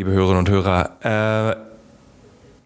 liebe 0.00 0.12
Hörerinnen 0.12 0.38
und 0.38 0.48
Hörer. 0.48 0.96
Äh, 1.04 1.56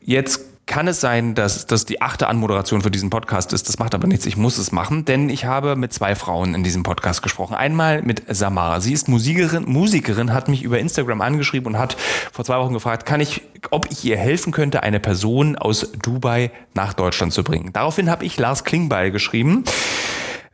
jetzt 0.02 0.40
kann 0.66 0.86
es 0.86 1.00
sein, 1.00 1.34
dass 1.34 1.66
das 1.66 1.84
die 1.84 2.00
achte 2.00 2.28
Anmoderation 2.28 2.80
für 2.80 2.92
diesen 2.92 3.10
Podcast 3.10 3.52
ist. 3.52 3.68
Das 3.68 3.80
macht 3.80 3.92
aber 3.92 4.06
nichts. 4.06 4.24
Ich 4.24 4.36
muss 4.36 4.56
es 4.56 4.70
machen, 4.70 5.04
denn 5.04 5.28
ich 5.28 5.44
habe 5.44 5.74
mit 5.74 5.92
zwei 5.92 6.14
Frauen 6.14 6.54
in 6.54 6.62
diesem 6.62 6.84
Podcast 6.84 7.22
gesprochen. 7.22 7.54
Einmal 7.56 8.02
mit 8.02 8.22
Samara. 8.28 8.80
Sie 8.80 8.92
ist 8.92 9.08
Musikerin, 9.08 9.64
Musikerin, 9.66 10.32
hat 10.32 10.46
mich 10.46 10.62
über 10.62 10.78
Instagram 10.78 11.22
angeschrieben 11.22 11.74
und 11.74 11.78
hat 11.80 11.96
vor 12.30 12.44
zwei 12.44 12.58
Wochen 12.58 12.72
gefragt, 12.72 13.04
kann 13.04 13.20
ich, 13.20 13.42
ob 13.72 13.90
ich 13.90 14.04
ihr 14.04 14.16
helfen 14.16 14.52
könnte, 14.52 14.84
eine 14.84 15.00
Person 15.00 15.56
aus 15.56 15.90
Dubai 15.90 16.52
nach 16.74 16.92
Deutschland 16.92 17.32
zu 17.32 17.42
bringen. 17.42 17.72
Daraufhin 17.72 18.08
habe 18.10 18.24
ich 18.24 18.38
Lars 18.38 18.62
Klingbeil 18.62 19.10
geschrieben 19.10 19.64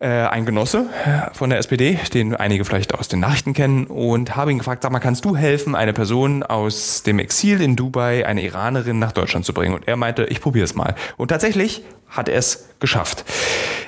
ein 0.07 0.46
Genosse 0.46 0.87
von 1.35 1.51
der 1.51 1.59
SPD, 1.59 1.98
den 2.14 2.35
einige 2.35 2.64
vielleicht 2.64 2.95
aus 2.95 3.09
den 3.09 3.21
Nachrichten 3.21 3.53
kennen, 3.53 3.87
und 3.87 4.34
habe 4.34 4.51
ihn 4.51 4.59
gefragt, 4.59 4.83
sag 4.83 4.93
mal, 4.93 4.98
kannst 4.98 5.25
du 5.27 5.37
helfen, 5.37 5.75
eine 5.75 5.93
Person 5.93 6.43
aus 6.43 7.03
dem 7.03 7.19
Exil 7.19 7.61
in 7.61 7.77
Dubai, 7.77 8.25
eine 8.25 8.43
Iranerin 8.43 8.98
nach 8.98 9.12
Deutschland 9.12 9.45
zu 9.45 9.52
bringen? 9.52 9.74
Und 9.74 9.87
er 9.87 9.97
meinte, 9.97 10.24
ich 10.24 10.41
probiere 10.41 10.65
es 10.65 10.74
mal. 10.74 10.95
Und 11.19 11.29
tatsächlich 11.29 11.84
hat 12.09 12.29
er 12.29 12.38
es 12.38 12.71
geschafft. 12.80 13.24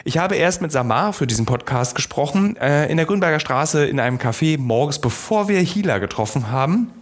Ich 0.04 0.18
habe 0.18 0.36
erst 0.36 0.60
mit 0.62 0.72
Samar 0.72 1.12
für 1.12 1.26
diesen 1.26 1.46
Podcast 1.46 1.94
gesprochen, 1.94 2.56
äh, 2.56 2.90
in 2.90 2.96
der 2.96 3.06
Grünberger 3.06 3.40
Straße 3.40 3.86
in 3.86 4.00
einem 4.00 4.18
Café 4.18 4.58
morgens, 4.58 4.98
bevor 4.98 5.48
wir 5.48 5.60
Hila 5.60 5.98
getroffen 5.98 6.50
haben 6.50 6.92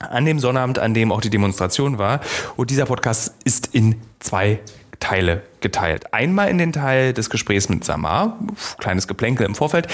an 0.00 0.24
dem 0.24 0.38
Sonnabend, 0.38 0.78
an 0.78 0.94
dem 0.94 1.12
auch 1.12 1.20
die 1.20 1.30
Demonstration 1.30 1.98
war. 1.98 2.20
Und 2.56 2.70
dieser 2.70 2.86
Podcast 2.86 3.34
ist 3.44 3.74
in 3.74 3.96
zwei 4.20 4.60
Teile 5.00 5.42
geteilt. 5.60 6.12
Einmal 6.12 6.48
in 6.48 6.58
den 6.58 6.72
Teil 6.72 7.12
des 7.12 7.30
Gesprächs 7.30 7.68
mit 7.68 7.84
Samar, 7.84 8.38
kleines 8.78 9.08
Geplänkel 9.08 9.46
im 9.46 9.54
Vorfeld, 9.54 9.88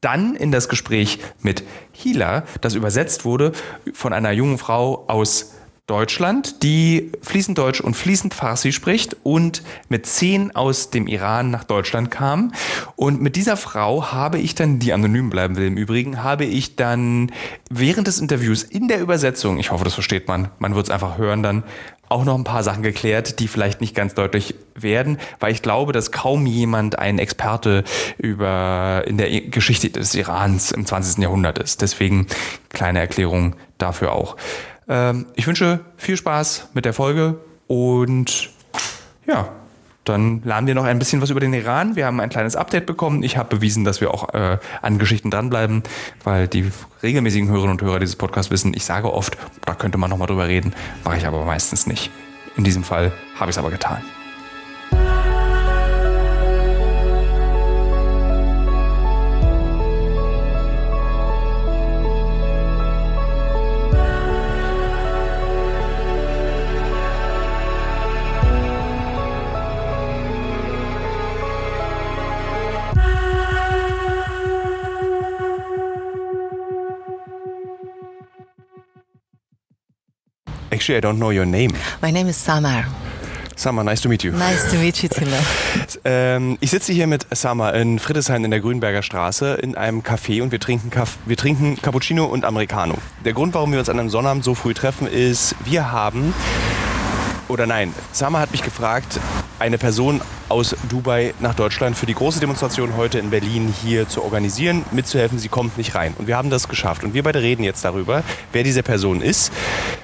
dann 0.00 0.34
in 0.34 0.52
das 0.52 0.68
Gespräch 0.68 1.20
mit 1.40 1.62
Hila, 1.92 2.44
das 2.60 2.74
übersetzt 2.74 3.24
wurde 3.24 3.52
von 3.94 4.12
einer 4.12 4.32
jungen 4.32 4.58
Frau 4.58 5.04
aus 5.08 5.54
Deutschland, 5.92 6.62
die 6.62 7.12
fließend 7.20 7.58
Deutsch 7.58 7.82
und 7.82 7.94
fließend 7.94 8.32
Farsi 8.32 8.72
spricht 8.72 9.14
und 9.24 9.62
mit 9.90 10.06
zehn 10.06 10.56
aus 10.56 10.88
dem 10.88 11.06
Iran 11.06 11.50
nach 11.50 11.64
Deutschland 11.64 12.10
kam. 12.10 12.54
Und 12.96 13.20
mit 13.20 13.36
dieser 13.36 13.58
Frau 13.58 14.10
habe 14.10 14.38
ich 14.38 14.54
dann, 14.54 14.78
die 14.78 14.94
anonym 14.94 15.28
bleiben 15.28 15.54
will 15.54 15.66
im 15.66 15.76
Übrigen, 15.76 16.24
habe 16.24 16.46
ich 16.46 16.76
dann 16.76 17.30
während 17.68 18.06
des 18.06 18.20
Interviews 18.20 18.62
in 18.62 18.88
der 18.88 19.02
Übersetzung, 19.02 19.58
ich 19.58 19.70
hoffe, 19.70 19.84
das 19.84 19.92
versteht 19.92 20.28
man, 20.28 20.48
man 20.58 20.74
wird 20.74 20.86
es 20.86 20.90
einfach 20.90 21.18
hören 21.18 21.42
dann, 21.42 21.62
auch 22.08 22.24
noch 22.24 22.38
ein 22.38 22.44
paar 22.44 22.62
Sachen 22.62 22.82
geklärt, 22.82 23.38
die 23.38 23.46
vielleicht 23.46 23.82
nicht 23.82 23.94
ganz 23.94 24.14
deutlich 24.14 24.54
werden, 24.74 25.18
weil 25.40 25.52
ich 25.52 25.60
glaube, 25.60 25.92
dass 25.92 26.10
kaum 26.10 26.46
jemand 26.46 26.98
ein 26.98 27.18
Experte 27.18 27.84
über 28.16 29.04
in 29.06 29.18
der 29.18 29.42
Geschichte 29.42 29.90
des 29.90 30.14
Irans 30.14 30.72
im 30.72 30.86
20. 30.86 31.22
Jahrhundert 31.22 31.58
ist. 31.58 31.82
Deswegen 31.82 32.28
kleine 32.70 33.00
Erklärung 33.00 33.56
dafür 33.76 34.12
auch. 34.12 34.36
Ähm, 34.88 35.26
ich 35.34 35.46
wünsche 35.46 35.80
viel 35.96 36.16
Spaß 36.16 36.70
mit 36.74 36.84
der 36.84 36.92
Folge 36.92 37.38
und 37.66 38.50
ja, 39.26 39.48
dann 40.04 40.42
lernen 40.42 40.66
wir 40.66 40.74
noch 40.74 40.84
ein 40.84 40.98
bisschen 40.98 41.20
was 41.20 41.30
über 41.30 41.40
den 41.40 41.52
Iran. 41.52 41.94
Wir 41.94 42.06
haben 42.06 42.18
ein 42.18 42.28
kleines 42.28 42.56
Update 42.56 42.86
bekommen. 42.86 43.22
Ich 43.22 43.36
habe 43.36 43.56
bewiesen, 43.56 43.84
dass 43.84 44.00
wir 44.00 44.12
auch 44.12 44.34
äh, 44.34 44.58
an 44.80 44.98
Geschichten 44.98 45.30
dranbleiben, 45.30 45.84
weil 46.24 46.48
die 46.48 46.70
regelmäßigen 47.02 47.48
Hörerinnen 47.48 47.78
und 47.78 47.82
Hörer 47.82 48.00
dieses 48.00 48.16
Podcasts 48.16 48.50
wissen, 48.50 48.74
ich 48.74 48.84
sage 48.84 49.12
oft, 49.12 49.36
da 49.64 49.74
könnte 49.74 49.98
man 49.98 50.10
nochmal 50.10 50.26
drüber 50.26 50.48
reden, 50.48 50.74
mache 51.04 51.18
ich 51.18 51.26
aber 51.26 51.44
meistens 51.44 51.86
nicht. 51.86 52.10
In 52.56 52.64
diesem 52.64 52.82
Fall 52.82 53.12
habe 53.36 53.50
ich 53.50 53.56
es 53.56 53.58
aber 53.58 53.70
getan. 53.70 54.02
Actually, 80.82 80.98
I 80.98 81.00
don't 81.00 81.20
know 81.20 81.30
your 81.30 81.46
name. 81.46 81.70
My 82.02 82.10
name 82.10 82.28
is 82.28 82.36
Samar. 82.36 82.86
Samar, 83.54 83.84
nice 83.84 84.00
to 84.00 84.08
meet 84.08 84.24
you. 84.24 84.32
Nice 84.32 84.68
to 84.72 84.78
meet 84.78 85.00
you, 85.00 85.08
Tilla. 85.08 85.38
ähm, 86.04 86.58
ich 86.58 86.72
sitze 86.72 86.92
hier 86.92 87.06
mit 87.06 87.24
Samar 87.30 87.74
in 87.74 88.00
Friedrichshain 88.00 88.44
in 88.44 88.50
der 88.50 88.58
Grünberger 88.58 89.00
Straße 89.04 89.54
in 89.62 89.76
einem 89.76 90.00
Café 90.00 90.42
und 90.42 90.50
wir 90.50 90.58
trinken, 90.58 90.90
Kaff 90.90 91.18
wir 91.24 91.36
trinken 91.36 91.80
Cappuccino 91.80 92.24
und 92.24 92.44
Americano. 92.44 92.96
Der 93.24 93.32
Grund, 93.32 93.54
warum 93.54 93.70
wir 93.70 93.78
uns 93.78 93.88
an 93.88 94.00
einem 94.00 94.10
Sonnabend 94.10 94.42
so 94.42 94.56
früh 94.56 94.74
treffen, 94.74 95.06
ist, 95.06 95.54
wir 95.64 95.92
haben 95.92 96.34
oder 97.46 97.66
nein, 97.66 97.94
Sama 98.10 98.40
hat 98.40 98.50
mich 98.50 98.64
gefragt, 98.64 99.20
eine 99.62 99.78
Person 99.78 100.20
aus 100.48 100.74
Dubai 100.88 101.34
nach 101.38 101.54
Deutschland 101.54 101.96
für 101.96 102.04
die 102.04 102.14
große 102.14 102.40
Demonstration 102.40 102.96
heute 102.96 103.20
in 103.20 103.30
Berlin 103.30 103.72
hier 103.80 104.08
zu 104.08 104.24
organisieren, 104.24 104.84
mitzuhelfen. 104.90 105.38
Sie 105.38 105.48
kommt 105.48 105.78
nicht 105.78 105.94
rein. 105.94 106.14
Und 106.18 106.26
wir 106.26 106.36
haben 106.36 106.50
das 106.50 106.66
geschafft. 106.66 107.04
Und 107.04 107.14
wir 107.14 107.22
beide 107.22 107.42
reden 107.42 107.62
jetzt 107.62 107.84
darüber, 107.84 108.24
wer 108.50 108.64
diese 108.64 108.82
Person 108.82 109.20
ist, 109.20 109.52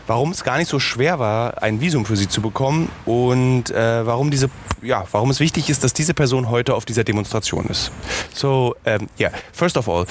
warum 0.07 0.31
es 0.31 0.45
gar 0.45 0.59
nicht 0.59 0.69
so 0.69 0.79
schwer 0.79 1.19
war, 1.19 1.61
ein 1.61 1.81
Visum 1.81 2.07
für 2.07 2.17
sie 2.17 2.29
zu 2.29 2.41
bekommen 2.41 2.89
und 3.05 3.73
äh, 3.73 4.07
warum 4.07 4.31
diese, 4.31 4.49
ja, 4.81 5.05
warum 5.11 5.29
es 5.31 5.41
wichtig 5.41 5.69
ist, 5.69 5.83
dass 5.83 5.93
diese 5.93 6.15
Person 6.15 6.51
heute 6.51 6.77
auf 6.77 6.85
dieser 6.85 7.03
Demonstration 7.03 7.67
ist. 7.67 7.91
So, 8.33 8.77
um, 8.87 9.09
yeah, 9.19 9.33
first 9.53 9.77
of 9.77 9.89
all, 9.89 10.07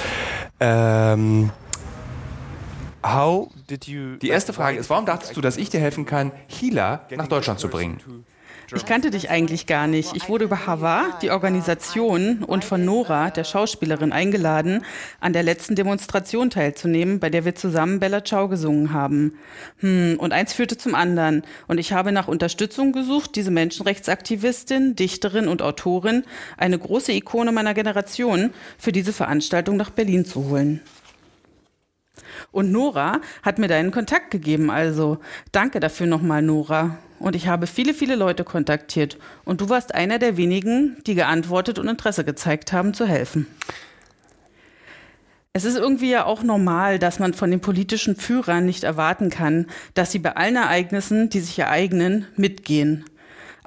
um, 0.59 1.51
how 3.01 3.49
die 3.69 4.27
erste 4.27 4.51
Frage 4.51 4.77
ist, 4.77 4.89
warum 4.89 5.05
dachtest 5.05 5.37
du, 5.37 5.39
dass 5.39 5.55
ich 5.55 5.69
dir 5.69 5.79
helfen 5.79 6.05
kann, 6.05 6.33
Hila 6.47 7.05
nach 7.15 7.27
Deutschland 7.27 7.61
zu 7.61 7.69
bringen? 7.69 8.01
Ich 8.75 8.85
kannte 8.85 9.11
dich 9.11 9.29
eigentlich 9.29 9.65
gar 9.65 9.87
nicht. 9.87 10.13
Ich 10.17 10.27
wurde 10.27 10.43
über 10.43 10.67
Hava, 10.67 11.17
die 11.21 11.31
Organisation, 11.31 12.43
und 12.43 12.65
von 12.65 12.83
Nora, 12.83 13.29
der 13.29 13.45
Schauspielerin, 13.45 14.11
eingeladen, 14.11 14.83
an 15.21 15.31
der 15.31 15.43
letzten 15.43 15.75
Demonstration 15.75 16.49
teilzunehmen, 16.49 17.21
bei 17.21 17.29
der 17.29 17.45
wir 17.45 17.55
zusammen 17.55 18.01
Bella 18.01 18.25
Ciao 18.25 18.49
gesungen 18.49 18.91
haben. 18.91 19.37
Hm, 19.79 20.17
und 20.19 20.33
eins 20.33 20.51
führte 20.51 20.77
zum 20.77 20.95
anderen. 20.95 21.43
Und 21.67 21.77
ich 21.77 21.93
habe 21.93 22.11
nach 22.11 22.27
Unterstützung 22.27 22.91
gesucht, 22.91 23.37
diese 23.37 23.51
Menschenrechtsaktivistin, 23.51 24.95
Dichterin 24.95 25.47
und 25.47 25.61
Autorin, 25.61 26.25
eine 26.57 26.77
große 26.77 27.13
Ikone 27.13 27.53
meiner 27.53 27.73
Generation, 27.73 28.51
für 28.77 28.91
diese 28.91 29.13
Veranstaltung 29.13 29.77
nach 29.77 29.91
Berlin 29.91 30.25
zu 30.25 30.49
holen. 30.49 30.81
Und 32.51 32.73
Nora 32.73 33.21
hat 33.43 33.59
mir 33.59 33.69
deinen 33.69 33.91
Kontakt 33.91 34.31
gegeben, 34.31 34.69
also 34.69 35.19
danke 35.53 35.79
dafür 35.79 36.07
nochmal, 36.07 36.41
Nora. 36.41 36.97
Und 37.19 37.35
ich 37.35 37.47
habe 37.47 37.67
viele, 37.67 37.93
viele 37.93 38.15
Leute 38.15 38.43
kontaktiert. 38.43 39.17
Und 39.43 39.61
du 39.61 39.69
warst 39.69 39.95
einer 39.95 40.19
der 40.19 40.37
wenigen, 40.37 40.97
die 41.07 41.15
geantwortet 41.15 41.79
und 41.79 41.87
Interesse 41.87 42.23
gezeigt 42.23 42.73
haben, 42.73 42.93
zu 42.93 43.05
helfen. 43.05 43.47
Es 45.53 45.65
ist 45.65 45.75
irgendwie 45.75 46.11
ja 46.11 46.25
auch 46.25 46.43
normal, 46.43 46.99
dass 46.99 47.17
man 47.17 47.33
von 47.33 47.49
den 47.49 47.61
politischen 47.61 48.15
Führern 48.15 48.65
nicht 48.65 48.83
erwarten 48.83 49.31
kann, 49.31 49.65
dass 49.95 50.11
sie 50.11 50.19
bei 50.19 50.35
allen 50.35 50.55
Ereignissen, 50.55 51.29
die 51.29 51.39
sich 51.39 51.57
ereignen, 51.57 52.27
mitgehen. 52.35 53.05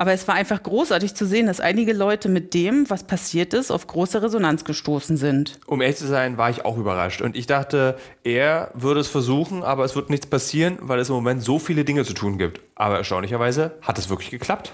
Aber 0.00 0.14
es 0.14 0.26
war 0.26 0.34
einfach 0.34 0.62
großartig 0.62 1.14
zu 1.14 1.26
sehen, 1.26 1.46
dass 1.46 1.60
einige 1.60 1.92
Leute 1.92 2.30
mit 2.30 2.54
dem, 2.54 2.88
was 2.88 3.04
passiert 3.04 3.52
ist, 3.52 3.70
auf 3.70 3.86
große 3.86 4.22
Resonanz 4.22 4.64
gestoßen 4.64 5.18
sind. 5.18 5.58
Um 5.66 5.82
ehrlich 5.82 5.98
zu 5.98 6.06
sein, 6.06 6.38
war 6.38 6.48
ich 6.48 6.64
auch 6.64 6.78
überrascht. 6.78 7.20
Und 7.20 7.36
ich 7.36 7.46
dachte, 7.46 7.98
er 8.24 8.70
würde 8.72 9.00
es 9.00 9.08
versuchen, 9.08 9.62
aber 9.62 9.84
es 9.84 9.96
wird 9.96 10.08
nichts 10.08 10.24
passieren, 10.24 10.78
weil 10.80 11.00
es 11.00 11.10
im 11.10 11.16
Moment 11.16 11.42
so 11.42 11.58
viele 11.58 11.84
Dinge 11.84 12.06
zu 12.06 12.14
tun 12.14 12.38
gibt. 12.38 12.62
Aber 12.76 12.96
erstaunlicherweise 12.96 13.72
hat 13.82 13.98
es 13.98 14.08
wirklich 14.08 14.30
geklappt. 14.30 14.72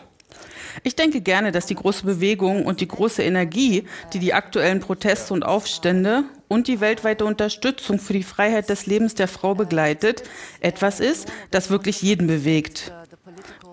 Ich 0.84 0.94
denke 0.94 1.20
gerne, 1.20 1.50
dass 1.50 1.66
die 1.66 1.74
große 1.74 2.06
Bewegung 2.06 2.64
und 2.64 2.80
die 2.80 2.86
große 2.86 3.24
Energie, 3.24 3.82
die 4.12 4.20
die 4.20 4.32
aktuellen 4.32 4.78
Proteste 4.78 5.34
und 5.34 5.42
Aufstände 5.42 6.22
und 6.46 6.68
die 6.68 6.80
weltweite 6.80 7.24
Unterstützung 7.24 7.98
für 7.98 8.12
die 8.12 8.22
Freiheit 8.22 8.68
des 8.68 8.86
Lebens 8.86 9.16
der 9.16 9.26
Frau 9.26 9.56
begleitet, 9.56 10.22
etwas 10.60 11.00
ist, 11.00 11.32
das 11.50 11.70
wirklich 11.70 12.00
jeden 12.02 12.28
bewegt. 12.28 12.92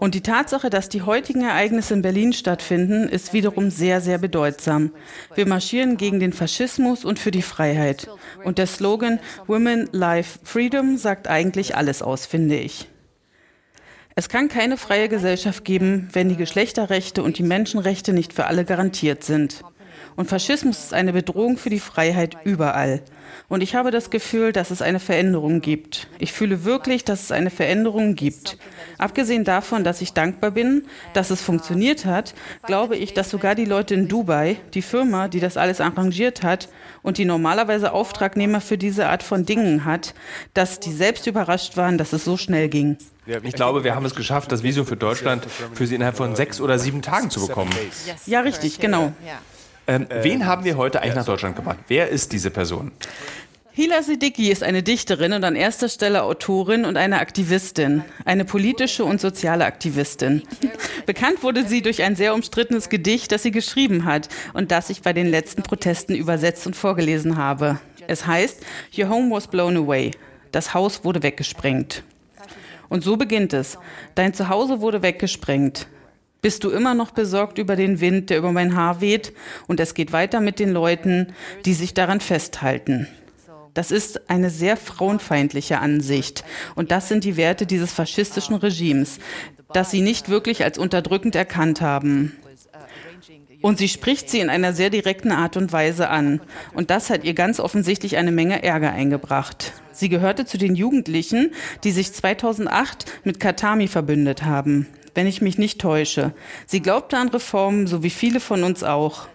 Und 0.03 0.15
die 0.15 0.21
Tatsache, 0.21 0.69
dass 0.69 0.89
die 0.89 1.03
heutigen 1.03 1.43
Ereignisse 1.43 1.93
in 1.93 2.01
Berlin 2.01 2.33
stattfinden, 2.33 3.07
ist 3.07 3.31
wiederum 3.31 3.69
sehr, 3.69 4.01
sehr 4.01 4.17
bedeutsam. 4.17 4.91
Wir 5.33 5.47
marschieren 5.47 5.95
gegen 5.95 6.19
den 6.19 6.33
Faschismus 6.33 7.05
und 7.05 7.19
für 7.19 7.31
die 7.31 7.41
Freiheit. 7.41 8.09
Und 8.43 8.57
der 8.57 8.67
Slogan 8.67 9.21
Women, 9.47 9.87
Life, 9.93 10.39
Freedom 10.43 10.97
sagt 10.97 11.29
eigentlich 11.29 11.77
alles 11.77 12.01
aus, 12.01 12.25
finde 12.25 12.57
ich. 12.57 12.89
Es 14.13 14.27
kann 14.27 14.49
keine 14.49 14.75
freie 14.75 15.07
Gesellschaft 15.07 15.63
geben, 15.63 16.09
wenn 16.11 16.27
die 16.27 16.35
Geschlechterrechte 16.35 17.23
und 17.23 17.37
die 17.37 17.43
Menschenrechte 17.43 18.11
nicht 18.11 18.33
für 18.33 18.47
alle 18.47 18.65
garantiert 18.65 19.23
sind. 19.23 19.63
Und 20.15 20.29
Faschismus 20.29 20.79
ist 20.79 20.93
eine 20.93 21.13
Bedrohung 21.13 21.57
für 21.57 21.69
die 21.69 21.79
Freiheit 21.79 22.37
überall. 22.43 23.01
Und 23.49 23.61
ich 23.61 23.75
habe 23.75 23.91
das 23.91 24.09
Gefühl, 24.09 24.51
dass 24.51 24.71
es 24.71 24.81
eine 24.81 24.99
Veränderung 24.99 25.61
gibt. 25.61 26.07
Ich 26.19 26.33
fühle 26.33 26.63
wirklich, 26.63 27.03
dass 27.03 27.23
es 27.23 27.31
eine 27.31 27.49
Veränderung 27.49 28.15
gibt. 28.15 28.57
Abgesehen 28.97 29.43
davon, 29.43 29.83
dass 29.83 30.01
ich 30.01 30.13
dankbar 30.13 30.51
bin, 30.51 30.85
dass 31.13 31.29
es 31.29 31.41
funktioniert 31.41 32.05
hat, 32.05 32.33
glaube 32.65 32.95
ich, 32.95 33.13
dass 33.13 33.29
sogar 33.29 33.55
die 33.55 33.65
Leute 33.65 33.95
in 33.95 34.07
Dubai, 34.07 34.57
die 34.73 34.81
Firma, 34.81 35.27
die 35.27 35.39
das 35.39 35.57
alles 35.57 35.81
arrangiert 35.81 36.43
hat, 36.43 36.69
und 37.01 37.17
die 37.17 37.25
normalerweise 37.25 37.91
Auftragnehmer 37.91 38.61
für 38.61 38.77
diese 38.77 39.07
Art 39.07 39.23
von 39.23 39.45
Dingen 39.45 39.83
hat, 39.83 40.13
dass 40.53 40.79
die 40.79 40.93
selbst 40.93 41.27
überrascht 41.27 41.75
waren, 41.75 41.97
dass 41.97 42.13
es 42.13 42.23
so 42.23 42.37
schnell 42.37 42.69
ging. 42.69 42.97
Ich 43.43 43.53
glaube, 43.53 43.83
wir 43.83 43.93
haben 43.93 44.05
es 44.05 44.15
geschafft, 44.15 44.51
das 44.51 44.63
Visum 44.63 44.85
für 44.85 44.97
Deutschland 44.97 45.45
für 45.73 45.85
Sie 45.85 45.95
innerhalb 45.95 46.17
von 46.17 46.35
sechs 46.35 46.59
oder 46.59 46.79
sieben 46.79 47.01
Tagen 47.01 47.29
zu 47.29 47.45
bekommen. 47.45 47.71
Ja, 48.25 48.41
richtig, 48.41 48.79
genau. 48.79 49.13
Ähm, 49.87 50.07
wen 50.09 50.45
haben 50.45 50.63
wir 50.63 50.77
heute 50.77 51.01
eigentlich 51.01 51.15
nach 51.15 51.25
Deutschland 51.25 51.55
gebracht? 51.55 51.79
Wer 51.87 52.09
ist 52.09 52.31
diese 52.31 52.51
Person? 52.51 52.91
Hila 53.75 54.03
Siddiqui 54.03 54.51
ist 54.51 54.61
eine 54.61 54.83
Dichterin 54.83 55.33
und 55.33 55.43
an 55.43 55.55
erster 55.55 55.89
Stelle 55.89 56.21
Autorin 56.21 56.85
und 56.85 56.95
eine 56.95 57.19
Aktivistin, 57.19 58.03
eine 58.23 58.45
politische 58.45 59.03
und 59.03 59.19
soziale 59.19 59.65
Aktivistin. 59.65 60.43
Bekannt 61.07 61.41
wurde 61.41 61.65
sie 61.65 61.81
durch 61.81 62.03
ein 62.03 62.15
sehr 62.15 62.35
umstrittenes 62.35 62.89
Gedicht, 62.89 63.31
das 63.31 63.41
sie 63.41 63.49
geschrieben 63.49 64.05
hat 64.05 64.29
und 64.53 64.69
das 64.71 64.91
ich 64.91 65.01
bei 65.01 65.11
den 65.11 65.25
letzten 65.25 65.63
Protesten 65.63 66.13
übersetzt 66.13 66.67
und 66.67 66.75
vorgelesen 66.75 67.35
habe. 67.35 67.79
Es 68.05 68.27
heißt 68.27 68.59
Your 68.95 69.09
home 69.09 69.31
was 69.31 69.47
blown 69.47 69.75
away. 69.75 70.11
Das 70.51 70.75
Haus 70.75 71.03
wurde 71.03 71.23
weggesprengt. 71.23 72.03
Und 72.89 73.03
so 73.03 73.17
beginnt 73.17 73.53
es. 73.53 73.79
Dein 74.13 74.35
Zuhause 74.35 74.81
wurde 74.81 75.01
weggesprengt. 75.01 75.87
Bist 76.43 76.65
du 76.65 76.71
immer 76.71 76.93
noch 76.93 77.11
besorgt 77.11 77.57
über 77.57 77.77
den 77.77 78.01
Wind, 78.01 78.29
der 78.29 78.37
über 78.37 78.51
mein 78.51 78.75
Haar 78.75 78.99
weht? 78.99 79.31
Und 79.67 79.79
es 79.79 79.93
geht 79.93 80.11
weiter 80.11 80.41
mit 80.41 80.59
den 80.59 80.73
Leuten, 80.73 81.27
die 81.63 81.73
sich 81.73 81.93
daran 81.93 82.19
festhalten. 82.19 83.07
Das 83.73 83.91
ist 83.91 84.29
eine 84.29 84.49
sehr 84.49 84.75
frauenfeindliche 84.75 85.79
Ansicht. 85.79 86.43
Und 86.75 86.91
das 86.91 87.07
sind 87.07 87.23
die 87.23 87.37
Werte 87.37 87.65
dieses 87.65 87.93
faschistischen 87.93 88.57
Regimes, 88.57 89.19
das 89.71 89.89
sie 89.89 90.01
nicht 90.01 90.27
wirklich 90.27 90.65
als 90.65 90.77
unterdrückend 90.77 91.33
erkannt 91.33 91.79
haben. 91.79 92.33
Und 93.61 93.77
sie 93.77 93.87
spricht 93.87 94.29
sie 94.29 94.41
in 94.41 94.49
einer 94.49 94.73
sehr 94.73 94.89
direkten 94.89 95.31
Art 95.31 95.55
und 95.55 95.71
Weise 95.71 96.09
an. 96.09 96.41
Und 96.73 96.89
das 96.89 97.09
hat 97.09 97.23
ihr 97.23 97.35
ganz 97.35 97.61
offensichtlich 97.61 98.17
eine 98.17 98.33
Menge 98.33 98.61
Ärger 98.61 98.91
eingebracht. 98.91 99.71
Sie 99.93 100.09
gehörte 100.09 100.45
zu 100.45 100.57
den 100.57 100.75
Jugendlichen, 100.75 101.53
die 101.85 101.91
sich 101.91 102.11
2008 102.11 103.05
mit 103.23 103.39
Katami 103.39 103.87
verbündet 103.87 104.43
haben, 104.43 104.87
wenn 105.15 105.27
ich 105.27 105.41
mich 105.41 105.57
nicht 105.57 105.79
täusche. 105.79 106.33
Sie 106.65 106.81
glaubte 106.81 107.17
an 107.17 107.29
Reformen, 107.29 107.87
so 107.87 108.03
wie 108.03 108.09
viele 108.09 108.39
von 108.39 108.63
uns 108.63 108.83
auch. 108.83 109.27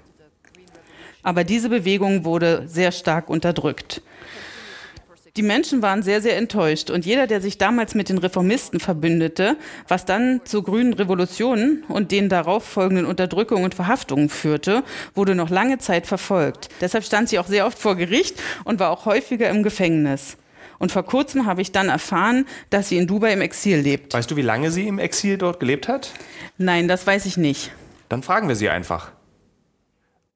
Aber 1.23 1.45
diese 1.45 1.69
Bewegung 1.69 2.25
wurde 2.25 2.65
sehr 2.67 2.93
stark 2.93 3.29
unterdrückt. 3.29 4.03
Die 5.39 5.43
Menschen 5.43 5.83
waren 5.83 6.03
sehr, 6.03 6.21
sehr 6.21 6.37
enttäuscht 6.37 6.91
und 6.91 7.07
jeder, 7.07 7.29
der 7.29 7.41
sich 7.41 7.59
damals 7.59 7.95
mit 7.95 8.09
den 8.09 8.19
Reformisten 8.19 8.81
verbündete, 8.81 9.57
was 9.87 10.05
dann 10.05 10.41
zur 10.45 10.65
grünen 10.65 10.95
Revolution 10.95 11.85
und 11.87 12.11
den 12.11 12.29
darauf 12.29 12.65
folgenden 12.65 13.07
Unterdrückungen 13.07 13.63
und 13.63 13.77
Verhaftungen 13.77 14.31
führte, 14.31 14.83
wurde 15.15 15.37
noch 15.37 15.49
lange 15.49 15.79
Zeit 15.79 16.09
verfolgt. 16.09 16.71
Deshalb 16.81 17.05
stand 17.05 17.29
sie 17.29 17.39
auch 17.39 17.47
sehr 17.47 17.67
oft 17.67 17.79
vor 17.79 17.95
Gericht 17.95 18.35
und 18.65 18.81
war 18.81 18.91
auch 18.91 19.07
häufiger 19.07 19.49
im 19.49 19.63
Gefängnis. 19.63 20.39
Und 20.79 20.93
vor 20.93 21.03
kurzem 21.03 21.47
habe 21.47 21.61
ich 21.61 21.73
dann 21.73 21.89
erfahren, 21.89 22.47
dass 22.71 22.89
sie 22.89 22.99
in 22.99 23.07
Dubai 23.07 23.33
im 23.33 23.41
Exil 23.41 23.79
lebt. 23.79 24.15
Weißt 24.15 24.31
du, 24.31 24.37
wie 24.37 24.43
lange 24.43 24.71
sie 24.71 24.87
im 24.87 24.99
Exil 24.99 25.37
dort 25.39 25.61
gelebt 25.61 25.89
hat? 25.89 26.13
Nein, 26.57 26.89
das 26.89 27.07
weiß 27.07 27.27
ich 27.27 27.37
nicht. 27.37 27.73
Dann 28.09 28.23
fragen 28.23 28.49
wir 28.49 28.57
sie 28.57 28.69
einfach. 28.69 29.13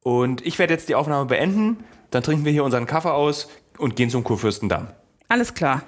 Und 0.02 0.44
ich 0.44 0.58
werde 0.58 0.74
jetzt 0.74 0.88
die 0.88 0.94
Aufnahme 0.94 1.26
beenden. 1.26 1.84
Dann 2.10 2.22
trinken 2.22 2.44
wir 2.44 2.52
hier 2.52 2.64
unseren 2.64 2.86
Kaffee 2.86 3.12
aus 3.12 3.48
und 3.78 3.96
gehen 3.96 4.10
zum 4.10 4.24
Kurfürstendamm. 4.24 4.88
Alles 5.28 5.54
klar. 5.54 5.82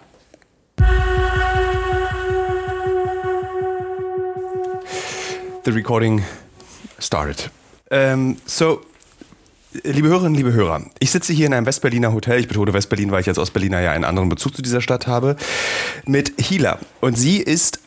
The 5.65 5.71
recording 5.71 6.23
started. 6.99 7.51
Ähm, 7.91 8.37
so, 8.45 8.81
liebe 9.83 10.09
Hörerinnen, 10.09 10.35
liebe 10.35 10.53
Hörer, 10.53 10.85
ich 11.01 11.11
sitze 11.11 11.33
hier 11.33 11.47
in 11.47 11.55
einem 11.55 11.67
Westberliner 11.67 12.13
Hotel. 12.13 12.39
Ich 12.39 12.49
betone 12.49 12.73
Westberlin, 12.73 13.11
weil 13.11 13.21
ich 13.21 13.29
als 13.29 13.39
Ostberliner 13.39 13.81
ja 13.81 13.91
einen 13.93 14.05
anderen 14.05 14.29
Bezug 14.29 14.55
zu 14.55 14.63
dieser 14.63 14.81
Stadt 14.81 15.07
habe. 15.07 15.37
Mit 16.07 16.33
Hila. 16.41 16.79
Und 17.01 17.17
sie 17.19 17.39
ist 17.39 17.81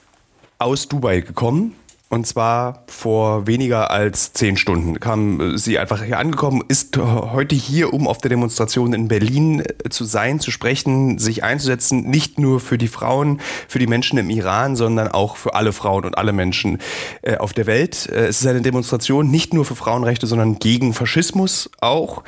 aus 0.60 0.88
Dubai 0.88 1.22
gekommen 1.22 1.76
und 2.10 2.26
zwar 2.26 2.84
vor 2.88 3.48
weniger 3.48 3.92
als 3.92 4.32
zehn 4.32 4.56
Stunden 4.56 5.00
kam 5.00 5.42
äh, 5.42 5.58
sie 5.58 5.78
einfach 5.78 6.04
hier 6.04 6.20
angekommen, 6.20 6.64
ist 6.68 6.98
heute 6.98 7.56
hier, 7.56 7.94
um 7.94 8.08
auf 8.08 8.20
der 8.20 8.30
Demonstration 8.30 8.94
in 8.94 9.10
Berlin 9.10 9.62
äh, 9.62 9.90
zu 9.90 10.06
sein, 10.06 10.40
zu 10.40 10.50
sprechen, 10.50 11.20
sich 11.20 11.44
einzusetzen, 11.44 12.10
nicht 12.10 12.40
nur 12.40 12.62
für 12.62 12.78
die 12.78 12.88
Frauen, 12.88 13.42
für 13.68 13.80
die 13.80 13.88
Menschen 13.88 14.18
im 14.18 14.30
Iran, 14.30 14.78
sondern 14.78 15.10
auch 15.10 15.36
für 15.36 15.54
alle 15.54 15.74
Frauen 15.74 16.06
und 16.06 16.18
alle 16.18 16.32
Menschen 16.32 16.78
äh, 17.24 17.38
auf 17.38 17.52
der 17.52 17.66
Welt. 17.66 18.08
Es 18.08 18.40
ist 18.42 18.48
eine 18.48 18.62
Demonstration 18.62 19.30
nicht 19.30 19.54
nur 19.54 19.66
für 19.66 19.76
Frauenrechte, 19.76 20.28
sondern 20.28 20.60
gegen 20.60 20.94
Faschismus 20.94 21.70
auch. 21.82 22.24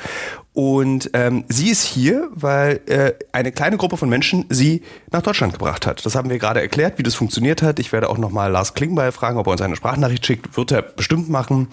Und 0.52 1.10
ähm, 1.12 1.44
sie 1.48 1.70
ist 1.70 1.84
hier, 1.84 2.28
weil 2.32 2.80
äh, 2.86 3.12
eine 3.32 3.52
kleine 3.52 3.76
Gruppe 3.76 3.96
von 3.96 4.08
Menschen 4.08 4.46
sie 4.48 4.82
nach 5.12 5.22
Deutschland 5.22 5.52
gebracht 5.52 5.86
hat. 5.86 6.04
Das 6.04 6.16
haben 6.16 6.28
wir 6.28 6.38
gerade 6.38 6.60
erklärt, 6.60 6.98
wie 6.98 7.04
das 7.04 7.14
funktioniert 7.14 7.62
hat. 7.62 7.78
Ich 7.78 7.92
werde 7.92 8.08
auch 8.08 8.18
nochmal 8.18 8.50
Lars 8.50 8.74
Klingbeil 8.74 9.12
fragen, 9.12 9.38
ob 9.38 9.46
er 9.46 9.52
uns 9.52 9.60
eine 9.60 9.76
Sprachnachricht 9.76 10.26
schickt. 10.26 10.56
Wird 10.56 10.72
er 10.72 10.82
bestimmt 10.82 11.28
machen. 11.28 11.68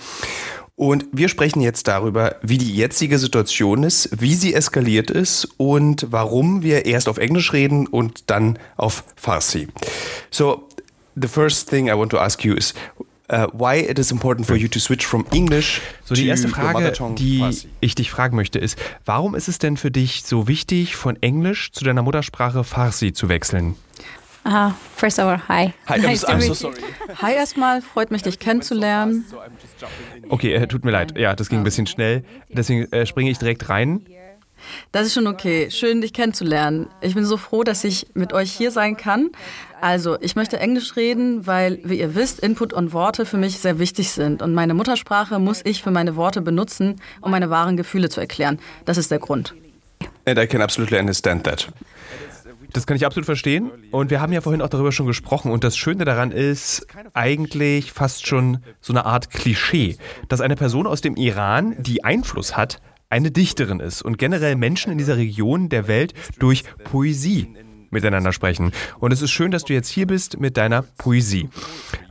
Und 0.75 1.05
wir 1.11 1.27
sprechen 1.27 1.61
jetzt 1.61 1.87
darüber, 1.87 2.35
wie 2.43 2.59
die 2.59 2.75
jetzige 2.75 3.17
Situation 3.17 3.81
ist, 3.81 4.21
wie 4.21 4.35
sie 4.35 4.53
eskaliert 4.53 5.09
ist 5.09 5.45
und 5.57 6.05
warum 6.11 6.61
wir 6.61 6.85
erst 6.85 7.09
auf 7.09 7.17
Englisch 7.17 7.51
reden 7.51 7.87
und 7.87 8.29
dann 8.29 8.59
auf 8.75 9.03
Farsi. 9.15 9.69
So, 10.29 10.67
the 11.15 11.27
first 11.27 11.67
thing 11.67 11.87
I 11.87 11.93
want 11.93 12.11
to 12.11 12.19
ask 12.19 12.45
you 12.45 12.53
is, 12.53 12.75
uh, 13.29 13.47
why 13.53 13.79
it 13.79 13.99
is 13.99 14.11
important 14.11 14.47
for 14.47 14.55
you 14.55 14.67
to 14.67 14.79
switch 14.79 15.05
from 15.05 15.25
English 15.33 15.81
So, 16.05 16.15
die 16.15 16.23
to 16.23 16.27
erste 16.27 16.47
your 16.47 16.55
Frage, 16.55 16.73
mother 16.73 16.93
tongue 16.93 17.15
die 17.15 17.43
ich 17.81 17.95
dich 17.95 18.09
fragen 18.09 18.35
möchte, 18.35 18.59
ist, 18.59 18.77
warum 19.05 19.35
ist 19.35 19.47
es 19.47 19.59
denn 19.59 19.77
für 19.77 19.91
dich 19.91 20.23
so 20.23 20.47
wichtig, 20.47 20.95
von 20.95 21.21
Englisch 21.21 21.71
zu 21.71 21.83
deiner 21.83 22.01
Muttersprache 22.01 22.63
Farsi 22.63 23.13
zu 23.13 23.29
wechseln? 23.29 23.75
Uh, 24.45 24.71
first 24.95 25.19
of 25.19 25.25
all, 25.25 25.41
hi. 25.49 25.73
Hi, 25.87 25.97
Nice 25.99 26.21
to 26.21 26.27
I'm 26.27 26.39
so 26.41 26.53
sorry. 26.53 26.77
Hi 27.21 27.33
erstmal, 27.33 27.81
freut 27.81 28.11
mich, 28.11 28.21
dich 28.21 28.39
kennenzulernen. 28.39 29.25
Okay, 30.29 30.53
äh, 30.53 30.67
tut 30.67 30.85
mir 30.85 30.91
leid. 30.91 31.17
Ja, 31.17 31.35
das 31.35 31.49
ging 31.49 31.59
ein 31.59 31.63
bisschen 31.65 31.85
schnell. 31.85 32.23
Deswegen 32.47 32.89
äh, 32.93 33.05
springe 33.05 33.29
ich 33.29 33.39
direkt 33.39 33.67
rein. 33.67 34.05
Das 34.91 35.05
ist 35.05 35.13
schon 35.13 35.27
okay. 35.27 35.69
Schön, 35.71 36.01
dich 36.01 36.13
kennenzulernen. 36.13 36.87
Ich 37.01 37.15
bin 37.15 37.25
so 37.25 37.37
froh, 37.37 37.63
dass 37.63 37.83
ich 37.83 38.07
mit 38.13 38.33
euch 38.33 38.51
hier 38.51 38.71
sein 38.71 38.97
kann. 38.97 39.29
Also, 39.79 40.17
ich 40.21 40.35
möchte 40.35 40.59
Englisch 40.59 40.95
reden, 40.95 41.45
weil, 41.45 41.79
wie 41.83 41.99
ihr 41.99 42.15
wisst, 42.15 42.39
Input 42.39 42.73
und 42.73 42.93
Worte 42.93 43.25
für 43.25 43.37
mich 43.37 43.59
sehr 43.59 43.79
wichtig 43.79 44.11
sind. 44.11 44.41
Und 44.41 44.53
meine 44.53 44.73
Muttersprache 44.73 45.39
muss 45.39 45.61
ich 45.63 45.83
für 45.83 45.91
meine 45.91 46.15
Worte 46.15 46.41
benutzen, 46.41 47.01
um 47.21 47.31
meine 47.31 47.49
wahren 47.49 47.77
Gefühle 47.77 48.09
zu 48.09 48.19
erklären. 48.19 48.59
Das 48.85 48.97
ist 48.97 49.11
der 49.11 49.19
Grund. 49.19 49.53
And 50.25 50.39
I 50.39 50.47
can 50.47 50.61
absolutely 50.61 50.99
understand 50.99 51.43
that. 51.45 51.67
Das 52.73 52.85
kann 52.85 52.97
ich 52.97 53.05
absolut 53.05 53.25
verstehen. 53.25 53.71
Und 53.91 54.09
wir 54.09 54.19
haben 54.19 54.33
ja 54.33 54.41
vorhin 54.41 54.61
auch 54.61 54.69
darüber 54.69 54.91
schon 54.91 55.07
gesprochen. 55.07 55.51
Und 55.51 55.63
das 55.63 55.77
Schöne 55.77 56.05
daran 56.05 56.31
ist 56.31 56.85
eigentlich 57.13 57.91
fast 57.91 58.27
schon 58.27 58.59
so 58.81 58.93
eine 58.93 59.05
Art 59.05 59.29
Klischee, 59.31 59.97
dass 60.27 60.41
eine 60.41 60.55
Person 60.55 60.85
aus 60.85 61.01
dem 61.01 61.15
Iran, 61.15 61.75
die 61.79 62.03
Einfluss 62.03 62.57
hat, 62.57 62.81
eine 63.09 63.31
Dichterin 63.31 63.79
ist 63.79 64.01
und 64.01 64.17
generell 64.17 64.55
Menschen 64.55 64.91
in 64.91 64.97
dieser 64.97 65.17
Region 65.17 65.69
der 65.69 65.87
Welt 65.87 66.13
durch 66.39 66.63
Poesie 66.83 67.47
miteinander 67.89 68.33
sprechen. 68.33 68.71
Und 68.99 69.13
es 69.13 69.21
ist 69.21 69.31
schön, 69.31 69.51
dass 69.51 69.63
du 69.63 69.73
jetzt 69.73 69.89
hier 69.89 70.07
bist 70.07 70.39
mit 70.39 70.57
deiner 70.57 70.81
Poesie. 70.81 71.49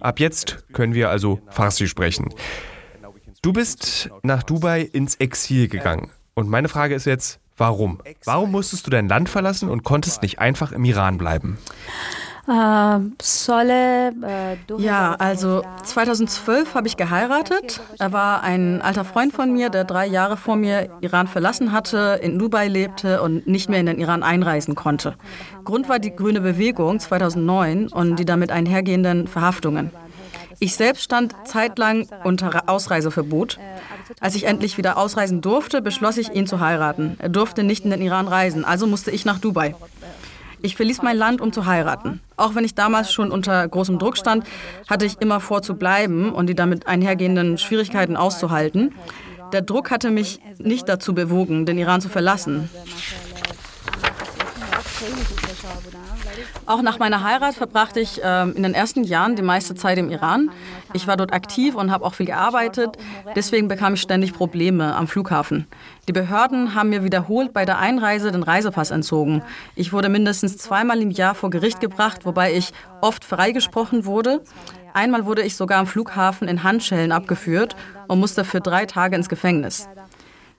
Ab 0.00 0.20
jetzt 0.20 0.64
können 0.72 0.94
wir 0.94 1.10
also 1.10 1.40
Farsi 1.50 1.86
sprechen. 1.86 2.30
Du 3.42 3.52
bist 3.52 4.10
nach 4.22 4.42
Dubai 4.42 4.80
ins 4.80 5.16
Exil 5.16 5.68
gegangen. 5.68 6.10
Und 6.34 6.48
meine 6.48 6.68
Frage 6.68 6.94
ist 6.94 7.04
jetzt, 7.04 7.40
warum? 7.56 8.00
Warum 8.24 8.50
musstest 8.50 8.86
du 8.86 8.90
dein 8.90 9.08
Land 9.08 9.28
verlassen 9.28 9.68
und 9.68 9.84
konntest 9.84 10.22
nicht 10.22 10.38
einfach 10.38 10.72
im 10.72 10.84
Iran 10.84 11.18
bleiben? 11.18 11.58
Ja, 14.78 15.16
also 15.18 15.62
2012 15.82 16.74
habe 16.74 16.86
ich 16.86 16.96
geheiratet. 16.96 17.80
Er 17.98 18.12
war 18.12 18.42
ein 18.42 18.80
alter 18.82 19.04
Freund 19.04 19.32
von 19.32 19.52
mir, 19.52 19.68
der 19.68 19.84
drei 19.84 20.06
Jahre 20.06 20.36
vor 20.36 20.56
mir 20.56 20.88
Iran 21.00 21.26
verlassen 21.26 21.72
hatte, 21.72 22.20
in 22.22 22.38
Dubai 22.38 22.68
lebte 22.68 23.20
und 23.22 23.46
nicht 23.46 23.68
mehr 23.68 23.80
in 23.80 23.86
den 23.86 23.98
Iran 23.98 24.22
einreisen 24.22 24.76
konnte. 24.76 25.14
Grund 25.64 25.88
war 25.88 25.98
die 25.98 26.14
grüne 26.14 26.40
Bewegung 26.40 27.00
2009 27.00 27.88
und 27.88 28.16
die 28.16 28.24
damit 28.24 28.52
einhergehenden 28.52 29.26
Verhaftungen. 29.26 29.90
Ich 30.58 30.74
selbst 30.76 31.02
stand 31.02 31.34
zeitlang 31.44 32.08
unter 32.24 32.68
Ausreiseverbot. 32.68 33.58
Als 34.20 34.36
ich 34.36 34.44
endlich 34.44 34.78
wieder 34.78 34.96
ausreisen 34.96 35.40
durfte, 35.40 35.82
beschloss 35.82 36.16
ich, 36.16 36.32
ihn 36.32 36.46
zu 36.46 36.60
heiraten. 36.60 37.16
Er 37.18 37.28
durfte 37.28 37.62
nicht 37.62 37.84
in 37.84 37.90
den 37.90 38.00
Iran 38.00 38.28
reisen, 38.28 38.64
also 38.64 38.86
musste 38.86 39.10
ich 39.10 39.24
nach 39.24 39.38
Dubai. 39.38 39.74
Ich 40.62 40.76
verließ 40.76 41.02
mein 41.02 41.16
Land, 41.16 41.40
um 41.40 41.52
zu 41.52 41.66
heiraten. 41.66 42.20
Auch 42.36 42.54
wenn 42.54 42.64
ich 42.64 42.74
damals 42.74 43.12
schon 43.12 43.30
unter 43.30 43.66
großem 43.66 43.98
Druck 43.98 44.16
stand, 44.16 44.44
hatte 44.88 45.04
ich 45.04 45.20
immer 45.20 45.40
vor 45.40 45.62
zu 45.62 45.74
bleiben 45.74 46.32
und 46.32 46.48
die 46.48 46.54
damit 46.54 46.86
einhergehenden 46.86 47.58
Schwierigkeiten 47.58 48.16
auszuhalten. 48.16 48.94
Der 49.52 49.62
Druck 49.62 49.90
hatte 49.90 50.10
mich 50.10 50.40
nicht 50.58 50.88
dazu 50.88 51.14
bewogen, 51.14 51.66
den 51.66 51.78
Iran 51.78 52.00
zu 52.00 52.08
verlassen. 52.08 52.68
Auch 56.66 56.82
nach 56.82 56.98
meiner 56.98 57.22
Heirat 57.22 57.54
verbrachte 57.54 58.00
ich 58.00 58.20
ähm, 58.24 58.54
in 58.56 58.64
den 58.64 58.74
ersten 58.74 59.04
Jahren 59.04 59.36
die 59.36 59.42
meiste 59.42 59.76
Zeit 59.76 59.98
im 59.98 60.10
Iran. 60.10 60.50
Ich 60.92 61.06
war 61.06 61.16
dort 61.16 61.32
aktiv 61.32 61.76
und 61.76 61.92
habe 61.92 62.04
auch 62.04 62.14
viel 62.14 62.26
gearbeitet. 62.26 62.96
Deswegen 63.36 63.68
bekam 63.68 63.94
ich 63.94 64.00
ständig 64.00 64.32
Probleme 64.32 64.94
am 64.96 65.06
Flughafen. 65.06 65.68
Die 66.08 66.12
Behörden 66.12 66.74
haben 66.74 66.88
mir 66.88 67.04
wiederholt 67.04 67.52
bei 67.52 67.64
der 67.64 67.78
Einreise 67.78 68.32
den 68.32 68.42
Reisepass 68.42 68.90
entzogen. 68.90 69.42
Ich 69.76 69.92
wurde 69.92 70.08
mindestens 70.08 70.58
zweimal 70.58 71.00
im 71.00 71.10
Jahr 71.12 71.36
vor 71.36 71.50
Gericht 71.50 71.80
gebracht, 71.80 72.24
wobei 72.24 72.52
ich 72.52 72.72
oft 73.00 73.24
freigesprochen 73.24 74.04
wurde. 74.04 74.42
Einmal 74.92 75.24
wurde 75.24 75.42
ich 75.42 75.56
sogar 75.56 75.78
am 75.78 75.86
Flughafen 75.86 76.48
in 76.48 76.64
Handschellen 76.64 77.12
abgeführt 77.12 77.76
und 78.08 78.18
musste 78.18 78.44
für 78.44 78.60
drei 78.60 78.86
Tage 78.86 79.14
ins 79.14 79.28
Gefängnis. 79.28 79.88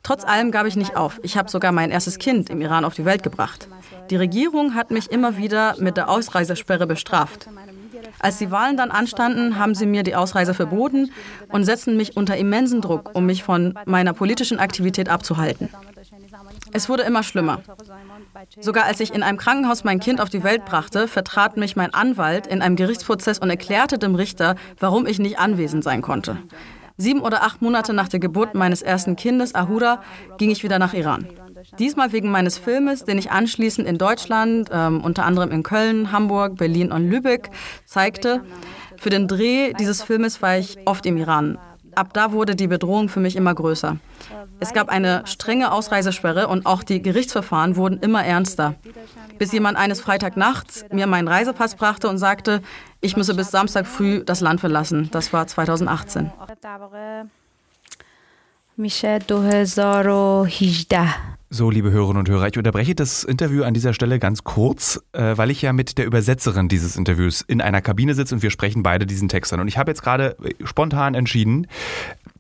Trotz 0.04 0.24
allem 0.24 0.52
gab 0.52 0.66
ich 0.66 0.76
nicht 0.76 0.96
auf. 0.96 1.20
Ich 1.24 1.38
habe 1.38 1.50
sogar 1.50 1.72
mein 1.72 1.92
erstes 1.92 2.18
Kind 2.18 2.50
im 2.50 2.62
Iran 2.62 2.86
auf 2.86 2.94
die 2.94 3.06
Welt 3.06 3.24
gebracht. 3.24 3.68
Die 4.10 4.16
Regierung 4.16 4.74
hat 4.74 4.92
mich 4.92 5.12
immer 5.12 5.38
wieder 5.38 5.76
mit 5.80 5.98
der 5.98 6.10
Ausreisesperre 6.10 6.88
bestraft. 6.88 7.50
Als 8.20 8.38
die 8.38 8.52
Wahlen 8.52 8.78
dann 8.78 8.92
anstanden, 8.92 9.58
haben 9.58 9.76
sie 9.76 9.86
mir 9.86 10.04
die 10.04 10.16
Ausreise 10.16 10.54
verboten 10.54 11.12
und 11.50 11.66
setzten 11.66 11.98
mich 11.98 12.16
unter 12.16 12.38
immensen 12.38 12.82
Druck, 12.82 13.12
um 13.14 13.26
mich 13.26 13.44
von 13.44 13.74
meiner 13.86 14.14
politischen 14.14 14.60
Aktivität 14.60 15.10
abzuhalten. 15.10 15.70
Es 16.72 16.90
wurde 16.90 17.04
immer 17.04 17.24
schlimmer. 17.24 17.62
Sogar 18.60 18.86
als 18.86 19.00
ich 19.00 19.14
in 19.14 19.24
einem 19.24 19.38
Krankenhaus 19.38 19.84
mein 19.84 20.00
Kind 20.00 20.22
auf 20.22 20.30
die 20.30 20.44
Welt 20.44 20.66
brachte, 20.66 21.08
vertrat 21.08 21.58
mich 21.58 21.76
mein 21.76 21.94
Anwalt 21.94 22.48
in 22.48 22.62
einem 22.62 22.76
Gerichtsprozess 22.76 23.40
und 23.40 23.50
erklärte 23.50 23.98
dem 23.98 24.16
Richter, 24.16 24.56
warum 24.80 25.06
ich 25.06 25.20
nicht 25.20 25.40
anwesend 25.40 25.84
sein 25.84 26.02
konnte. 26.02 26.38
Sieben 26.98 27.22
oder 27.22 27.44
acht 27.44 27.62
Monate 27.62 27.94
nach 27.94 28.08
der 28.08 28.20
Geburt 28.20 28.56
meines 28.56 28.82
ersten 28.82 29.16
Kindes, 29.16 29.54
Ahura, 29.54 30.02
ging 30.40 30.50
ich 30.50 30.64
wieder 30.64 30.80
nach 30.80 30.96
Iran. 30.96 31.28
Diesmal 31.78 32.12
wegen 32.12 32.32
meines 32.32 32.58
Filmes, 32.58 33.04
den 33.04 33.20
ich 33.20 33.30
anschließend 33.30 33.88
in 33.88 34.00
Deutschland, 34.00 34.70
ähm, 34.72 35.02
unter 35.02 35.24
anderem 35.26 35.52
in 35.52 35.62
Köln, 35.62 36.12
Hamburg, 36.12 36.58
Berlin 36.58 36.92
und 36.92 37.08
Lübeck, 37.08 37.52
zeigte. 37.86 38.42
Für 38.98 39.12
den 39.12 39.28
Dreh 39.28 39.74
dieses 39.74 40.02
Filmes 40.02 40.42
war 40.42 40.58
ich 40.58 40.78
oft 40.86 41.06
im 41.06 41.18
Iran. 41.18 41.60
Ab 41.94 42.14
da 42.14 42.32
wurde 42.32 42.56
die 42.56 42.68
Bedrohung 42.68 43.10
für 43.10 43.20
mich 43.20 43.36
immer 43.36 43.54
größer. 43.54 43.98
Es 44.60 44.74
gab 44.74 44.90
eine 44.90 45.22
strenge 45.26 45.72
Ausreisesperre 45.72 46.48
und 46.48 46.66
auch 46.66 46.84
die 46.84 47.02
Gerichtsverfahren 47.02 47.76
wurden 47.76 48.00
immer 48.00 48.24
ernster. 48.24 48.76
Bis 49.38 49.52
jemand 49.52 49.78
eines 49.78 50.02
Freitagnachts 50.02 50.86
mir 50.92 51.08
meinen 51.08 51.28
Reisepass 51.28 51.76
brachte 51.76 52.10
und 52.10 52.18
sagte, 52.18 52.62
ich 53.02 53.16
müsse 53.16 53.36
bis 53.36 53.52
Samstag 53.52 53.86
früh 53.86 54.24
das 54.24 54.42
Land 54.42 54.60
verlassen. 54.60 55.10
Das 55.12 55.32
war 55.34 55.48
2018. 55.48 56.32
So, 61.50 61.70
liebe 61.70 61.92
Hörerinnen 61.92 62.18
und 62.20 62.30
Hörer, 62.30 62.50
ich 62.50 62.58
unterbreche 62.58 62.94
das 62.94 63.24
Interview 63.24 63.64
an 63.64 63.74
dieser 63.74 63.94
Stelle 63.94 64.20
ganz 64.20 64.44
kurz, 64.44 65.02
äh, 65.14 65.38
weil 65.38 65.50
ich 65.50 65.62
ja 65.62 65.72
mit 65.72 65.98
der 65.98 66.06
Übersetzerin 66.06 66.68
dieses 66.68 66.98
Interviews 66.98 67.40
in 67.40 67.62
einer 67.62 67.80
Kabine 67.80 68.16
sitze 68.16 68.36
und 68.36 68.44
wir 68.44 68.52
sprechen 68.52 68.84
beide 68.84 69.06
diesen 69.06 69.30
Text 69.30 69.54
an. 69.54 69.62
Und 69.62 69.70
ich 69.70 69.78
habe 69.78 69.90
jetzt 69.90 70.02
gerade 70.02 70.36
spontan 70.66 71.16
entschieden, 71.16 71.68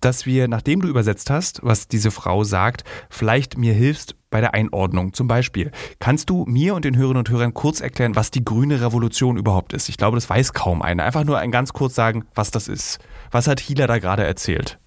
dass 0.02 0.26
wir, 0.26 0.50
nachdem 0.50 0.82
du 0.82 0.90
übersetzt 0.90 1.30
hast, 1.30 1.62
was 1.64 1.88
diese 1.88 2.12
Frau 2.12 2.44
sagt, 2.44 2.84
vielleicht 3.10 3.58
mir 3.58 3.74
hilfst 3.74 4.18
bei 4.30 4.42
der 4.42 4.54
Einordnung. 4.54 5.14
Zum 5.14 5.30
Beispiel, 5.30 5.72
kannst 6.00 6.30
du 6.30 6.44
mir 6.46 6.76
und 6.76 6.84
den 6.84 6.98
Hörerinnen 6.98 7.20
und 7.20 7.30
Hörern 7.30 7.54
kurz 7.54 7.80
erklären, 7.80 8.18
was 8.18 8.30
die 8.30 8.44
grüne 8.44 8.82
Revolution 8.82 9.38
überhaupt 9.38 9.72
ist? 9.72 9.88
Ich 9.88 9.96
glaube, 9.96 10.18
das 10.18 10.30
weiß 10.30 10.52
kaum 10.52 10.82
einer. 10.82 11.06
Einfach 11.06 11.24
nur 11.24 11.38
ein 11.38 11.52
ganz 11.52 11.72
kurz 11.72 11.96
sagen, 11.96 12.26
was 12.36 12.52
das 12.52 12.68
ist. 12.68 13.00
Was 13.32 13.48
hat 13.48 13.62
Hila 13.62 13.88
da 13.88 14.00
gerade 14.00 14.26
erzählt? 14.26 14.80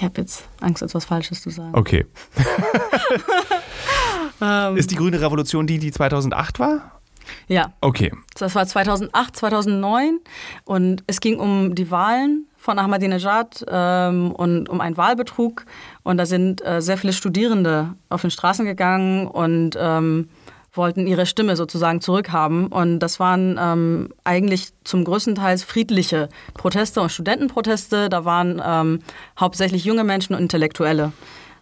Ich 0.00 0.04
habe 0.04 0.22
jetzt 0.22 0.48
Angst, 0.62 0.80
etwas 0.80 1.04
Falsches 1.04 1.42
zu 1.42 1.50
sagen. 1.50 1.72
Okay. 1.74 2.06
ist 4.76 4.90
die 4.90 4.94
grüne 4.94 5.20
Revolution 5.20 5.66
die, 5.66 5.78
die 5.78 5.92
2008 5.92 6.58
war? 6.58 7.02
Ja. 7.48 7.74
Okay. 7.82 8.10
Das 8.34 8.54
war 8.54 8.66
2008, 8.66 9.36
2009 9.36 10.20
und 10.64 11.04
es 11.06 11.20
ging 11.20 11.38
um 11.38 11.74
die 11.74 11.90
Wahlen 11.90 12.46
von 12.56 12.78
Ahmadinejad 12.78 13.66
ähm, 13.68 14.32
und 14.32 14.70
um 14.70 14.80
einen 14.80 14.96
Wahlbetrug. 14.96 15.66
Und 16.02 16.16
da 16.16 16.24
sind 16.24 16.64
äh, 16.64 16.80
sehr 16.80 16.96
viele 16.96 17.12
Studierende 17.12 17.94
auf 18.08 18.22
den 18.22 18.30
Straßen 18.30 18.64
gegangen 18.64 19.26
und 19.26 19.76
ähm, 19.78 20.30
wollten 20.72 21.06
ihre 21.06 21.26
Stimme 21.26 21.56
sozusagen 21.56 22.00
zurückhaben. 22.00 22.68
Und 22.68 23.00
das 23.00 23.18
waren 23.18 23.58
ähm, 23.60 24.10
eigentlich 24.24 24.70
zum 24.84 25.04
größten 25.04 25.34
Teil 25.34 25.58
friedliche 25.58 26.28
Proteste 26.54 27.00
und 27.00 27.10
Studentenproteste. 27.10 28.08
Da 28.08 28.24
waren 28.24 28.62
ähm, 28.64 29.00
hauptsächlich 29.38 29.84
junge 29.84 30.04
Menschen 30.04 30.34
und 30.34 30.42
Intellektuelle. 30.42 31.12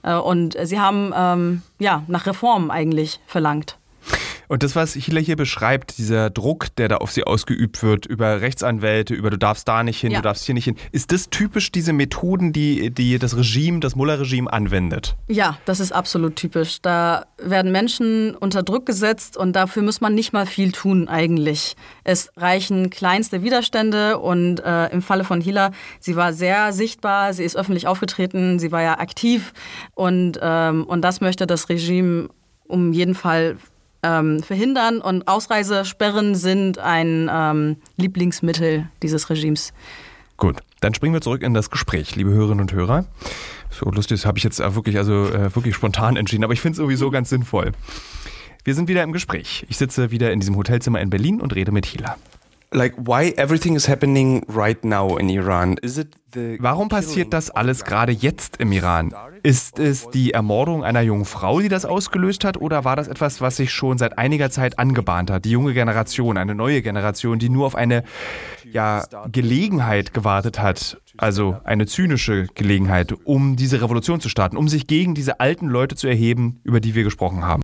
Äh, 0.02 0.14
und 0.14 0.56
sie 0.62 0.78
haben 0.78 1.12
ähm, 1.16 1.62
ja, 1.78 2.02
nach 2.06 2.26
Reformen 2.26 2.70
eigentlich 2.70 3.20
verlangt. 3.26 3.77
Und 4.48 4.62
das, 4.62 4.74
was 4.74 4.94
Hila 4.94 5.20
hier 5.20 5.36
beschreibt, 5.36 5.98
dieser 5.98 6.30
Druck, 6.30 6.74
der 6.76 6.88
da 6.88 6.96
auf 6.96 7.12
sie 7.12 7.24
ausgeübt 7.24 7.82
wird, 7.82 8.06
über 8.06 8.40
Rechtsanwälte, 8.40 9.14
über 9.14 9.30
du 9.30 9.36
darfst 9.36 9.68
da 9.68 9.82
nicht 9.82 10.00
hin, 10.00 10.10
ja. 10.10 10.18
du 10.18 10.22
darfst 10.22 10.46
hier 10.46 10.54
nicht 10.54 10.64
hin, 10.64 10.76
ist 10.90 11.12
das 11.12 11.28
typisch 11.28 11.70
diese 11.70 11.92
Methoden, 11.92 12.52
die, 12.52 12.90
die 12.90 13.18
das 13.18 13.36
Regime, 13.36 13.80
das 13.80 13.94
Mullah-Regime 13.94 14.50
anwendet? 14.50 15.16
Ja, 15.28 15.58
das 15.66 15.80
ist 15.80 15.92
absolut 15.92 16.36
typisch. 16.36 16.80
Da 16.80 17.26
werden 17.36 17.70
Menschen 17.70 18.34
unter 18.34 18.62
Druck 18.62 18.86
gesetzt 18.86 19.36
und 19.36 19.52
dafür 19.54 19.82
muss 19.82 20.00
man 20.00 20.14
nicht 20.14 20.32
mal 20.32 20.46
viel 20.46 20.72
tun 20.72 21.08
eigentlich. 21.08 21.76
Es 22.04 22.30
reichen 22.36 22.88
kleinste 22.90 23.42
Widerstände 23.42 24.18
und 24.18 24.60
äh, 24.60 24.86
im 24.86 25.02
Falle 25.02 25.24
von 25.24 25.42
Hila, 25.42 25.72
sie 26.00 26.16
war 26.16 26.32
sehr 26.32 26.72
sichtbar, 26.72 27.34
sie 27.34 27.44
ist 27.44 27.56
öffentlich 27.56 27.86
aufgetreten, 27.86 28.58
sie 28.58 28.72
war 28.72 28.82
ja 28.82 28.98
aktiv 28.98 29.52
und, 29.94 30.38
ähm, 30.40 30.84
und 30.84 31.02
das 31.02 31.20
möchte 31.20 31.46
das 31.46 31.68
Regime 31.68 32.30
um 32.66 32.92
jeden 32.92 33.14
Fall 33.14 33.56
ähm, 34.02 34.42
verhindern 34.42 35.00
und 35.00 35.28
Ausreisesperren 35.28 36.34
sind 36.34 36.78
ein 36.78 37.30
ähm, 37.32 37.76
Lieblingsmittel 37.96 38.88
dieses 39.02 39.28
Regimes. 39.30 39.72
Gut, 40.36 40.58
dann 40.80 40.94
springen 40.94 41.14
wir 41.14 41.20
zurück 41.20 41.42
in 41.42 41.54
das 41.54 41.70
Gespräch, 41.70 42.14
liebe 42.14 42.30
Hörerinnen 42.30 42.60
und 42.60 42.72
Hörer. 42.72 43.06
So 43.70 43.90
lustig, 43.90 44.20
das 44.20 44.26
habe 44.26 44.38
ich 44.38 44.44
jetzt 44.44 44.60
wirklich, 44.60 44.96
also 44.96 45.26
äh, 45.26 45.54
wirklich 45.54 45.74
spontan 45.74 46.16
entschieden, 46.16 46.44
aber 46.44 46.52
ich 46.52 46.60
finde 46.60 46.72
es 46.72 46.78
sowieso 46.78 47.10
ganz 47.10 47.28
sinnvoll. 47.28 47.72
Wir 48.64 48.74
sind 48.74 48.88
wieder 48.88 49.02
im 49.02 49.12
Gespräch. 49.12 49.66
Ich 49.68 49.78
sitze 49.78 50.10
wieder 50.10 50.32
in 50.32 50.40
diesem 50.40 50.56
Hotelzimmer 50.56 51.00
in 51.00 51.10
Berlin 51.10 51.40
und 51.40 51.54
rede 51.54 51.72
mit 51.72 51.86
Hila. 51.86 52.16
Like 52.70 52.94
why 52.96 53.32
everything 53.36 53.76
is 53.76 53.88
happening 53.88 54.44
right 54.46 54.82
now 54.84 55.16
in 55.16 55.30
Iran? 55.30 55.76
Is 55.80 55.96
it 55.96 56.08
Warum 56.34 56.90
passiert 56.90 57.32
das 57.32 57.48
alles 57.48 57.84
gerade 57.84 58.12
jetzt 58.12 58.58
im 58.58 58.70
Iran? 58.72 59.14
Ist 59.42 59.78
es 59.78 60.10
die 60.10 60.32
Ermordung 60.32 60.84
einer 60.84 61.00
jungen 61.00 61.24
Frau, 61.24 61.60
die 61.60 61.70
das 61.70 61.86
ausgelöst 61.86 62.44
hat, 62.44 62.58
oder 62.58 62.84
war 62.84 62.96
das 62.96 63.08
etwas, 63.08 63.40
was 63.40 63.56
sich 63.56 63.72
schon 63.72 63.96
seit 63.96 64.18
einiger 64.18 64.50
Zeit 64.50 64.78
angebahnt 64.78 65.30
hat? 65.30 65.46
Die 65.46 65.50
junge 65.50 65.72
Generation, 65.72 66.36
eine 66.36 66.54
neue 66.54 66.82
Generation, 66.82 67.38
die 67.38 67.48
nur 67.48 67.64
auf 67.64 67.74
eine 67.74 68.04
ja, 68.72 69.04
Gelegenheit 69.30 70.14
gewartet 70.14 70.60
hat, 70.60 70.98
also 71.16 71.56
eine 71.64 71.86
zynische 71.86 72.46
Gelegenheit, 72.54 73.12
um 73.24 73.56
diese 73.56 73.80
Revolution 73.82 74.20
zu 74.20 74.28
starten, 74.28 74.56
um 74.56 74.68
sich 74.68 74.86
gegen 74.86 75.14
diese 75.14 75.40
alten 75.40 75.66
Leute 75.68 75.96
zu 75.96 76.06
erheben, 76.06 76.60
über 76.64 76.80
die 76.80 76.94
wir 76.94 77.04
gesprochen 77.04 77.44
haben. 77.44 77.62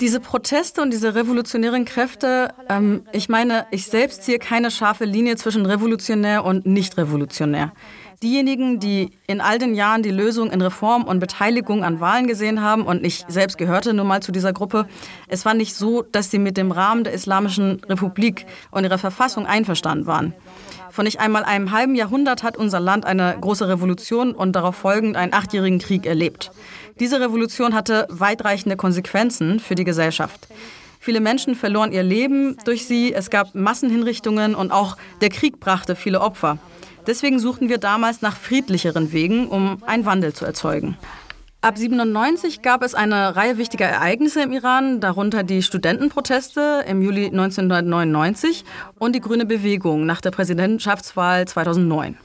Diese 0.00 0.20
Proteste 0.20 0.82
und 0.82 0.92
diese 0.92 1.14
revolutionären 1.14 1.84
Kräfte, 1.84 2.52
ähm, 2.68 3.02
ich 3.12 3.28
meine, 3.28 3.66
ich 3.70 3.86
selbst 3.86 4.24
ziehe 4.24 4.38
keine 4.38 4.70
scharfe 4.70 5.04
Linie 5.04 5.36
zwischen 5.36 5.66
revolutionär 5.66 6.44
und 6.44 6.66
nicht 6.66 6.96
revolutionär. 6.96 7.72
Diejenigen, 8.22 8.80
die 8.80 9.10
in 9.26 9.42
all 9.42 9.58
den 9.58 9.74
Jahren 9.74 10.02
die 10.02 10.10
Lösung 10.10 10.50
in 10.50 10.62
Reform 10.62 11.02
und 11.04 11.20
Beteiligung 11.20 11.84
an 11.84 12.00
Wahlen 12.00 12.26
gesehen 12.26 12.62
haben, 12.62 12.86
und 12.86 13.04
ich 13.04 13.24
selbst 13.28 13.58
gehörte 13.58 13.92
nun 13.92 14.06
mal 14.06 14.22
zu 14.22 14.32
dieser 14.32 14.54
Gruppe, 14.54 14.86
es 15.28 15.44
war 15.44 15.52
nicht 15.52 15.74
so, 15.74 16.02
dass 16.02 16.30
sie 16.30 16.38
mit 16.38 16.56
dem 16.56 16.72
Rahmen 16.72 17.04
der 17.04 17.12
Islamischen 17.12 17.82
Republik 17.88 18.46
und 18.70 18.84
ihrer 18.84 18.96
Verfassung 18.96 19.46
einverstanden 19.46 20.06
waren. 20.06 20.32
Vor 20.90 21.04
nicht 21.04 21.20
einmal 21.20 21.44
einem 21.44 21.72
halben 21.72 21.94
Jahrhundert 21.94 22.42
hat 22.42 22.56
unser 22.56 22.80
Land 22.80 23.04
eine 23.04 23.36
große 23.38 23.68
Revolution 23.68 24.32
und 24.32 24.56
darauf 24.56 24.76
folgend 24.76 25.16
einen 25.16 25.34
achtjährigen 25.34 25.78
Krieg 25.78 26.06
erlebt. 26.06 26.52
Diese 26.98 27.20
Revolution 27.20 27.74
hatte 27.74 28.06
weitreichende 28.08 28.76
Konsequenzen 28.76 29.60
für 29.60 29.74
die 29.74 29.84
Gesellschaft. 29.84 30.48
Viele 30.98 31.20
Menschen 31.20 31.54
verloren 31.54 31.92
ihr 31.92 32.02
Leben 32.02 32.56
durch 32.64 32.86
sie, 32.86 33.12
es 33.12 33.28
gab 33.28 33.54
Massenhinrichtungen 33.54 34.54
und 34.54 34.72
auch 34.72 34.96
der 35.20 35.28
Krieg 35.28 35.60
brachte 35.60 35.94
viele 35.96 36.22
Opfer. 36.22 36.58
Deswegen 37.06 37.38
suchten 37.38 37.68
wir 37.68 37.78
damals 37.78 38.22
nach 38.22 38.36
friedlicheren 38.36 39.12
Wegen, 39.12 39.48
um 39.48 39.82
einen 39.86 40.04
Wandel 40.06 40.32
zu 40.32 40.44
erzeugen. 40.44 40.96
Ab 41.62 41.78
97 41.78 42.62
gab 42.62 42.82
es 42.82 42.94
eine 42.94 43.34
Reihe 43.34 43.58
wichtiger 43.58 43.86
Ereignisse 43.86 44.42
im 44.42 44.52
Iran, 44.52 45.00
darunter 45.00 45.42
die 45.42 45.62
Studentenproteste 45.62 46.84
im 46.86 47.02
Juli 47.02 47.26
1999 47.26 48.64
und 48.98 49.14
die 49.14 49.20
Grüne 49.20 49.46
Bewegung 49.46 50.06
nach 50.06 50.20
der 50.20 50.30
Präsidentschaftswahl 50.30 51.48
2009. 51.48 52.18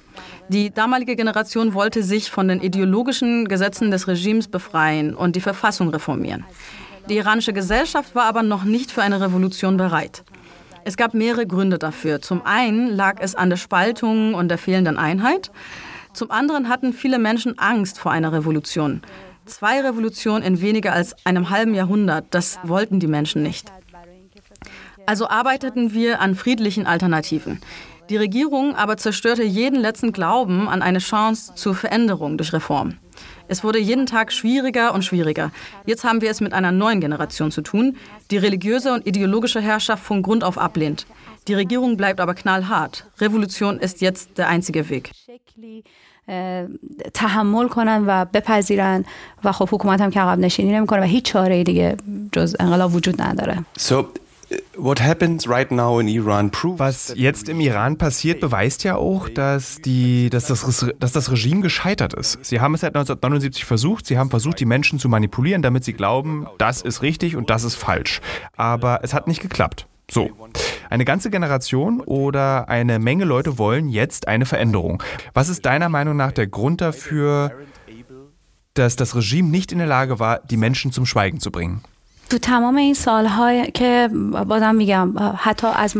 Die 0.49 0.71
damalige 0.71 1.15
Generation 1.15 1.73
wollte 1.73 2.03
sich 2.03 2.29
von 2.29 2.49
den 2.49 2.61
ideologischen 2.61 3.47
Gesetzen 3.47 3.89
des 3.89 4.07
Regimes 4.07 4.47
befreien 4.47 5.15
und 5.15 5.35
die 5.35 5.41
Verfassung 5.41 5.89
reformieren. 5.89 6.45
Die 7.09 7.17
iranische 7.17 7.53
Gesellschaft 7.53 8.13
war 8.13 8.25
aber 8.25 8.43
noch 8.43 8.63
nicht 8.63 8.91
für 8.91 9.01
eine 9.01 9.21
Revolution 9.21 9.77
bereit. 9.77 10.23
Es 10.83 10.97
gab 10.97 11.13
mehrere 11.13 11.45
Gründe 11.45 11.77
dafür. 11.77 12.21
Zum 12.21 12.45
einen 12.45 12.87
lag 12.87 13.17
es 13.19 13.35
an 13.35 13.49
der 13.49 13.57
Spaltung 13.57 14.33
und 14.33 14.49
der 14.49 14.57
fehlenden 14.57 14.97
Einheit. 14.97 15.51
Zum 16.13 16.31
anderen 16.31 16.69
hatten 16.69 16.93
viele 16.93 17.19
Menschen 17.19 17.57
Angst 17.57 17.99
vor 17.99 18.11
einer 18.11 18.33
Revolution. 18.33 19.01
Zwei 19.45 19.81
Revolutionen 19.81 20.43
in 20.43 20.61
weniger 20.61 20.93
als 20.93 21.15
einem 21.25 21.49
halben 21.49 21.73
Jahrhundert, 21.73 22.25
das 22.31 22.59
wollten 22.63 22.99
die 22.99 23.07
Menschen 23.07 23.43
nicht. 23.43 23.71
Also 25.05 25.27
arbeiteten 25.27 25.93
wir 25.93 26.21
an 26.21 26.35
friedlichen 26.35 26.85
Alternativen. 26.85 27.59
Die 28.09 28.17
Regierung 28.17 28.75
aber 28.75 28.97
zerstörte 28.97 29.43
jeden 29.43 29.79
letzten 29.79 30.11
Glauben 30.11 30.67
an 30.67 30.81
eine 30.81 30.99
Chance 30.99 31.53
zur 31.55 31.75
Veränderung 31.75 32.37
durch 32.37 32.53
Reform. 32.53 32.97
Es 33.50 33.62
wurde 33.64 33.78
jeden 33.78 34.06
Tag 34.06 34.32
schwieriger 34.32 34.94
und 34.94 35.02
schwieriger. 35.04 35.50
Jetzt 35.86 36.04
haben 36.04 36.20
wir 36.20 36.30
es 36.30 36.40
mit 36.40 36.52
einer 36.52 36.72
neuen 36.72 37.00
Generation 37.00 37.50
zu 37.50 37.62
tun, 37.62 37.96
die 38.30 38.38
religiöse 38.38 38.92
und 38.92 39.06
ideologische 39.06 39.60
Herrschaft 39.60 40.02
von 40.04 40.22
Grund 40.22 40.42
auf 40.44 40.58
ablehnt. 40.58 41.06
Die 41.48 41.54
Regierung 41.54 41.96
bleibt 41.96 42.20
aber 42.20 42.34
knallhart. 42.34 43.06
Revolution 43.20 43.78
ist 43.78 44.00
jetzt 44.00 44.38
der 44.38 44.48
einzige 44.48 44.88
Weg. 44.90 45.12
تحمل 47.14 47.68
کنن 47.68 48.04
و 48.06 48.24
بپذیرن 48.24 49.04
و 49.44 49.52
خب 49.52 49.68
حکومت 49.72 50.00
هم 50.00 50.10
که 50.10 50.20
عقب 50.20 50.38
نشینی 50.38 50.72
نمیکنه 50.72 51.00
و 51.00 51.04
هیچ 51.04 51.24
چاره 51.24 51.64
دیگه 51.64 51.96
جز 52.32 52.56
انقلاب 52.60 52.94
وجود 52.94 53.22
نداره. 53.22 53.64
So 53.78 54.04
What 54.75 55.01
happens 55.01 55.47
right 55.47 55.69
now 55.71 55.99
in 55.99 56.07
Iran 56.07 56.51
proves 56.51 56.79
Was 56.79 57.13
jetzt 57.15 57.49
im 57.49 57.59
Iran 57.59 57.97
passiert, 57.97 58.39
beweist 58.39 58.83
ja 58.83 58.95
auch, 58.95 59.29
dass, 59.29 59.81
die, 59.81 60.29
dass, 60.29 60.45
das, 60.45 60.85
dass 60.99 61.11
das 61.11 61.31
Regime 61.31 61.61
gescheitert 61.61 62.13
ist. 62.13 62.43
Sie 62.43 62.59
haben 62.59 62.73
es 62.73 62.81
seit 62.81 62.95
1979 62.95 63.65
versucht, 63.65 64.05
sie 64.05 64.17
haben 64.17 64.29
versucht, 64.29 64.59
die 64.59 64.65
Menschen 64.65 64.99
zu 64.99 65.07
manipulieren, 65.07 65.61
damit 65.61 65.83
sie 65.83 65.93
glauben, 65.93 66.47
das 66.57 66.81
ist 66.81 67.01
richtig 67.01 67.35
und 67.35 67.49
das 67.49 67.63
ist 67.63 67.75
falsch. 67.75 68.21
Aber 68.57 68.99
es 69.03 69.13
hat 69.13 69.27
nicht 69.27 69.41
geklappt. 69.41 69.87
So, 70.09 70.29
eine 70.89 71.05
ganze 71.05 71.29
Generation 71.29 72.01
oder 72.01 72.67
eine 72.67 72.99
Menge 72.99 73.23
Leute 73.23 73.57
wollen 73.57 73.87
jetzt 73.87 74.27
eine 74.27 74.45
Veränderung. 74.45 75.01
Was 75.33 75.47
ist 75.47 75.65
deiner 75.65 75.87
Meinung 75.87 76.17
nach 76.17 76.33
der 76.33 76.47
Grund 76.47 76.81
dafür, 76.81 77.53
dass 78.73 78.97
das 78.97 79.15
Regime 79.15 79.49
nicht 79.49 79.71
in 79.71 79.77
der 79.77 79.87
Lage 79.87 80.19
war, 80.19 80.39
die 80.39 80.57
Menschen 80.57 80.91
zum 80.91 81.05
Schweigen 81.05 81.39
zu 81.39 81.49
bringen? 81.51 81.81
تو 82.30 82.38
تمام 82.38 82.76
این 82.76 82.94
سالهای 82.94 83.70
که 83.70 84.10
بازم 84.46 84.74
میگم 84.74 85.12
حتی 85.36 85.66
از 85.66 85.96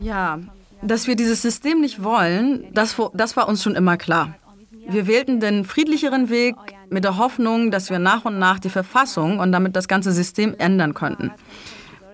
Ja, 0.00 0.38
dass 0.82 1.06
wir 1.06 1.16
dieses 1.16 1.40
System 1.42 1.80
nicht 1.80 2.02
wollen, 2.02 2.64
das, 2.72 2.96
das 3.14 3.36
war 3.36 3.48
uns 3.48 3.62
schon 3.62 3.74
immer 3.74 3.96
klar. 3.96 4.34
Wir 4.88 5.06
wählten 5.06 5.40
den 5.40 5.64
friedlicheren 5.64 6.28
Weg 6.28 6.54
mit 6.90 7.02
der 7.02 7.18
Hoffnung, 7.18 7.70
dass 7.70 7.90
wir 7.90 7.98
nach 7.98 8.24
und 8.24 8.38
nach 8.38 8.58
die 8.60 8.68
Verfassung 8.68 9.40
und 9.40 9.50
damit 9.52 9.74
das 9.74 9.88
ganze 9.88 10.12
System 10.12 10.54
ändern 10.58 10.94
könnten. 10.94 11.32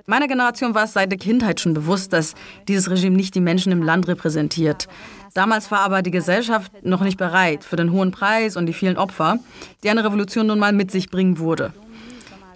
Meiner 0.07 0.27
Generation 0.27 0.75
war 0.75 0.85
es 0.85 0.95
seit 0.95 1.11
der 1.11 1.19
Kindheit 1.19 1.61
schon 1.61 1.75
bewusst, 1.75 2.13
dass 2.13 2.35
dieses 2.69 2.91
Regime 2.91 3.17
nicht 3.17 3.35
die 3.35 3.41
Menschen 3.41 3.73
im 3.73 3.83
Land 3.83 4.09
repräsentiert. 4.09 4.89
Damals 5.35 5.71
war 5.71 5.81
aber 5.81 6.03
die 6.03 6.11
Gesellschaft 6.11 6.73
noch 6.83 7.03
nicht 7.03 7.19
bereit 7.19 7.63
für 7.63 7.77
den 7.77 7.93
hohen 7.93 8.11
Preis 8.11 8.57
und 8.57 8.67
die 8.67 8.73
vielen 8.73 8.97
Opfer, 8.97 9.39
die 9.83 9.91
eine 9.91 10.05
Revolution 10.05 10.47
nun 10.47 10.59
mal 10.59 10.73
mit 10.73 10.91
sich 10.91 11.11
bringen 11.11 11.39
würde. 11.39 11.73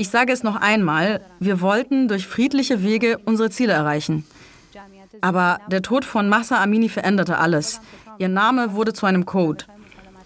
Ich 0.01 0.09
sage 0.09 0.33
es 0.33 0.41
noch 0.41 0.55
einmal, 0.55 1.21
wir 1.39 1.61
wollten 1.61 2.07
durch 2.07 2.25
friedliche 2.25 2.81
Wege 2.81 3.19
unsere 3.23 3.51
Ziele 3.51 3.73
erreichen. 3.73 4.25
Aber 5.21 5.59
der 5.67 5.83
Tod 5.83 6.05
von 6.05 6.27
Massa 6.27 6.59
Amini 6.59 6.89
veränderte 6.89 7.37
alles. 7.37 7.81
Ihr 8.17 8.27
Name 8.27 8.73
wurde 8.73 8.93
zu 8.93 9.05
einem 9.05 9.27
Code. 9.27 9.65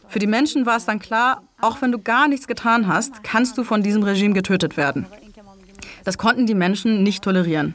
Für 0.07 0.19
die 0.19 0.27
Menschen 0.27 0.65
war 0.65 0.77
es 0.77 0.85
dann 0.85 0.99
klar, 0.99 1.43
auch 1.59 1.81
wenn 1.81 1.91
du 1.91 1.99
gar 1.99 2.29
nichts 2.29 2.47
getan 2.47 2.87
hast, 2.87 3.21
kannst 3.21 3.57
du 3.57 3.65
von 3.65 3.83
diesem 3.83 4.03
Regime 4.03 4.33
getötet 4.33 4.77
werden. 4.77 5.07
Das 6.05 6.17
konnten 6.17 6.45
die 6.45 6.55
Menschen 6.55 7.03
nicht 7.03 7.21
tolerieren. 7.21 7.73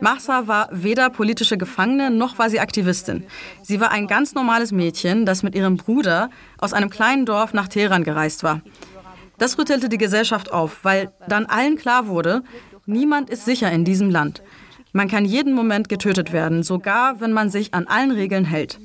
Mahsa 0.00 0.46
war 0.46 0.70
weder 0.72 1.10
politische 1.10 1.58
Gefangene 1.58 2.10
noch 2.10 2.38
war 2.38 2.48
sie 2.48 2.58
Aktivistin. 2.60 3.24
Sie 3.62 3.80
war 3.80 3.90
ein 3.90 4.06
ganz 4.06 4.34
normales 4.34 4.72
Mädchen, 4.72 5.26
das 5.26 5.42
mit 5.42 5.54
ihrem 5.54 5.76
Bruder 5.76 6.30
aus 6.56 6.72
einem 6.72 6.88
kleinen 6.88 7.26
Dorf 7.26 7.52
nach 7.52 7.68
Teheran 7.68 8.02
gereist 8.02 8.44
war. 8.44 8.62
Das 9.38 9.58
rüttelte 9.58 9.88
die 9.88 9.98
Gesellschaft 9.98 10.52
auf, 10.52 10.84
weil 10.84 11.12
dann 11.28 11.46
allen 11.46 11.76
klar 11.76 12.06
wurde, 12.06 12.42
niemand 12.86 13.30
ist 13.30 13.44
sicher 13.44 13.70
in 13.70 13.84
diesem 13.84 14.10
Land. 14.10 14.42
Man 14.92 15.08
kann 15.08 15.24
jeden 15.24 15.54
Moment 15.54 15.88
getötet 15.88 16.32
werden, 16.32 16.62
sogar 16.62 17.20
wenn 17.20 17.32
man 17.32 17.50
sich 17.50 17.74
an 17.74 17.88
allen 17.88 18.12
Regeln 18.12 18.44
hält. 18.44 18.78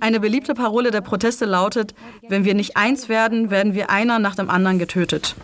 Eine 0.00 0.20
beliebte 0.20 0.54
Parole 0.54 0.90
der 0.90 1.00
Proteste 1.00 1.46
lautet, 1.46 1.94
wenn 2.28 2.44
wir 2.44 2.54
nicht 2.54 2.76
eins 2.76 3.08
werden, 3.08 3.50
werden 3.50 3.74
wir 3.74 3.88
einer 3.90 4.18
nach 4.18 4.34
dem 4.34 4.50
anderen 4.50 4.78
getötet. 4.78 5.34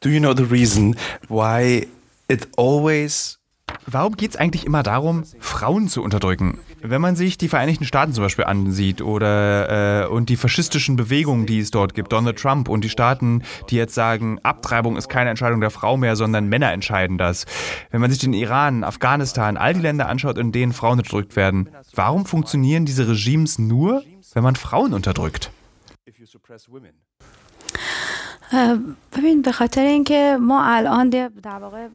Do 0.00 0.10
you 0.10 0.20
know 0.20 0.34
the 0.34 0.42
reason 0.42 0.96
why 1.28 1.86
it 2.28 2.48
always 2.56 3.38
Warum 3.86 4.16
geht 4.16 4.30
es 4.30 4.36
eigentlich 4.36 4.64
immer 4.64 4.82
darum, 4.82 5.24
Frauen 5.38 5.88
zu 5.88 6.02
unterdrücken? 6.02 6.58
Wenn 6.80 7.00
man 7.00 7.16
sich 7.16 7.36
die 7.38 7.48
Vereinigten 7.48 7.84
Staaten 7.84 8.12
zum 8.12 8.24
Beispiel 8.24 8.44
ansieht 8.44 9.02
oder 9.02 10.04
äh, 10.04 10.06
und 10.08 10.30
die 10.30 10.36
faschistischen 10.36 10.96
Bewegungen, 10.96 11.46
die 11.46 11.60
es 11.60 11.70
dort 11.70 11.94
gibt, 11.94 12.12
Donald 12.12 12.38
Trump 12.38 12.68
und 12.68 12.82
die 12.82 12.88
Staaten, 12.88 13.42
die 13.70 13.76
jetzt 13.76 13.94
sagen, 13.94 14.38
Abtreibung 14.42 14.96
ist 14.96 15.08
keine 15.08 15.30
Entscheidung 15.30 15.60
der 15.60 15.70
Frau 15.70 15.96
mehr, 15.96 16.16
sondern 16.16 16.48
Männer 16.48 16.72
entscheiden 16.72 17.18
das. 17.18 17.44
Wenn 17.90 18.00
man 18.00 18.10
sich 18.10 18.20
den 18.20 18.32
Iran, 18.32 18.84
Afghanistan, 18.84 19.56
all 19.56 19.74
die 19.74 19.80
Länder 19.80 20.08
anschaut, 20.08 20.38
in 20.38 20.50
denen 20.50 20.72
Frauen 20.72 20.98
unterdrückt 20.98 21.36
werden, 21.36 21.68
warum 21.94 22.26
funktionieren 22.26 22.86
diese 22.86 23.06
Regimes 23.06 23.58
nur, 23.58 24.02
wenn 24.32 24.42
man 24.42 24.56
Frauen 24.56 24.94
unterdrückt? 24.94 25.50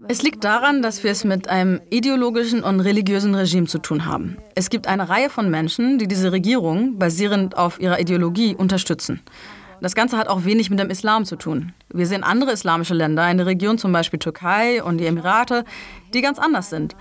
Es 0.07 0.21
liegt 0.23 0.43
daran, 0.43 0.81
dass 0.81 1.03
wir 1.03 1.11
es 1.11 1.23
mit 1.23 1.47
einem 1.47 1.81
ideologischen 1.89 2.63
und 2.63 2.79
religiösen 2.79 3.35
Regime 3.35 3.67
zu 3.67 3.79
tun 3.79 4.05
haben. 4.05 4.37
Es 4.55 4.69
gibt 4.69 4.87
eine 4.87 5.09
Reihe 5.09 5.29
von 5.29 5.49
Menschen, 5.49 5.99
die 5.99 6.07
diese 6.07 6.31
Regierung 6.31 6.97
basierend 6.97 7.57
auf 7.57 7.79
ihrer 7.79 7.99
Ideologie 7.99 8.55
unterstützen. 8.55 9.21
Das 9.81 9.95
Ganze 9.95 10.17
hat 10.17 10.27
auch 10.27 10.43
wenig 10.43 10.69
mit 10.69 10.79
dem 10.79 10.89
Islam 10.89 11.23
zu 11.23 11.37
tun. 11.37 11.71
Wir 11.93 12.05
sehen 12.05 12.23
andere 12.23 12.51
islamische 12.51 12.93
Länder, 12.93 13.23
eine 13.23 13.45
Region 13.45 13.77
zum 13.77 13.93
Beispiel 13.93 14.19
Türkei 14.19 14.83
und 14.83 14.97
die 14.97 15.05
Emirate, 15.05 15.63
die 16.13 16.21
ganz 16.21 16.37
anders 16.37 16.69
sind. 16.69 16.95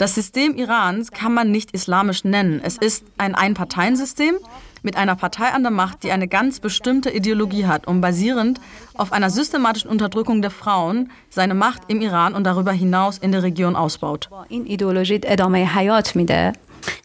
Das 0.00 0.14
System 0.14 0.56
Irans 0.56 1.12
kann 1.12 1.34
man 1.34 1.50
nicht 1.50 1.72
islamisch 1.72 2.24
nennen. 2.24 2.62
Es 2.64 2.78
ist 2.78 3.04
ein 3.18 3.34
Einparteiensystem 3.34 4.34
mit 4.82 4.96
einer 4.96 5.14
Partei 5.14 5.48
an 5.48 5.62
der 5.62 5.70
Macht, 5.70 6.04
die 6.04 6.10
eine 6.10 6.26
ganz 6.26 6.58
bestimmte 6.58 7.10
Ideologie 7.10 7.66
hat 7.66 7.86
und 7.86 8.00
basierend 8.00 8.62
auf 8.94 9.12
einer 9.12 9.28
systematischen 9.28 9.90
Unterdrückung 9.90 10.40
der 10.40 10.52
Frauen 10.52 11.10
seine 11.28 11.52
Macht 11.52 11.82
im 11.88 12.00
Iran 12.00 12.32
und 12.32 12.44
darüber 12.44 12.72
hinaus 12.72 13.18
in 13.18 13.30
der 13.30 13.42
Region 13.42 13.76
ausbaut. 13.76 14.30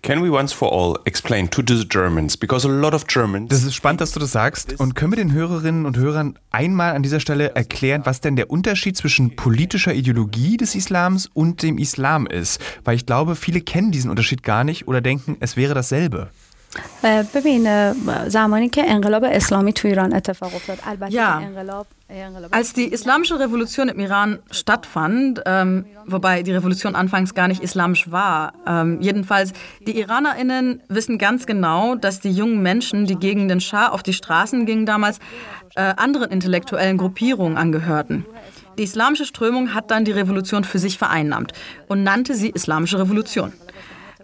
Can 0.01 0.23
we 0.23 0.29
once 0.29 0.53
for 0.53 0.71
all 0.71 0.99
explain 1.05 1.49
to 1.49 1.61
the 1.65 1.83
Germans, 1.87 2.37
because 2.37 2.67
a 2.67 2.71
lot 2.71 2.93
of 2.93 3.07
Germans. 3.07 3.49
Das 3.49 3.63
ist 3.63 3.75
spannend, 3.75 4.01
dass 4.01 4.11
du 4.11 4.19
das 4.19 4.31
sagst. 4.31 4.79
Und 4.79 4.95
können 4.95 5.11
wir 5.11 5.17
den 5.17 5.31
Hörerinnen 5.31 5.85
und 5.85 5.97
Hörern 5.97 6.37
einmal 6.51 6.95
an 6.95 7.03
dieser 7.03 7.19
Stelle 7.19 7.55
erklären, 7.55 8.01
was 8.05 8.21
denn 8.21 8.35
der 8.35 8.49
Unterschied 8.49 8.95
zwischen 8.97 9.35
politischer 9.35 9.93
Ideologie 9.93 10.57
des 10.57 10.75
Islams 10.75 11.29
und 11.33 11.63
dem 11.63 11.77
Islam 11.77 12.27
ist? 12.27 12.61
Weil 12.83 12.95
ich 12.95 13.05
glaube, 13.05 13.35
viele 13.35 13.61
kennen 13.61 13.91
diesen 13.91 14.09
Unterschied 14.09 14.43
gar 14.43 14.63
nicht 14.63 14.87
oder 14.87 15.01
denken, 15.01 15.37
es 15.39 15.57
wäre 15.57 15.73
dasselbe. 15.73 16.29
ببین 17.34 17.92
زمانی 18.28 18.68
که 18.68 18.82
انقلاب 18.86 19.24
اسلامی 19.24 19.72
تو 19.72 19.88
ایران 19.88 20.14
اتفاق 20.14 20.54
افتاد 20.54 20.78
البته 20.86 21.12
ja. 21.12 21.42
انقلاب 21.42 21.86
Als 22.50 22.72
die 22.72 22.86
islamische 22.86 23.38
Revolution 23.38 23.88
im 23.88 24.00
Iran 24.00 24.40
stattfand, 24.50 25.42
ähm, 25.46 25.84
wobei 26.06 26.42
die 26.42 26.52
Revolution 26.52 26.96
anfangs 26.96 27.34
gar 27.34 27.46
nicht 27.46 27.62
islamisch 27.62 28.10
war, 28.10 28.52
ähm, 28.66 29.00
jedenfalls, 29.00 29.52
die 29.86 29.96
IranerInnen 30.00 30.82
wissen 30.88 31.18
ganz 31.18 31.46
genau, 31.46 31.94
dass 31.94 32.18
die 32.18 32.32
jungen 32.32 32.62
Menschen, 32.62 33.06
die 33.06 33.14
gegen 33.14 33.46
den 33.46 33.60
Schah 33.60 33.88
auf 33.88 34.02
die 34.02 34.12
Straßen 34.12 34.66
gingen 34.66 34.86
damals, 34.86 35.20
äh, 35.76 35.94
anderen 35.96 36.30
intellektuellen 36.32 36.96
Gruppierungen 36.96 37.56
angehörten. 37.56 38.26
Die 38.76 38.84
islamische 38.84 39.24
Strömung 39.24 39.74
hat 39.74 39.90
dann 39.92 40.04
die 40.04 40.12
Revolution 40.12 40.64
für 40.64 40.80
sich 40.80 40.98
vereinnahmt 40.98 41.52
und 41.86 42.02
nannte 42.02 42.34
sie 42.34 42.50
Islamische 42.50 42.98
Revolution. 42.98 43.52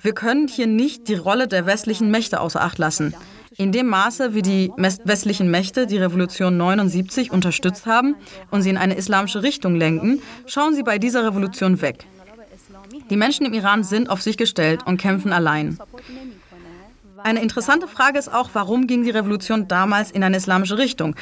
Wir 0.01 0.13
können 0.13 0.47
hier 0.47 0.67
nicht 0.67 1.07
die 1.07 1.15
Rolle 1.15 1.47
der 1.47 1.65
westlichen 1.65 2.09
Mächte 2.09 2.39
außer 2.39 2.61
Acht 2.61 2.79
lassen. 2.79 3.13
In 3.57 3.71
dem 3.71 3.87
Maße, 3.87 4.33
wie 4.33 4.41
die 4.41 4.71
westlichen 4.77 5.51
Mächte 5.51 5.85
die 5.85 5.97
Revolution 5.97 6.57
79 6.57 7.31
unterstützt 7.31 7.85
haben 7.85 8.15
und 8.49 8.63
sie 8.63 8.69
in 8.69 8.77
eine 8.77 8.95
islamische 8.95 9.43
Richtung 9.43 9.75
lenken, 9.75 10.21
schauen 10.47 10.73
sie 10.73 10.83
bei 10.83 10.97
dieser 10.97 11.25
Revolution 11.25 11.81
weg. 11.81 12.05
Die 13.09 13.17
Menschen 13.17 13.45
im 13.45 13.53
Iran 13.53 13.83
sind 13.83 14.09
auf 14.09 14.21
sich 14.21 14.37
gestellt 14.37 14.81
und 14.85 14.97
kämpfen 14.97 15.33
allein. 15.33 15.77
Eine 17.23 17.41
interessante 17.41 17.87
Frage 17.87 18.17
ist 18.17 18.33
auch, 18.33 18.49
warum 18.53 18.87
ging 18.87 19.03
die 19.03 19.11
Revolution 19.11 19.67
damals 19.67 20.09
in 20.09 20.23
eine 20.23 20.37
islamische 20.37 20.79
Richtung? 20.79 21.15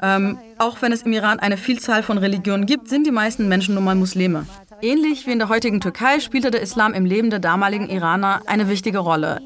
Ähm, 0.00 0.38
auch 0.58 0.80
wenn 0.80 0.92
es 0.92 1.02
im 1.02 1.12
Iran 1.12 1.38
eine 1.38 1.56
Vielzahl 1.56 2.02
von 2.02 2.18
Religionen 2.18 2.66
gibt, 2.66 2.88
sind 2.88 3.06
die 3.06 3.10
meisten 3.10 3.48
Menschen 3.48 3.74
nun 3.74 3.84
mal 3.84 3.94
Muslime. 3.94 4.46
Ähnlich 4.82 5.26
wie 5.26 5.32
in 5.32 5.38
der 5.38 5.48
heutigen 5.48 5.80
Türkei 5.80 6.20
spielte 6.20 6.50
der 6.50 6.60
Islam 6.60 6.94
im 6.94 7.04
Leben 7.04 7.30
der 7.30 7.38
damaligen 7.38 7.88
Iraner 7.88 8.42
eine 8.46 8.68
wichtige 8.68 8.98
Rolle. 8.98 9.40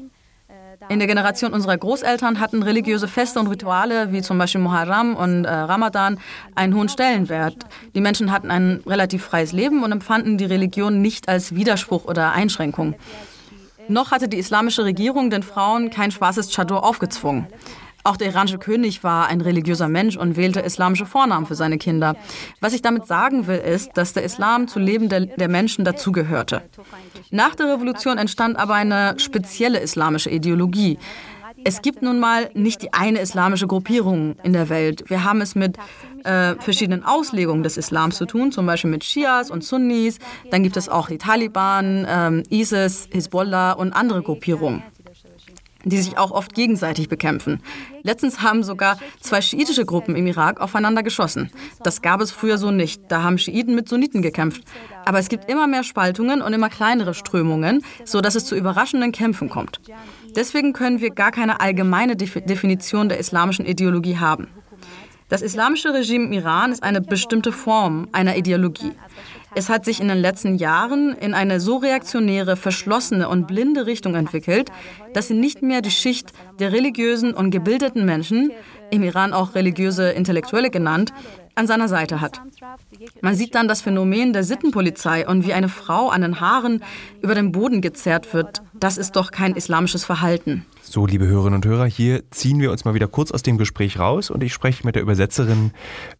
In 0.87 0.99
der 0.99 1.07
Generation 1.07 1.53
unserer 1.53 1.77
Großeltern 1.77 2.39
hatten 2.39 2.63
religiöse 2.63 3.07
Feste 3.07 3.39
und 3.39 3.47
Rituale 3.47 4.11
wie 4.11 4.21
zum 4.21 4.37
Beispiel 4.37 4.61
Muharram 4.61 5.15
und 5.15 5.45
äh, 5.45 5.49
Ramadan 5.49 6.19
einen 6.55 6.73
hohen 6.73 6.89
Stellenwert. 6.89 7.65
Die 7.93 8.01
Menschen 8.01 8.31
hatten 8.31 8.49
ein 8.49 8.81
relativ 8.87 9.23
freies 9.23 9.51
Leben 9.51 9.83
und 9.83 9.91
empfanden 9.91 10.37
die 10.37 10.45
Religion 10.45 11.01
nicht 11.01 11.27
als 11.27 11.53
Widerspruch 11.53 12.05
oder 12.05 12.31
Einschränkung. 12.31 12.95
Noch 13.87 14.11
hatte 14.11 14.29
die 14.29 14.37
islamische 14.37 14.83
Regierung 14.83 15.29
den 15.29 15.43
Frauen 15.43 15.89
kein 15.89 16.11
schwarzes 16.11 16.53
Chador 16.55 16.83
aufgezwungen. 16.83 17.47
Auch 18.03 18.17
der 18.17 18.27
iranische 18.27 18.57
König 18.57 19.03
war 19.03 19.27
ein 19.27 19.41
religiöser 19.41 19.89
Mensch 19.89 20.15
und 20.15 20.37
wählte 20.37 20.61
islamische 20.61 21.05
Vornamen 21.05 21.45
für 21.45 21.55
seine 21.55 21.77
Kinder. 21.77 22.15
Was 22.61 22.73
ich 22.73 22.81
damit 22.81 23.07
sagen 23.07 23.47
will, 23.47 23.57
ist, 23.57 23.91
dass 23.95 24.13
der 24.13 24.23
Islam 24.23 24.67
zu 24.67 24.79
Leben 24.79 25.09
der, 25.09 25.25
der 25.25 25.49
Menschen 25.49 25.83
dazugehörte. 25.83 26.61
Nach 27.29 27.55
der 27.55 27.73
Revolution 27.73 28.17
entstand 28.17 28.57
aber 28.57 28.75
eine 28.75 29.15
spezielle 29.19 29.79
islamische 29.79 30.29
Ideologie. 30.29 30.97
Es 31.65 31.81
gibt 31.81 32.01
nun 32.01 32.19
mal 32.19 32.49
nicht 32.53 32.81
die 32.83 32.93
eine 32.93 33.19
islamische 33.19 33.67
Gruppierung 33.67 34.35
in 34.43 34.53
der 34.53 34.69
Welt. 34.69 35.09
Wir 35.09 35.25
haben 35.25 35.41
es 35.41 35.55
mit 35.55 35.77
äh, 36.23 36.55
verschiedenen 36.55 37.03
Auslegungen 37.03 37.63
des 37.63 37.75
Islams 37.75 38.15
zu 38.15 38.25
tun, 38.25 38.53
zum 38.53 38.65
Beispiel 38.65 38.89
mit 38.89 39.03
Shias 39.03 39.51
und 39.51 39.63
Sunnis. 39.63 40.19
Dann 40.51 40.63
gibt 40.63 40.77
es 40.77 40.87
auch 40.87 41.09
die 41.09 41.17
Taliban, 41.17 42.07
ähm, 42.09 42.43
ISIS, 42.49 43.09
Hisbollah 43.11 43.73
und 43.73 43.91
andere 43.91 44.21
Gruppierungen 44.21 44.83
die 45.85 46.01
sich 46.01 46.17
auch 46.17 46.31
oft 46.31 46.53
gegenseitig 46.53 47.09
bekämpfen. 47.09 47.61
Letztens 48.03 48.41
haben 48.41 48.63
sogar 48.63 48.97
zwei 49.21 49.41
schiitische 49.41 49.85
Gruppen 49.85 50.15
im 50.15 50.27
Irak 50.27 50.59
aufeinander 50.59 51.03
geschossen. 51.03 51.51
Das 51.83 52.01
gab 52.01 52.21
es 52.21 52.31
früher 52.31 52.57
so 52.57 52.71
nicht. 52.71 53.03
Da 53.09 53.23
haben 53.23 53.37
Schiiten 53.37 53.75
mit 53.75 53.87
Sunniten 53.87 54.21
gekämpft. 54.21 54.63
Aber 55.05 55.19
es 55.19 55.29
gibt 55.29 55.49
immer 55.49 55.67
mehr 55.67 55.83
Spaltungen 55.83 56.41
und 56.41 56.53
immer 56.53 56.69
kleinere 56.69 57.13
Strömungen, 57.13 57.83
sodass 58.03 58.35
es 58.35 58.45
zu 58.45 58.55
überraschenden 58.55 59.11
Kämpfen 59.11 59.49
kommt. 59.49 59.79
Deswegen 60.35 60.73
können 60.73 61.01
wir 61.01 61.11
gar 61.11 61.31
keine 61.31 61.59
allgemeine 61.61 62.15
Definition 62.15 63.09
der 63.09 63.19
islamischen 63.19 63.65
Ideologie 63.65 64.17
haben. 64.17 64.47
Das 65.29 65.43
islamische 65.43 65.93
Regime 65.93 66.25
im 66.25 66.33
Iran 66.33 66.71
ist 66.71 66.81
eine 66.81 67.01
bestimmte 67.01 67.51
Form 67.51 68.07
einer 68.11 68.35
Ideologie. 68.35 68.91
Es 69.55 69.69
hat 69.69 69.85
sich 69.85 69.99
in 69.99 70.07
den 70.07 70.17
letzten 70.19 70.55
Jahren 70.55 71.15
in 71.15 71.33
eine 71.33 71.59
so 71.59 71.77
reaktionäre, 71.77 72.55
verschlossene 72.55 73.27
und 73.29 73.47
blinde 73.47 73.85
Richtung 73.85 74.15
entwickelt, 74.15 74.71
dass 75.13 75.27
sie 75.27 75.33
nicht 75.33 75.61
mehr 75.61 75.81
die 75.81 75.91
Schicht 75.91 76.33
der 76.59 76.71
religiösen 76.71 77.33
und 77.33 77.51
gebildeten 77.51 78.05
Menschen, 78.05 78.51
im 78.91 79.03
Iran 79.03 79.33
auch 79.33 79.55
religiöse 79.55 80.09
Intellektuelle 80.11 80.69
genannt, 80.69 81.13
an 81.55 81.67
seiner 81.67 81.87
Seite 81.87 82.21
hat. 82.21 82.41
Man 83.21 83.35
sieht 83.35 83.53
dann 83.53 83.67
das 83.67 83.81
Phänomen 83.81 84.33
der 84.33 84.43
Sittenpolizei 84.43 85.27
und 85.27 85.45
wie 85.45 85.53
eine 85.53 85.67
Frau 85.67 86.09
an 86.09 86.21
den 86.21 86.39
Haaren 86.39 86.81
über 87.21 87.35
den 87.35 87.51
Boden 87.51 87.81
gezerrt 87.81 88.33
wird. 88.33 88.61
Das 88.73 88.97
ist 88.97 89.15
doch 89.15 89.31
kein 89.31 89.55
islamisches 89.55 90.05
Verhalten. 90.05 90.65
So, 90.81 91.05
liebe 91.05 91.27
Hörerinnen 91.27 91.55
und 91.55 91.65
Hörer, 91.65 91.85
hier 91.85 92.23
ziehen 92.31 92.61
wir 92.61 92.71
uns 92.71 92.85
mal 92.85 92.93
wieder 92.93 93.07
kurz 93.07 93.31
aus 93.31 93.43
dem 93.43 93.57
Gespräch 93.57 93.99
raus 93.99 94.29
und 94.29 94.41
ich 94.41 94.53
spreche 94.53 94.85
mit 94.85 94.95
der 94.95 95.01
Übersetzerin 95.01 95.71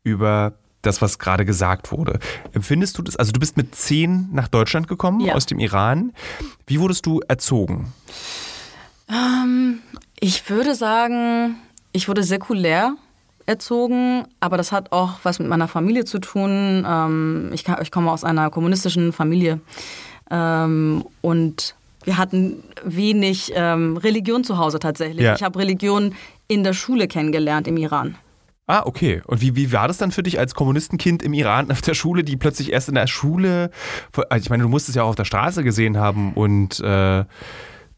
über 0.04 0.54
das, 0.82 1.02
was 1.02 1.20
gerade 1.20 1.46
gesagt 1.46 1.92
wurde. 1.92 2.20
Empfindest 2.54 2.98
du 2.98 3.02
das? 3.02 3.16
Also 3.16 3.32
du 3.32 3.40
bist 3.40 3.58
mit 3.58 3.76
zehn 3.76 4.30
nach 4.32 4.48
Deutschland 4.48 4.88
gekommen 4.88 5.20
ja. 5.22 5.36
aus 5.36 5.46
dem 5.46 5.60
Iran. 5.60 6.14
Wie 6.68 6.80
wurdest 6.80 7.06
du 7.06 7.22
erzogen? 7.28 7.94
Ähm, 9.10 9.80
ich 10.20 10.50
würde 10.50 10.76
sagen, 10.76 11.56
ich 11.92 12.08
wurde 12.08 12.24
säkulär 12.24 12.96
erzogen, 13.46 14.26
aber 14.40 14.58
das 14.58 14.72
hat 14.72 14.92
auch 14.92 15.20
was 15.24 15.40
mit 15.40 15.48
meiner 15.48 15.68
Familie 15.68 16.06
zu 16.06 16.20
tun. 16.20 16.86
Ähm, 16.88 17.50
ich, 17.54 17.66
ich, 17.82 17.92
komme 17.92 18.12
aus 18.12 18.24
einer 18.24 18.50
kommunistischen 18.50 19.12
Familie 19.12 19.60
ähm, 20.30 21.04
und 21.22 21.76
wir 22.04 22.18
hatten 22.18 22.64
wenig 22.84 23.52
ähm, 23.56 23.98
Religion 23.98 24.44
zu 24.44 24.58
Hause 24.58 24.80
tatsächlich. 24.80 25.26
Ja. 25.26 25.36
Ich 25.36 25.44
habe 25.44 25.60
Religion 25.60 26.16
in 26.48 26.64
der 26.64 26.74
Schule 26.74 27.08
kennengelernt 27.08 27.68
im 27.68 27.78
Iran. 27.78 28.16
Ah, 28.70 28.84
okay. 28.86 29.24
Und 29.26 29.42
wie, 29.42 29.56
wie 29.56 29.72
war 29.74 29.88
das 29.88 29.98
dann 29.98 30.12
für 30.12 30.22
dich 30.22 30.38
als 30.38 30.54
Kommunistenkind 30.54 31.24
im 31.24 31.34
Iran 31.34 31.72
auf 31.72 31.82
der 31.82 31.96
Schule, 31.96 32.24
die 32.24 32.38
plötzlich 32.38 32.72
erst 32.72 32.88
in 32.88 32.94
der 32.94 33.08
Schule, 33.08 33.72
also 34.30 34.44
ich 34.44 34.52
meine, 34.52 34.62
du 34.62 34.70
musst 34.70 34.90
es 34.90 34.94
ja 34.94 35.02
auch 35.02 35.10
auf 35.10 35.16
der 35.16 35.26
Straße 35.26 35.64
gesehen 35.64 35.98
haben 35.98 36.34
und 36.34 36.80
äh, 36.80 37.26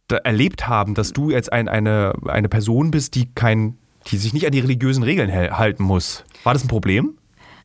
erlebt 0.07 0.69
haben, 0.69 0.93
dass 0.93 1.11
du 1.11 1.29
jetzt 1.29 1.51
ein, 1.51 1.67
eine, 1.67 2.13
eine 2.25 2.47
Person 2.47 2.89
bist, 2.89 3.15
die 3.15 3.29
kein, 3.35 3.79
die 4.07 4.15
sich 4.15 4.31
nicht 4.31 4.45
an 4.45 4.53
die 4.53 4.61
religiösen 4.61 5.03
Regeln 5.03 5.29
halten 5.33 5.83
muss. 5.83 6.23
War 6.45 6.53
das 6.53 6.63
ein 6.63 6.69
Problem? 6.69 7.17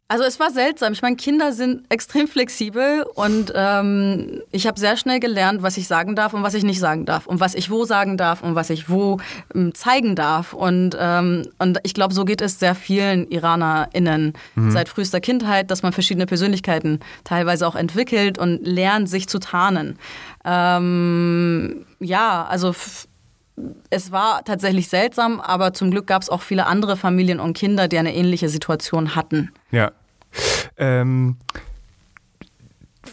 Also 0.09 0.23
es 0.23 0.39
war 0.39 0.53
seltsam. 0.53 0.93
Ich 0.93 1.03
meine, 1.03 1.17
Kinder 1.17 1.53
sind 1.53 1.85
extrem 1.89 2.29
flexibel 2.29 3.05
und 3.15 3.53
ähm, 3.57 4.41
ich 4.53 4.69
habe 4.69 4.79
sehr 4.79 4.97
schnell 4.97 5.19
gelernt, 5.19 5.63
was 5.63 5.77
ich 5.77 5.89
sagen 5.89 6.15
darf 6.15 6.33
und 6.33 6.45
was 6.45 6.55
ich 6.55 6.63
nicht 6.63 6.79
sagen 6.79 7.07
darf 7.07 7.27
und 7.27 7.41
was 7.41 7.57
ich 7.57 7.71
wo 7.71 7.85
sagen 7.85 8.17
darf 8.17 8.41
und 8.41 8.55
was 8.55 8.71
ich 8.71 8.89
wo 8.89 9.19
ähm, 9.53 9.75
zeigen 9.75 10.15
darf. 10.15 10.53
Und, 10.53 10.97
ähm, 10.99 11.49
und 11.59 11.81
ich 11.83 11.93
glaube, 11.93 12.15
so 12.15 12.25
geht 12.25 12.41
es 12.41 12.61
sehr 12.61 12.77
vielen 12.77 13.29
IranerInnen 13.29 14.35
mhm. 14.55 14.71
seit 14.71 14.89
frühester 14.89 15.21
Kindheit, 15.21 15.73
dass 15.73 15.83
man 15.83 15.93
verschiedene 15.93 16.27
Persönlichkeiten 16.27 17.01
teilweise 17.25 17.67
auch 17.67 17.75
entwickelt 17.75 18.39
und 18.39 18.65
lernt, 18.65 19.09
sich 19.09 19.29
zu 19.29 19.41
tarnen. 19.41 19.99
Ähm, 20.45 21.85
ja, 21.99 22.47
also 22.49 22.77
es 23.91 24.13
war 24.13 24.45
tatsächlich 24.45 24.89
seltsam, 24.89 25.41
aber 25.41 25.73
zum 25.73 25.91
Glück 25.91 26.07
gab 26.07 26.23
es 26.23 26.29
auch 26.29 26.43
viele 26.43 26.67
andere 26.67 26.97
Familien 26.97 27.41
und 27.41 27.57
Kinder, 27.57 27.89
die 27.89 27.99
eine 27.99 28.15
ähnliche 28.15 28.49
Situation 28.49 29.15
hatten. 29.15 29.53
Ja. 29.71 29.93
Ähm, 30.77 31.37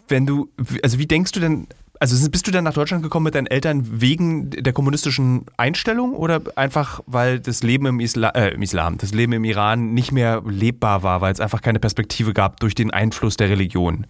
wenn 0.08 0.26
du, 0.26 0.50
also 0.82 1.00
wie 1.00 1.06
denkst 1.06 1.32
du 1.32 1.40
denn, 1.40 1.68
also 2.12 2.30
bist 2.30 2.46
du 2.46 2.52
dann 2.52 2.66
nach 2.66 2.74
Deutschland 2.74 3.02
gekommen 3.02 3.24
mit 3.24 3.36
deinen 3.36 3.48
Eltern 3.48 4.02
wegen 4.02 4.50
der 4.50 4.74
kommunistischen 4.74 5.46
Einstellung 5.56 6.13
oder 6.16 6.42
einfach, 6.58 7.00
weil 7.06 7.39
das 7.39 7.63
Leben 7.63 7.86
im, 7.86 8.02
Isla 8.02 8.30
äh, 8.32 8.54
im 8.54 8.62
Islam, 8.62 8.98
das 8.98 9.13
Leben 9.13 9.32
im 9.32 9.46
Iran 9.46 9.94
nicht 9.94 10.12
mehr 10.12 10.44
lebbar 10.46 11.02
war, 11.02 11.22
weil 11.22 11.32
es 11.32 11.39
einfach 11.39 11.62
keine 11.62 11.80
Perspektive 11.80 12.34
gab 12.34 12.60
durch 12.60 12.76
den 12.76 12.92
Einfluss 12.92 13.38
der 13.38 13.48
Religion? 13.48 14.06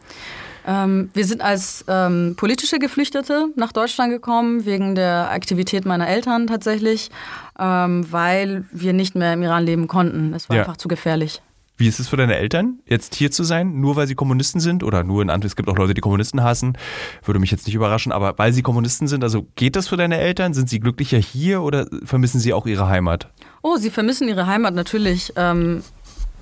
Ähm, 0.65 1.11
wir 1.13 1.25
sind 1.25 1.41
als 1.41 1.85
ähm, 1.87 2.33
politische 2.35 2.79
Geflüchtete 2.79 3.49
nach 3.55 3.71
Deutschland 3.71 4.11
gekommen, 4.11 4.65
wegen 4.65 4.95
der 4.95 5.29
Aktivität 5.29 5.85
meiner 5.85 6.07
Eltern 6.07 6.47
tatsächlich, 6.47 7.11
ähm, 7.59 8.11
weil 8.11 8.65
wir 8.71 8.93
nicht 8.93 9.13
mehr 9.13 9.33
im 9.33 9.43
Iran 9.43 9.65
leben 9.65 9.87
konnten. 9.87 10.33
Es 10.33 10.49
war 10.49 10.55
ja. 10.55 10.63
einfach 10.63 10.77
zu 10.77 10.87
gefährlich. 10.87 11.43
Wie 11.75 11.87
ist 11.87 11.99
es 11.99 12.07
für 12.07 12.17
deine 12.17 12.35
Eltern, 12.35 12.79
jetzt 12.85 13.15
hier 13.15 13.31
zu 13.31 13.43
sein, 13.43 13.79
nur 13.79 13.95
weil 13.95 14.07
sie 14.07 14.15
Kommunisten 14.15 14.61
sind 14.61 14.83
oder 14.83 15.03
nur 15.03 15.21
in 15.21 15.29
Anführungszeichen, 15.29 15.47
es 15.47 15.55
gibt 15.55 15.69
auch 15.69 15.77
Leute, 15.77 15.93
die 15.95 16.01
Kommunisten 16.01 16.43
hassen, 16.43 16.77
würde 17.23 17.39
mich 17.39 17.51
jetzt 17.51 17.65
nicht 17.65 17.75
überraschen, 17.75 18.11
aber 18.11 18.37
weil 18.37 18.53
sie 18.53 18.61
Kommunisten 18.61 19.07
sind, 19.07 19.23
also 19.23 19.47
geht 19.55 19.75
das 19.75 19.87
für 19.87 19.97
deine 19.97 20.19
Eltern? 20.19 20.53
Sind 20.53 20.69
sie 20.69 20.79
glücklicher 20.79 21.17
hier 21.17 21.61
oder 21.61 21.87
vermissen 22.05 22.39
sie 22.39 22.53
auch 22.53 22.67
ihre 22.67 22.87
Heimat? 22.87 23.27
Oh, 23.63 23.77
sie 23.77 23.89
vermissen 23.89 24.27
ihre 24.27 24.45
Heimat 24.45 24.75
natürlich. 24.75 25.33
Ähm, 25.35 25.83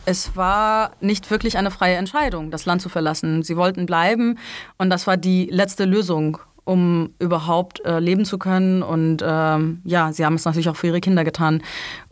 es 0.06 0.36
war 0.36 0.92
nicht 1.00 1.30
wirklich 1.30 1.58
eine 1.58 1.72
freie 1.72 1.96
Entscheidung, 1.96 2.52
das 2.52 2.66
Land 2.66 2.82
zu 2.82 2.90
verlassen. 2.90 3.44
Sie 3.44 3.56
wollten 3.56 3.86
bleiben 3.86 4.38
und 4.78 4.90
das 4.90 5.08
war 5.08 5.18
die 5.18 5.46
letzte 5.46 5.86
Lösung, 5.86 6.40
um 6.72 7.14
überhaupt 7.20 7.84
äh, 7.84 8.00
leben 8.00 8.24
zu 8.24 8.38
können. 8.38 8.82
Und 8.82 9.22
ähm, 9.22 9.82
ja, 9.84 10.14
sie 10.14 10.26
haben 10.26 10.36
es 10.36 10.46
natürlich 10.46 10.70
auch 10.70 10.78
für 10.78 10.88
ihre 10.88 11.02
Kinder 11.02 11.26
getan. 11.26 11.62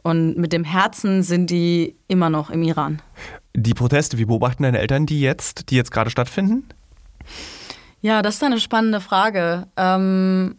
Und 0.04 0.38
mit 0.38 0.52
dem 0.52 0.66
Herzen 0.66 1.24
sind 1.24 1.50
die 1.50 1.96
immer 2.10 2.30
noch 2.30 2.50
im 2.50 2.62
Iran. 2.62 3.02
Die 3.56 3.74
Proteste, 3.74 4.18
wie 4.18 4.26
beobachten 4.26 4.64
deine 4.64 4.80
Eltern 4.80 5.06
die 5.06 5.22
jetzt, 5.22 5.70
die 5.70 5.78
jetzt 5.78 5.92
gerade 5.92 6.10
stattfinden? 6.10 6.68
Ja, 8.02 8.22
das 8.22 8.36
ist 8.36 8.44
eine 8.44 8.60
spannende 8.60 9.00
Frage. 9.00 9.68
Ähm, 9.78 10.58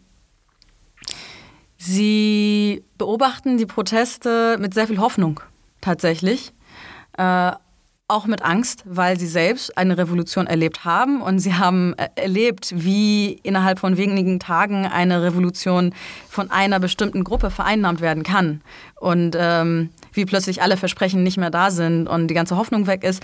sie 1.77 2.83
beobachten 2.97 3.57
die 3.57 3.67
Proteste 3.67 4.57
mit 4.59 4.73
sehr 4.73 4.87
viel 4.87 4.97
Hoffnung 4.97 5.41
tatsächlich 5.79 6.53
äh, 7.17 7.51
auch 8.11 8.25
mit 8.25 8.43
Angst, 8.43 8.83
weil 8.85 9.17
sie 9.17 9.27
selbst 9.27 9.77
eine 9.77 9.97
Revolution 9.97 10.45
erlebt 10.45 10.85
haben 10.85 11.21
und 11.21 11.39
sie 11.39 11.55
haben 11.55 11.93
äh, 11.97 12.09
erlebt, 12.15 12.73
wie 12.75 13.39
innerhalb 13.43 13.79
von 13.79 13.97
wenigen 13.97 14.39
Tagen 14.39 14.85
eine 14.85 15.23
Revolution 15.23 15.93
von 16.29 16.51
einer 16.51 16.79
bestimmten 16.79 17.23
Gruppe 17.23 17.49
vereinnahmt 17.49 18.01
werden 18.01 18.23
kann 18.23 18.61
und 18.99 19.35
ähm, 19.39 19.89
wie 20.13 20.25
plötzlich 20.25 20.61
alle 20.61 20.77
Versprechen 20.77 21.23
nicht 21.23 21.37
mehr 21.37 21.49
da 21.49 21.71
sind 21.71 22.07
und 22.07 22.27
die 22.27 22.33
ganze 22.33 22.57
Hoffnung 22.57 22.85
weg 22.85 23.03
ist. 23.03 23.23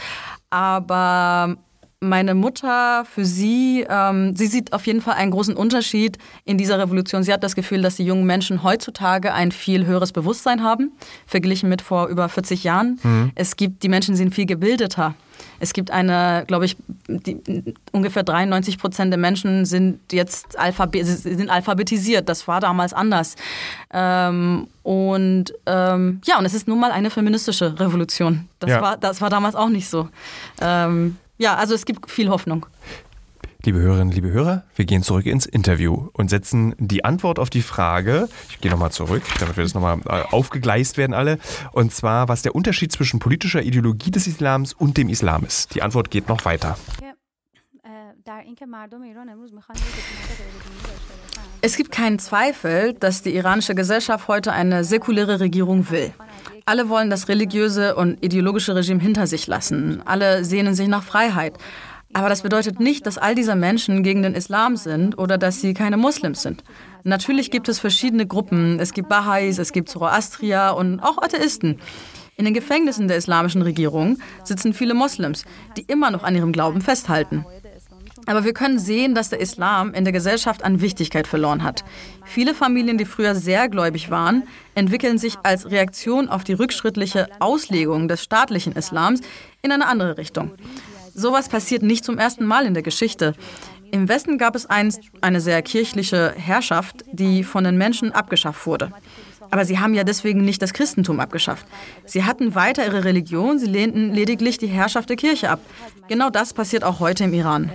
Aber 0.49 1.57
meine 1.99 2.35
Mutter, 2.35 3.05
für 3.05 3.25
sie, 3.25 3.85
ähm, 3.89 4.35
sie 4.35 4.45
sieht 4.45 4.71
auf 4.71 4.85
jeden 4.85 5.01
Fall 5.01 5.15
einen 5.15 5.31
großen 5.31 5.55
Unterschied 5.55 6.19
in 6.45 6.57
dieser 6.57 6.77
Revolution. 6.77 7.23
Sie 7.23 7.33
hat 7.33 7.43
das 7.43 7.55
Gefühl, 7.55 7.81
dass 7.81 7.95
die 7.95 8.05
jungen 8.05 8.25
Menschen 8.25 8.61
heutzutage 8.61 9.33
ein 9.33 9.51
viel 9.51 9.87
höheres 9.87 10.11
Bewusstsein 10.11 10.61
haben, 10.61 10.91
verglichen 11.25 11.69
mit 11.69 11.81
vor 11.81 12.07
über 12.07 12.29
40 12.29 12.63
Jahren. 12.63 12.99
Mhm. 13.01 13.31
Es 13.33 13.55
gibt, 13.55 13.81
die 13.81 13.89
Menschen 13.89 14.15
sind 14.15 14.33
viel 14.35 14.45
gebildeter. 14.45 15.15
Es 15.59 15.73
gibt 15.73 15.89
eine, 15.89 16.43
glaube 16.47 16.65
ich, 16.65 16.77
die, 17.07 17.73
ungefähr 17.91 18.23
93 18.23 18.77
Prozent 18.77 19.11
der 19.11 19.17
Menschen 19.17 19.65
sind 19.65 19.99
jetzt 20.11 20.57
alphabet, 20.57 21.05
sind 21.05 21.49
alphabetisiert. 21.49 22.29
Das 22.29 22.47
war 22.47 22.59
damals 22.59 22.93
anders. 22.93 23.35
Ähm, 23.91 24.67
und 24.83 25.53
ähm, 25.65 26.21
ja, 26.25 26.37
und 26.37 26.45
es 26.45 26.53
ist 26.53 26.67
nun 26.67 26.79
mal 26.79 26.91
eine 26.91 27.09
feministische 27.09 27.79
Revolution. 27.79 28.47
Das, 28.59 28.69
ja. 28.69 28.81
war, 28.81 28.97
das 28.97 29.19
war 29.19 29.31
damals 29.31 29.55
auch 29.55 29.69
nicht 29.69 29.89
so. 29.89 30.09
Ähm, 30.61 31.17
ja, 31.37 31.55
also 31.55 31.73
es 31.73 31.85
gibt 31.85 32.09
viel 32.09 32.29
Hoffnung. 32.29 32.65
Liebe 33.63 33.79
Hörerinnen, 33.79 34.13
liebe 34.13 34.31
Hörer, 34.31 34.63
wir 34.75 34.85
gehen 34.85 35.03
zurück 35.03 35.25
ins 35.25 35.45
Interview 35.45 36.09
und 36.13 36.29
setzen 36.29 36.73
die 36.77 37.03
Antwort 37.03 37.37
auf 37.37 37.49
die 37.49 37.61
Frage, 37.61 38.29
ich 38.49 38.61
gehe 38.61 38.71
nochmal 38.71 38.91
zurück, 38.91 39.23
damit 39.39 39.57
wir 39.57 39.63
das 39.63 39.73
nochmal 39.73 39.99
äh, 40.05 40.23
aufgegleist 40.31 40.97
werden 40.97 41.13
alle, 41.13 41.37
und 41.73 41.91
zwar, 41.91 42.29
was 42.29 42.43
der 42.43 42.55
Unterschied 42.55 42.91
zwischen 42.91 43.19
politischer 43.19 43.61
Ideologie 43.61 44.11
des 44.11 44.27
Islams 44.27 44.73
und 44.73 44.97
dem 44.97 45.09
Islam 45.09 45.43
ist. 45.43 45.75
Die 45.75 45.81
Antwort 45.81 46.11
geht 46.11 46.29
noch 46.29 46.45
weiter. 46.45 46.77
Es 51.61 51.75
gibt 51.75 51.91
keinen 51.91 52.19
Zweifel, 52.19 52.93
dass 52.93 53.21
die 53.23 53.35
iranische 53.35 53.75
Gesellschaft 53.75 54.27
heute 54.27 54.53
eine 54.53 54.83
säkuläre 54.83 55.39
Regierung 55.39 55.89
will. 55.89 56.13
Alle 56.67 56.89
wollen 56.89 57.09
das 57.09 57.29
religiöse 57.29 57.95
und 57.95 58.21
ideologische 58.21 58.75
Regime 58.75 58.99
hinter 58.99 59.25
sich 59.25 59.47
lassen. 59.47 60.01
Alle 60.03 60.43
sehnen 60.43 60.75
sich 60.75 60.89
nach 60.89 61.01
Freiheit. 61.01 61.53
Aber 62.11 62.27
das 62.27 62.41
bedeutet 62.41 62.81
nicht, 62.81 63.05
dass 63.05 63.17
all 63.17 63.35
diese 63.35 63.55
Menschen 63.55 64.03
gegen 64.03 64.21
den 64.21 64.33
Islam 64.33 64.75
sind 64.75 65.17
oder 65.17 65.37
dass 65.37 65.61
sie 65.61 65.73
keine 65.73 65.95
Muslims 65.95 66.41
sind. 66.41 66.65
Natürlich 67.05 67.51
gibt 67.51 67.69
es 67.69 67.79
verschiedene 67.79 68.27
Gruppen. 68.27 68.81
Es 68.81 68.91
gibt 68.91 69.09
Baha'is, 69.09 69.61
es 69.61 69.71
gibt 69.71 69.87
Zoroastrier 69.87 70.75
und 70.77 70.99
auch 70.99 71.17
Atheisten. 71.19 71.79
In 72.35 72.43
den 72.43 72.53
Gefängnissen 72.53 73.07
der 73.07 73.15
islamischen 73.15 73.61
Regierung 73.61 74.17
sitzen 74.43 74.73
viele 74.73 74.93
Moslems, 74.93 75.45
die 75.77 75.83
immer 75.83 76.11
noch 76.11 76.23
an 76.23 76.35
ihrem 76.35 76.51
Glauben 76.51 76.81
festhalten. 76.81 77.45
Aber 78.27 78.43
wir 78.43 78.53
können 78.53 78.77
sehen, 78.77 79.15
dass 79.15 79.29
der 79.29 79.39
Islam 79.39 79.93
in 79.93 80.03
der 80.03 80.13
Gesellschaft 80.13 80.63
an 80.63 80.81
Wichtigkeit 80.81 81.25
verloren 81.27 81.63
hat. 81.63 81.83
Viele 82.25 82.53
Familien, 82.53 82.97
die 82.97 83.05
früher 83.05 83.33
sehr 83.33 83.69
gläubig 83.69 84.11
waren, 84.11 84.43
entwickeln 84.75 85.17
sich 85.17 85.37
als 85.43 85.71
Reaktion 85.71 86.29
auf 86.29 86.43
die 86.43 86.53
rückschrittliche 86.53 87.29
Auslegung 87.39 88.07
des 88.07 88.21
staatlichen 88.21 88.73
Islams 88.73 89.21
in 89.61 89.71
eine 89.71 89.87
andere 89.87 90.17
Richtung. 90.17 90.51
Sowas 91.13 91.49
passiert 91.49 91.81
nicht 91.81 92.05
zum 92.05 92.17
ersten 92.19 92.45
Mal 92.45 92.65
in 92.65 92.73
der 92.73 92.83
Geschichte. 92.83 93.33
Im 93.91 94.09
Westen 94.09 94.37
gab 94.37 94.55
es 94.55 94.65
einst 94.65 94.99
eine 95.21 95.39
sehr 95.39 95.61
kirchliche 95.61 96.33
Herrschaft, 96.35 97.05
die 97.11 97.45
von 97.45 97.63
den 97.63 97.77
Menschen 97.77 98.11
abgeschafft 98.11 98.67
wurde. 98.67 98.91
Aber 99.49 99.65
sie 99.65 99.79
haben 99.79 99.93
ja 99.93 100.03
deswegen 100.03 100.43
nicht 100.43 100.61
das 100.61 100.73
Christentum 100.73 101.19
abgeschafft. 101.19 101.65
Sie 102.05 102.23
hatten 102.23 102.55
weiter 102.55 102.85
ihre 102.85 103.03
Religion, 103.03 103.59
sie 103.59 103.65
lehnten 103.65 104.13
lediglich 104.13 104.57
die 104.57 104.67
Herrschaft 104.67 105.09
der 105.09 105.15
Kirche 105.15 105.49
ab. 105.49 105.59
Genau 106.07 106.29
das 106.29 106.53
passiert 106.53 106.83
auch 106.83 106.99
heute 106.99 107.25
im 107.25 107.33
Iran. 107.33 107.69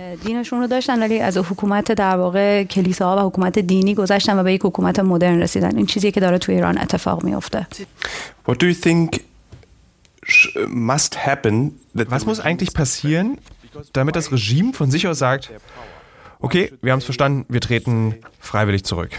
What 8.45 8.61
do 8.61 8.65
you 8.65 8.73
think 8.73 9.23
must 10.67 11.25
happen? 11.25 11.79
Was 11.93 12.25
muss 12.25 12.39
eigentlich 12.39 12.73
passieren, 12.73 13.37
damit 13.93 14.15
das 14.15 14.31
Regime 14.31 14.73
von 14.73 14.91
sich 14.91 15.07
aus 15.07 15.19
sagt, 15.19 15.51
okay, 16.43 16.71
wir 16.81 16.91
haben 16.91 16.99
es 16.99 17.05
verstanden, 17.05 17.45
wir 17.49 17.61
treten 17.61 18.15
freiwillig 18.39 18.83
zurück. 18.83 19.09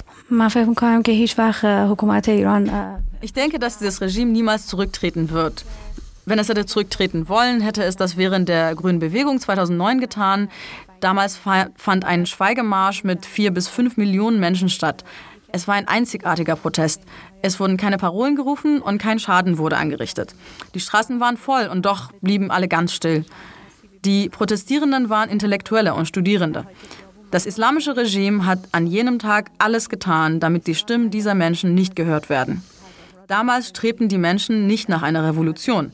Ich 3.21 3.33
denke, 3.33 3.59
dass 3.59 3.79
dieses 3.79 4.01
Regime 4.01 4.31
niemals 4.31 4.67
zurücktreten 4.67 5.31
wird. 5.31 5.65
Wenn 6.27 6.39
es 6.39 6.49
hätte 6.49 6.65
zurücktreten 6.65 7.29
wollen, 7.29 7.61
hätte 7.61 7.83
es 7.83 7.97
das 7.97 8.17
während 8.17 8.49
der 8.49 8.75
Grünen 8.75 8.99
Bewegung 8.99 9.41
2009 9.41 10.01
getan. 10.01 10.49
Damals 11.01 11.39
fand 11.77 12.05
ein 12.05 12.27
Schweigemarsch 12.27 13.05
mit 13.05 13.27
vier 13.27 13.51
bis 13.51 13.69
fünf 13.69 13.97
Millionen 13.97 14.41
Menschen 14.41 14.69
statt. 14.69 15.05
Es 15.53 15.69
war 15.69 15.75
ein 15.75 15.87
einzigartiger 15.87 16.57
Protest. 16.57 17.03
Es 17.43 17.61
wurden 17.61 17.77
keine 17.77 17.99
Parolen 17.99 18.37
gerufen 18.37 18.81
und 18.81 18.99
kein 18.99 19.19
Schaden 19.19 19.59
wurde 19.59 19.77
angerichtet. 19.77 20.35
Die 20.75 20.81
Straßen 20.81 21.21
waren 21.21 21.37
voll 21.37 21.67
und 21.67 21.85
doch 21.87 22.11
blieben 22.21 22.51
alle 22.51 22.69
ganz 22.69 22.93
still. 22.93 23.25
Die 24.05 24.29
Protestierenden 24.29 25.09
waren 25.09 25.31
Intellektuelle 25.31 25.95
und 25.95 26.07
Studierende. 26.07 26.67
Das 27.35 27.47
islamische 27.47 27.97
Regime 27.97 28.47
hat 28.47 28.61
an 28.71 28.87
jenem 28.87 29.19
Tag 29.19 29.51
alles 29.59 29.89
getan, 29.89 30.39
damit 30.39 30.69
die 30.69 30.77
Stimmen 30.77 31.11
dieser 31.11 31.35
Menschen 31.35 31.75
nicht 31.75 31.97
gehört 31.97 32.29
werden. 32.29 32.63
Damals 33.27 33.71
strebten 33.71 34.09
die 34.09 34.19
Menschen 34.19 34.69
nicht 34.69 34.89
nach 34.89 35.03
einer 35.03 35.25
Revolution. 35.25 35.91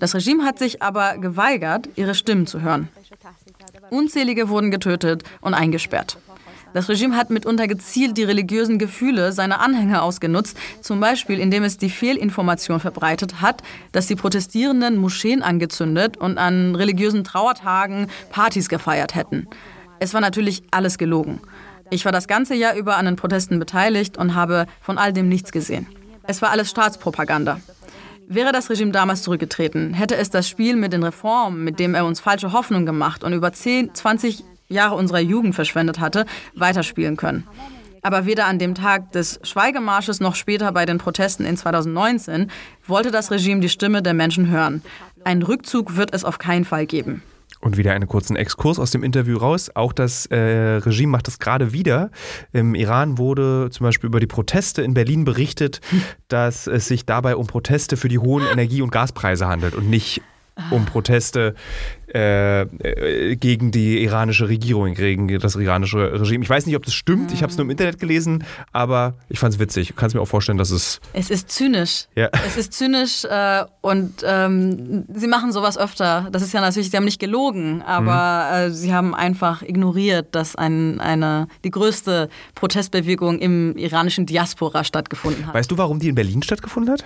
Das 0.00 0.12
Regime 0.12 0.42
hat 0.42 0.58
sich 0.58 0.82
aber 0.82 1.18
geweigert, 1.18 1.88
ihre 1.94 2.16
Stimmen 2.16 2.48
zu 2.48 2.62
hören. 2.62 2.88
Unzählige 3.90 4.48
wurden 4.48 4.72
getötet 4.72 5.22
und 5.40 5.54
eingesperrt. 5.54 6.18
Das 6.74 6.88
Regime 6.88 7.16
hat 7.16 7.30
mitunter 7.30 7.68
gezielt 7.68 8.18
die 8.18 8.24
religiösen 8.24 8.80
Gefühle 8.80 9.30
seiner 9.30 9.60
Anhänger 9.60 10.02
ausgenutzt, 10.02 10.58
zum 10.80 10.98
Beispiel 10.98 11.38
indem 11.38 11.62
es 11.62 11.78
die 11.78 11.90
Fehlinformation 11.90 12.80
verbreitet 12.80 13.40
hat, 13.40 13.62
dass 13.92 14.08
die 14.08 14.16
Protestierenden 14.16 14.96
Moscheen 14.96 15.44
angezündet 15.44 16.16
und 16.16 16.38
an 16.38 16.74
religiösen 16.74 17.22
Trauertagen 17.22 18.08
Partys 18.30 18.68
gefeiert 18.68 19.14
hätten. 19.14 19.46
Es 20.02 20.14
war 20.14 20.20
natürlich 20.20 20.64
alles 20.72 20.98
gelogen. 20.98 21.40
Ich 21.88 22.04
war 22.04 22.10
das 22.10 22.26
ganze 22.26 22.56
Jahr 22.56 22.74
über 22.74 22.96
an 22.96 23.04
den 23.04 23.14
Protesten 23.14 23.60
beteiligt 23.60 24.18
und 24.18 24.34
habe 24.34 24.66
von 24.80 24.98
all 24.98 25.12
dem 25.12 25.28
nichts 25.28 25.52
gesehen. 25.52 25.86
Es 26.24 26.42
war 26.42 26.50
alles 26.50 26.70
Staatspropaganda. 26.70 27.60
Wäre 28.26 28.50
das 28.50 28.68
Regime 28.68 28.90
damals 28.90 29.22
zurückgetreten, 29.22 29.94
hätte 29.94 30.16
es 30.16 30.28
das 30.28 30.48
Spiel 30.48 30.74
mit 30.74 30.92
den 30.92 31.04
Reformen, 31.04 31.62
mit 31.62 31.78
dem 31.78 31.94
er 31.94 32.04
uns 32.04 32.18
falsche 32.18 32.52
Hoffnung 32.52 32.84
gemacht 32.84 33.22
und 33.22 33.32
über 33.32 33.52
10, 33.52 33.94
20 33.94 34.42
Jahre 34.66 34.96
unserer 34.96 35.20
Jugend 35.20 35.54
verschwendet 35.54 36.00
hatte, 36.00 36.26
weiterspielen 36.56 37.16
können. 37.16 37.46
Aber 38.02 38.26
weder 38.26 38.46
an 38.46 38.58
dem 38.58 38.74
Tag 38.74 39.12
des 39.12 39.38
Schweigemarsches 39.44 40.18
noch 40.18 40.34
später 40.34 40.72
bei 40.72 40.84
den 40.84 40.98
Protesten 40.98 41.44
in 41.44 41.56
2019 41.56 42.50
wollte 42.88 43.12
das 43.12 43.30
Regime 43.30 43.60
die 43.60 43.68
Stimme 43.68 44.02
der 44.02 44.14
Menschen 44.14 44.48
hören. 44.48 44.82
Einen 45.22 45.44
Rückzug 45.44 45.94
wird 45.94 46.12
es 46.12 46.24
auf 46.24 46.38
keinen 46.38 46.64
Fall 46.64 46.86
geben. 46.86 47.22
Und 47.62 47.76
wieder 47.76 47.92
einen 47.92 48.08
kurzen 48.08 48.34
Exkurs 48.34 48.80
aus 48.80 48.90
dem 48.90 49.04
Interview 49.04 49.38
raus. 49.38 49.70
Auch 49.74 49.92
das 49.92 50.26
äh, 50.26 50.36
Regime 50.36 51.12
macht 51.12 51.28
das 51.28 51.38
gerade 51.38 51.72
wieder. 51.72 52.10
Im 52.52 52.74
Iran 52.74 53.18
wurde 53.18 53.70
zum 53.70 53.84
Beispiel 53.84 54.08
über 54.08 54.18
die 54.18 54.26
Proteste 54.26 54.82
in 54.82 54.94
Berlin 54.94 55.24
berichtet, 55.24 55.80
dass 56.26 56.66
es 56.66 56.88
sich 56.88 57.06
dabei 57.06 57.36
um 57.36 57.46
Proteste 57.46 57.96
für 57.96 58.08
die 58.08 58.18
hohen 58.18 58.44
Energie- 58.44 58.82
und 58.82 58.90
Gaspreise 58.90 59.46
handelt 59.46 59.76
und 59.76 59.88
nicht 59.88 60.22
um 60.70 60.84
Proteste 60.84 61.54
äh, 62.14 62.62
äh, 62.62 63.36
gegen 63.36 63.70
die 63.70 64.02
iranische 64.02 64.48
Regierung, 64.48 64.94
gegen 64.94 65.38
das 65.38 65.56
iranische 65.56 66.20
Regime. 66.20 66.44
Ich 66.44 66.50
weiß 66.50 66.66
nicht, 66.66 66.76
ob 66.76 66.84
das 66.84 66.94
stimmt, 66.94 67.32
ich 67.32 67.42
habe 67.42 67.50
es 67.50 67.56
nur 67.56 67.64
im 67.64 67.70
Internet 67.70 67.98
gelesen, 67.98 68.44
aber 68.72 69.14
ich 69.28 69.38
fand 69.38 69.54
es 69.54 69.60
witzig. 69.60 69.88
Du 69.88 69.94
kannst 69.94 70.14
mir 70.14 70.20
auch 70.20 70.26
vorstellen, 70.26 70.58
dass 70.58 70.70
es. 70.70 71.00
Es 71.14 71.30
ist 71.30 71.50
zynisch. 71.50 72.06
Ja. 72.14 72.28
Es 72.46 72.56
ist 72.56 72.74
zynisch 72.74 73.24
äh, 73.24 73.64
und 73.80 74.22
ähm, 74.24 75.04
sie 75.14 75.26
machen 75.26 75.52
sowas 75.52 75.78
öfter. 75.78 76.28
Das 76.30 76.42
ist 76.42 76.52
ja 76.52 76.60
natürlich, 76.60 76.90
sie 76.90 76.96
haben 76.96 77.04
nicht 77.04 77.20
gelogen, 77.20 77.82
aber 77.82 78.50
mhm. 78.50 78.56
äh, 78.56 78.70
sie 78.74 78.92
haben 78.92 79.14
einfach 79.14 79.62
ignoriert, 79.62 80.34
dass 80.34 80.54
ein, 80.54 81.00
eine, 81.00 81.48
die 81.64 81.70
größte 81.70 82.28
Protestbewegung 82.54 83.38
im 83.38 83.76
iranischen 83.76 84.26
Diaspora 84.26 84.84
stattgefunden 84.84 85.46
hat. 85.46 85.54
Weißt 85.54 85.70
du, 85.70 85.78
warum 85.78 85.98
die 85.98 86.08
in 86.08 86.14
Berlin 86.14 86.42
stattgefunden 86.42 86.92
hat? 86.92 87.04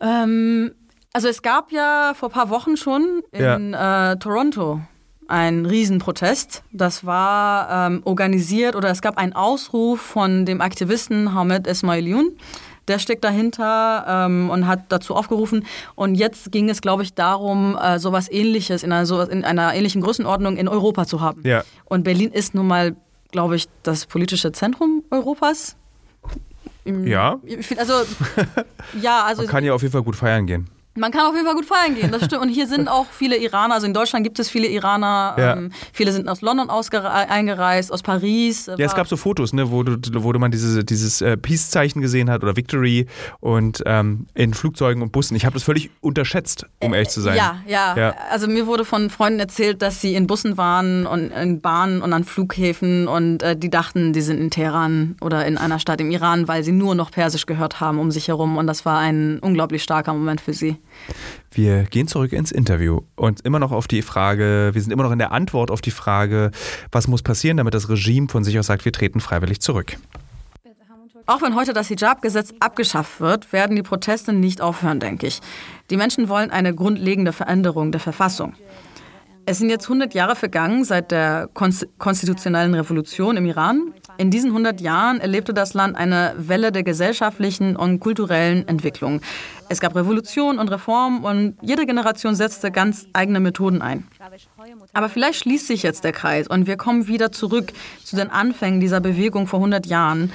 Ähm, 0.00 0.72
also 1.12 1.28
es 1.28 1.42
gab 1.42 1.72
ja 1.72 2.12
vor 2.14 2.28
ein 2.28 2.32
paar 2.32 2.50
Wochen 2.50 2.76
schon 2.76 3.22
in 3.32 3.72
ja. 3.72 4.12
äh, 4.12 4.16
Toronto 4.18 4.80
einen 5.28 5.66
Riesenprotest. 5.66 6.62
Das 6.72 7.04
war 7.04 7.88
ähm, 7.88 8.02
organisiert 8.04 8.74
oder 8.74 8.90
es 8.90 9.02
gab 9.02 9.18
einen 9.18 9.34
Ausruf 9.34 10.00
von 10.00 10.46
dem 10.46 10.60
Aktivisten 10.60 11.34
Hamed 11.34 11.66
Esmailion. 11.66 12.32
Der 12.88 12.98
steckt 12.98 13.22
dahinter 13.22 14.06
ähm, 14.08 14.48
und 14.48 14.66
hat 14.66 14.84
dazu 14.88 15.14
aufgerufen. 15.14 15.66
Und 15.94 16.14
jetzt 16.14 16.50
ging 16.50 16.70
es, 16.70 16.80
glaube 16.80 17.02
ich, 17.02 17.12
darum, 17.12 17.76
äh, 17.76 17.98
sowas 17.98 18.30
ähnliches 18.30 18.82
in 18.82 18.90
einer, 18.92 19.04
sowas 19.04 19.28
in 19.28 19.44
einer 19.44 19.74
ähnlichen 19.74 20.00
Größenordnung 20.00 20.56
in 20.56 20.68
Europa 20.68 21.06
zu 21.06 21.20
haben. 21.20 21.42
Ja. 21.44 21.64
Und 21.84 22.04
Berlin 22.04 22.32
ist 22.32 22.54
nun 22.54 22.66
mal, 22.66 22.96
glaube 23.30 23.56
ich, 23.56 23.66
das 23.82 24.06
politische 24.06 24.52
Zentrum 24.52 25.04
Europas. 25.10 25.76
Im, 26.84 27.06
ja. 27.06 27.38
Also, 27.76 27.92
ja, 29.02 29.24
also. 29.24 29.42
Man 29.42 29.50
kann 29.50 29.64
ja 29.64 29.74
auf 29.74 29.82
jeden 29.82 29.92
Fall 29.92 30.02
gut 30.02 30.16
feiern 30.16 30.46
gehen. 30.46 30.70
Man 30.98 31.12
kann 31.12 31.26
auf 31.26 31.34
jeden 31.34 31.46
Fall 31.46 31.54
gut 31.54 31.66
feiern 31.66 31.94
gehen, 31.94 32.10
das 32.10 32.24
stimmt. 32.24 32.42
Und 32.42 32.48
hier 32.48 32.66
sind 32.66 32.88
auch 32.88 33.06
viele 33.10 33.36
Iraner, 33.36 33.74
also 33.74 33.86
in 33.86 33.94
Deutschland 33.94 34.24
gibt 34.24 34.38
es 34.38 34.48
viele 34.48 34.68
Iraner. 34.68 35.34
Ja. 35.38 35.52
Ähm, 35.54 35.70
viele 35.92 36.12
sind 36.12 36.28
aus 36.28 36.40
London 36.40 36.70
eingereist, 36.70 37.92
aus 37.92 38.02
Paris. 38.02 38.66
Ja, 38.66 38.86
es 38.86 38.94
gab 38.94 39.08
so 39.08 39.16
Fotos, 39.16 39.52
ne, 39.52 39.70
wo, 39.70 39.82
du, 39.82 39.98
wo 40.22 40.32
man 40.38 40.50
diese, 40.50 40.84
dieses 40.84 41.20
äh, 41.20 41.36
Peace-Zeichen 41.36 42.00
gesehen 42.00 42.30
hat 42.30 42.42
oder 42.42 42.56
Victory 42.56 43.06
und 43.40 43.82
ähm, 43.86 44.26
in 44.34 44.54
Flugzeugen 44.54 45.02
und 45.02 45.12
Bussen. 45.12 45.36
Ich 45.36 45.44
habe 45.44 45.54
das 45.54 45.62
völlig 45.62 45.90
unterschätzt, 46.00 46.66
um 46.80 46.94
ehrlich 46.94 47.08
zu 47.08 47.20
sein. 47.20 47.36
Ja, 47.36 47.62
ja, 47.66 47.96
ja, 47.96 48.14
Also 48.30 48.48
mir 48.48 48.66
wurde 48.66 48.84
von 48.84 49.10
Freunden 49.10 49.40
erzählt, 49.40 49.82
dass 49.82 50.00
sie 50.00 50.14
in 50.14 50.26
Bussen 50.26 50.56
waren 50.56 51.06
und 51.06 51.30
in 51.30 51.60
Bahnen 51.60 52.02
und 52.02 52.12
an 52.12 52.24
Flughäfen 52.24 53.08
und 53.08 53.42
äh, 53.42 53.56
die 53.56 53.70
dachten, 53.70 54.12
die 54.12 54.20
sind 54.20 54.38
in 54.38 54.50
Teheran 54.50 55.16
oder 55.20 55.46
in 55.46 55.58
einer 55.58 55.78
Stadt 55.78 56.00
im 56.00 56.10
Iran, 56.10 56.48
weil 56.48 56.62
sie 56.64 56.72
nur 56.72 56.94
noch 56.94 57.10
Persisch 57.10 57.46
gehört 57.46 57.80
haben 57.80 57.98
um 57.98 58.10
sich 58.10 58.28
herum. 58.28 58.56
Und 58.56 58.66
das 58.66 58.84
war 58.84 58.98
ein 58.98 59.38
unglaublich 59.40 59.82
starker 59.82 60.12
Moment 60.12 60.40
für 60.40 60.52
sie. 60.52 60.76
Wir 61.50 61.84
gehen 61.84 62.08
zurück 62.08 62.32
ins 62.32 62.52
Interview 62.52 63.00
und 63.16 63.40
immer 63.40 63.58
noch 63.58 63.72
auf 63.72 63.88
die 63.88 64.02
Frage, 64.02 64.70
wir 64.72 64.82
sind 64.82 64.92
immer 64.92 65.02
noch 65.02 65.12
in 65.12 65.18
der 65.18 65.32
Antwort 65.32 65.70
auf 65.70 65.80
die 65.80 65.90
Frage, 65.90 66.50
was 66.92 67.08
muss 67.08 67.22
passieren, 67.22 67.56
damit 67.56 67.74
das 67.74 67.88
Regime 67.88 68.28
von 68.28 68.44
sich 68.44 68.58
aus 68.58 68.66
sagt, 68.66 68.84
wir 68.84 68.92
treten 68.92 69.20
freiwillig 69.20 69.60
zurück. 69.60 69.96
Auch 71.26 71.42
wenn 71.42 71.54
heute 71.54 71.74
das 71.74 71.88
Hijab-Gesetz 71.88 72.54
abgeschafft 72.58 73.20
wird, 73.20 73.52
werden 73.52 73.76
die 73.76 73.82
Proteste 73.82 74.32
nicht 74.32 74.62
aufhören, 74.62 74.98
denke 74.98 75.26
ich. 75.26 75.40
Die 75.90 75.98
Menschen 75.98 76.30
wollen 76.30 76.50
eine 76.50 76.74
grundlegende 76.74 77.34
Veränderung 77.34 77.92
der 77.92 78.00
Verfassung. 78.00 78.54
Es 79.50 79.56
sind 79.56 79.70
jetzt 79.70 79.84
100 79.84 80.12
Jahre 80.12 80.36
vergangen 80.36 80.84
seit 80.84 81.10
der 81.10 81.48
konstitutionellen 81.54 82.74
Revolution 82.74 83.38
im 83.38 83.46
Iran. 83.46 83.94
In 84.18 84.30
diesen 84.30 84.50
100 84.50 84.78
Jahren 84.82 85.20
erlebte 85.20 85.54
das 85.54 85.72
Land 85.72 85.96
eine 85.96 86.34
Welle 86.36 86.70
der 86.70 86.82
gesellschaftlichen 86.82 87.74
und 87.74 87.98
kulturellen 87.98 88.68
Entwicklung. 88.68 89.22
Es 89.70 89.80
gab 89.80 89.96
Revolution 89.96 90.58
und 90.58 90.68
Reform 90.68 91.24
und 91.24 91.56
jede 91.62 91.86
Generation 91.86 92.34
setzte 92.34 92.70
ganz 92.70 93.06
eigene 93.14 93.40
Methoden 93.40 93.80
ein. 93.80 94.06
Aber 94.92 95.08
vielleicht 95.08 95.38
schließt 95.38 95.66
sich 95.66 95.82
jetzt 95.82 96.04
der 96.04 96.12
Kreis 96.12 96.46
und 96.46 96.66
wir 96.66 96.76
kommen 96.76 97.08
wieder 97.08 97.32
zurück 97.32 97.72
zu 98.04 98.16
den 98.16 98.28
Anfängen 98.28 98.80
dieser 98.80 99.00
Bewegung 99.00 99.46
vor 99.46 99.60
100 99.60 99.86
Jahren. 99.86 100.30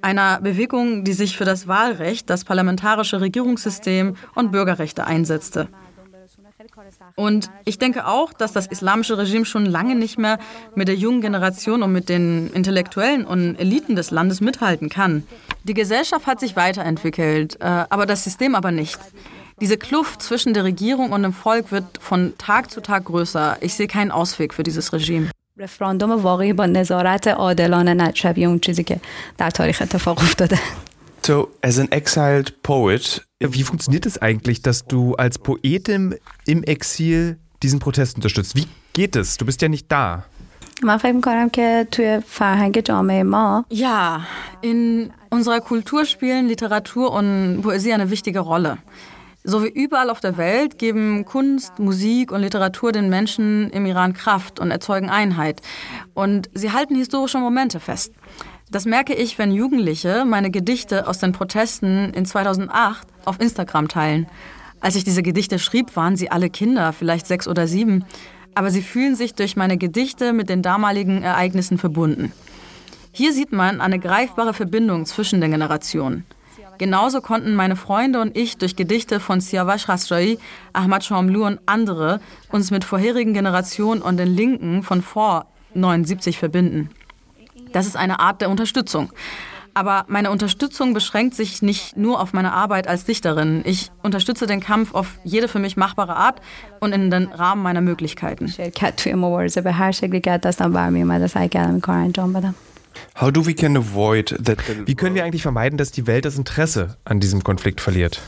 Einer 0.00 0.40
Bewegung, 0.40 1.04
die 1.04 1.12
sich 1.12 1.36
für 1.36 1.44
das 1.44 1.68
Wahlrecht, 1.68 2.30
das 2.30 2.46
parlamentarische 2.46 3.20
Regierungssystem 3.20 4.16
und 4.34 4.52
Bürgerrechte 4.52 5.06
einsetzte. 5.06 5.68
Und 7.15 7.49
ich 7.65 7.79
denke 7.79 8.05
auch, 8.05 8.33
dass 8.33 8.51
das 8.51 8.67
islamische 8.67 9.17
Regime 9.17 9.45
schon 9.45 9.65
lange 9.65 9.95
nicht 9.95 10.17
mehr 10.17 10.39
mit 10.75 10.87
der 10.87 10.95
jungen 10.95 11.21
Generation 11.21 11.83
und 11.83 11.93
mit 11.93 12.09
den 12.09 12.49
Intellektuellen 12.53 13.25
und 13.25 13.55
Eliten 13.55 13.95
des 13.95 14.11
Landes 14.11 14.41
mithalten 14.41 14.89
kann. 14.89 15.23
Die 15.63 15.73
Gesellschaft 15.73 16.27
hat 16.27 16.39
sich 16.39 16.55
weiterentwickelt, 16.55 17.57
äh, 17.61 17.65
aber 17.65 18.05
das 18.05 18.23
System 18.23 18.55
aber 18.55 18.71
nicht. 18.71 18.99
Diese 19.61 19.77
Kluft 19.77 20.21
zwischen 20.21 20.53
der 20.53 20.63
Regierung 20.63 21.11
und 21.11 21.23
dem 21.23 21.33
Volk 21.33 21.71
wird 21.71 21.85
von 21.99 22.37
Tag 22.37 22.71
zu 22.71 22.81
Tag 22.81 23.05
größer. 23.05 23.57
Ich 23.61 23.73
sehe 23.73 23.87
keinen 23.87 24.11
Ausweg 24.11 24.53
für 24.53 24.63
dieses 24.63 24.93
Regime. 24.93 25.29
رفراندوم 25.59 26.11
واقعی 26.11 26.53
با 26.53 26.65
نظارت 26.65 27.27
عادلانه 27.27 27.93
نه 27.93 28.11
شبیه 28.13 28.47
اون 28.47 28.59
چیزی 28.59 28.83
که 28.83 28.99
در 29.37 29.49
تاریخ 29.49 29.81
اتفاق 29.81 30.17
افتاده 30.17 30.59
so, 31.26 31.48
as 31.62 31.78
an 31.78 31.90
exiled 31.90 32.62
poet. 32.62 33.26
Wie 33.40 33.62
funktioniert 33.62 34.04
es 34.04 34.20
eigentlich, 34.20 34.60
dass 34.60 34.84
du 34.84 35.14
als 35.14 35.38
Poetin 35.38 36.16
im 36.44 36.62
Exil 36.64 37.38
diesen 37.62 37.78
Protest 37.78 38.16
unterstützt? 38.16 38.54
Wie 38.56 38.66
geht 38.92 39.16
es? 39.16 39.38
Du 39.38 39.46
bist 39.46 39.62
ja 39.62 39.70
nicht 39.70 39.90
da. 39.90 40.26
Ja, 43.70 44.26
in 44.60 45.14
unserer 45.30 45.62
Kultur 45.62 46.04
spielen 46.04 46.46
Literatur 46.46 47.10
und 47.10 47.62
Poesie 47.62 47.94
eine 47.94 48.10
wichtige 48.10 48.40
Rolle. 48.40 48.76
So 49.44 49.64
wie 49.64 49.68
überall 49.68 50.10
auf 50.10 50.20
der 50.20 50.36
Welt 50.36 50.78
geben 50.78 51.24
Kunst, 51.24 51.78
Musik 51.78 52.32
und 52.32 52.42
Literatur 52.42 52.92
den 52.92 53.08
Menschen 53.08 53.70
im 53.70 53.86
Iran 53.86 54.12
Kraft 54.12 54.60
und 54.60 54.70
erzeugen 54.70 55.08
Einheit. 55.08 55.62
Und 56.12 56.50
sie 56.52 56.72
halten 56.72 56.96
historische 56.96 57.38
Momente 57.38 57.80
fest. 57.80 58.12
Das 58.70 58.86
merke 58.86 59.14
ich, 59.14 59.38
wenn 59.38 59.52
Jugendliche 59.52 60.24
meine 60.24 60.50
Gedichte 60.50 61.06
aus 61.06 61.18
den 61.18 61.32
Protesten 61.32 62.12
in 62.14 62.26
2008 62.26 63.06
auf 63.24 63.40
Instagram 63.40 63.88
teilen. 63.88 64.26
Als 64.80 64.96
ich 64.96 65.04
diese 65.04 65.22
Gedichte 65.22 65.58
schrieb, 65.58 65.96
waren 65.96 66.16
sie 66.16 66.30
alle 66.30 66.50
Kinder, 66.50 66.92
vielleicht 66.92 67.26
sechs 67.26 67.46
oder 67.46 67.66
sieben. 67.66 68.04
Aber 68.54 68.70
sie 68.70 68.82
fühlen 68.82 69.16
sich 69.16 69.34
durch 69.34 69.56
meine 69.56 69.76
Gedichte 69.76 70.32
mit 70.32 70.48
den 70.48 70.62
damaligen 70.62 71.22
Ereignissen 71.22 71.78
verbunden. 71.78 72.32
Hier 73.12 73.32
sieht 73.32 73.52
man 73.52 73.80
eine 73.80 73.98
greifbare 73.98 74.54
Verbindung 74.54 75.06
zwischen 75.06 75.40
den 75.40 75.52
Generationen. 75.52 76.26
Genauso 76.78 77.20
konnten 77.20 77.54
meine 77.54 77.76
Freunde 77.76 78.20
und 78.20 78.36
ich 78.36 78.56
durch 78.56 78.74
Gedichte 78.74 79.20
von 79.20 79.40
Siavash 79.40 79.86
Khashoggi, 79.86 80.38
Ahmad 80.72 81.04
Shamlu 81.04 81.46
und 81.46 81.60
andere 81.66 82.20
uns 82.50 82.70
mit 82.70 82.82
vorherigen 82.82 83.32
Generationen 83.32 84.02
und 84.02 84.16
den 84.16 84.34
Linken 84.34 84.82
von 84.82 85.02
vor 85.02 85.46
79 85.74 86.38
verbinden. 86.38 86.90
Das 87.74 87.86
ist 87.86 87.96
eine 87.96 88.20
Art 88.20 88.40
der 88.40 88.50
Unterstützung. 88.50 89.10
Aber 89.74 90.04
meine 90.06 90.30
Unterstützung 90.30 90.94
beschränkt 90.94 91.34
sich 91.34 91.60
nicht 91.60 91.96
nur 91.96 92.20
auf 92.20 92.32
meine 92.32 92.52
Arbeit 92.52 92.86
als 92.86 93.04
Dichterin. 93.04 93.62
Ich 93.66 93.90
unterstütze 94.04 94.46
den 94.46 94.60
Kampf 94.60 94.94
auf 94.94 95.18
jede 95.24 95.48
für 95.48 95.58
mich 95.58 95.76
machbare 95.76 96.14
Art 96.14 96.40
und 96.78 96.92
in 96.92 97.10
den 97.10 97.26
Rahmen 97.26 97.64
meiner 97.64 97.80
Möglichkeiten. 97.80 98.46
How 103.20 103.32
do 103.32 103.44
we 103.44 103.54
can 103.54 103.76
avoid 103.76 104.38
that 104.44 104.58
Wie 104.86 104.94
können 104.94 105.16
wir 105.16 105.24
eigentlich 105.24 105.42
vermeiden, 105.42 105.76
dass 105.76 105.90
die 105.90 106.06
Welt 106.06 106.24
das 106.24 106.38
Interesse 106.38 106.96
an 107.04 107.18
diesem 107.18 107.42
Konflikt 107.42 107.80
verliert? 107.80 108.22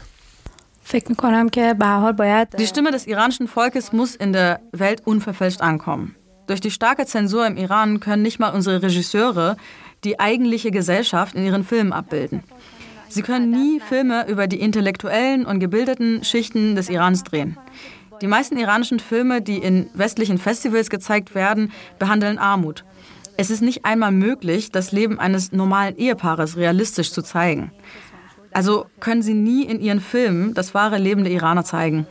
Die 0.92 2.66
Stimme 2.66 2.90
des 2.90 3.06
iranischen 3.06 3.46
Volkes 3.46 3.92
muss 3.92 4.16
in 4.16 4.32
der 4.32 4.61
Welt 4.72 5.06
unverfälscht 5.06 5.61
ankommen. 5.61 6.15
Durch 6.46 6.61
die 6.61 6.70
starke 6.70 7.06
Zensur 7.06 7.46
im 7.46 7.56
Iran 7.56 8.00
können 8.00 8.22
nicht 8.22 8.38
mal 8.38 8.50
unsere 8.50 8.82
Regisseure 8.82 9.56
die 10.04 10.20
eigentliche 10.20 10.70
Gesellschaft 10.70 11.35
in 11.35 11.44
ihren 11.44 11.64
Filmen 11.64 11.92
abbilden. 11.92 12.42
Sie 13.09 13.22
können 13.22 13.50
nie 13.50 13.80
Filme 13.80 14.28
über 14.28 14.46
die 14.46 14.61
intellektuellen 14.61 15.46
und 15.46 15.61
gebildeten 15.61 16.24
Schichten 16.24 16.74
des 16.74 16.88
Irans 16.88 17.24
drehen. 17.24 17.56
Die 18.20 18.26
meisten 18.26 18.56
iranischen 18.56 19.00
Filme, 19.00 19.42
die 19.42 19.59
in 19.59 19.88
westlichen 19.94 20.38
Festivals 20.38 20.90
gezeigt 20.90 21.35
werden, 21.35 21.72
behandeln 21.98 22.38
Armut. 22.38 22.85
Es 23.37 23.50
ist 23.50 23.61
nicht 23.61 23.85
einmal 23.85 24.12
möglich, 24.12 24.72
das 24.72 24.92
Leben 24.92 25.18
eines 25.18 25.52
normalen 25.52 25.96
Ehepaares 25.96 26.56
realistisch 26.56 27.12
zu 27.12 27.22
zeigen. 27.22 27.70
Also 28.52 28.87
können 29.00 29.20
sie 29.20 29.35
nie 29.35 29.64
in 29.64 29.80
ihren 29.80 30.00
Filmen 30.00 30.54
das 30.54 30.72
wahre 30.72 30.96
Leben 30.96 31.24
der 31.24 31.32
Iraner 31.32 31.64
zeigen. 31.64 32.06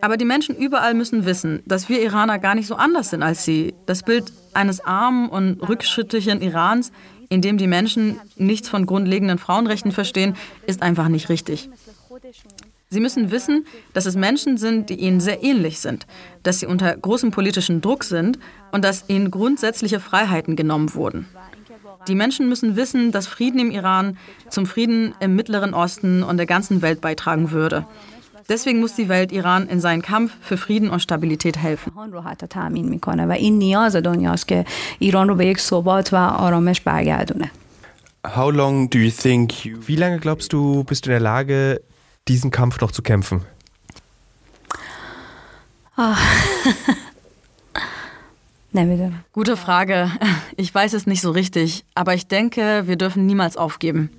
Aber 0.00 0.16
die 0.16 0.24
Menschen 0.24 0.56
überall 0.56 0.94
müssen 0.94 1.24
wissen, 1.24 1.62
dass 1.66 1.88
wir 1.88 2.02
Iraner 2.02 2.38
gar 2.38 2.54
nicht 2.54 2.66
so 2.66 2.76
anders 2.76 3.10
sind 3.10 3.22
als 3.22 3.44
sie. 3.44 3.74
Das 3.86 4.02
Bild 4.02 4.32
eines 4.54 4.80
armen 4.80 5.28
und 5.28 5.60
rückschrittlichen 5.60 6.40
Irans, 6.40 6.92
in 7.28 7.42
dem 7.42 7.58
die 7.58 7.66
Menschen 7.66 8.18
nichts 8.36 8.68
von 8.68 8.86
grundlegenden 8.86 9.38
Frauenrechten 9.38 9.92
verstehen, 9.92 10.36
ist 10.66 10.82
einfach 10.82 11.08
nicht 11.08 11.28
richtig. 11.28 11.68
Sie 12.92 13.00
müssen 13.00 13.30
wissen, 13.30 13.66
dass 13.92 14.06
es 14.06 14.16
Menschen 14.16 14.56
sind, 14.56 14.90
die 14.90 14.96
ihnen 14.96 15.20
sehr 15.20 15.44
ähnlich 15.44 15.78
sind, 15.78 16.06
dass 16.42 16.58
sie 16.58 16.66
unter 16.66 16.96
großem 16.96 17.30
politischen 17.30 17.80
Druck 17.80 18.02
sind 18.02 18.38
und 18.72 18.84
dass 18.84 19.04
ihnen 19.08 19.30
grundsätzliche 19.30 20.00
Freiheiten 20.00 20.56
genommen 20.56 20.92
wurden. 20.94 21.28
Die 22.08 22.14
Menschen 22.14 22.48
müssen 22.48 22.76
wissen, 22.76 23.12
dass 23.12 23.28
Frieden 23.28 23.60
im 23.60 23.70
Iran 23.70 24.16
zum 24.48 24.66
Frieden 24.66 25.14
im 25.20 25.36
Mittleren 25.36 25.74
Osten 25.74 26.22
und 26.22 26.38
der 26.38 26.46
ganzen 26.46 26.82
Welt 26.82 27.00
beitragen 27.00 27.52
würde. 27.52 27.86
Deswegen 28.50 28.80
muss 28.80 28.96
die 28.96 29.08
Welt 29.08 29.30
Iran 29.30 29.68
in 29.68 29.80
seinen 29.80 30.02
Kampf 30.02 30.32
für 30.40 30.56
Frieden 30.56 30.90
und 30.90 30.98
Stabilität 30.98 31.56
helfen. 31.56 31.92
How 38.26 38.50
long 38.50 38.90
do 38.90 38.98
you 38.98 39.10
think 39.12 39.64
you 39.64 39.78
Wie 39.86 39.94
lange 39.94 40.18
glaubst 40.18 40.52
du, 40.52 40.82
bist 40.82 41.06
du 41.06 41.10
in 41.10 41.12
der 41.12 41.20
Lage, 41.20 41.80
diesen 42.26 42.50
Kampf 42.50 42.80
noch 42.80 42.90
zu 42.90 43.02
kämpfen? 43.02 43.44
Oh. 46.02 46.14
Gute 49.32 49.56
Frage. 49.58 50.10
Ich 50.56 50.74
weiß 50.74 50.94
es 50.94 51.06
nicht 51.06 51.20
so 51.20 51.30
richtig, 51.30 51.84
aber 51.94 52.14
ich 52.14 52.26
denke, 52.26 52.84
wir 52.86 52.96
dürfen 52.96 53.26
niemals 53.26 53.58
aufgeben. 53.58 54.10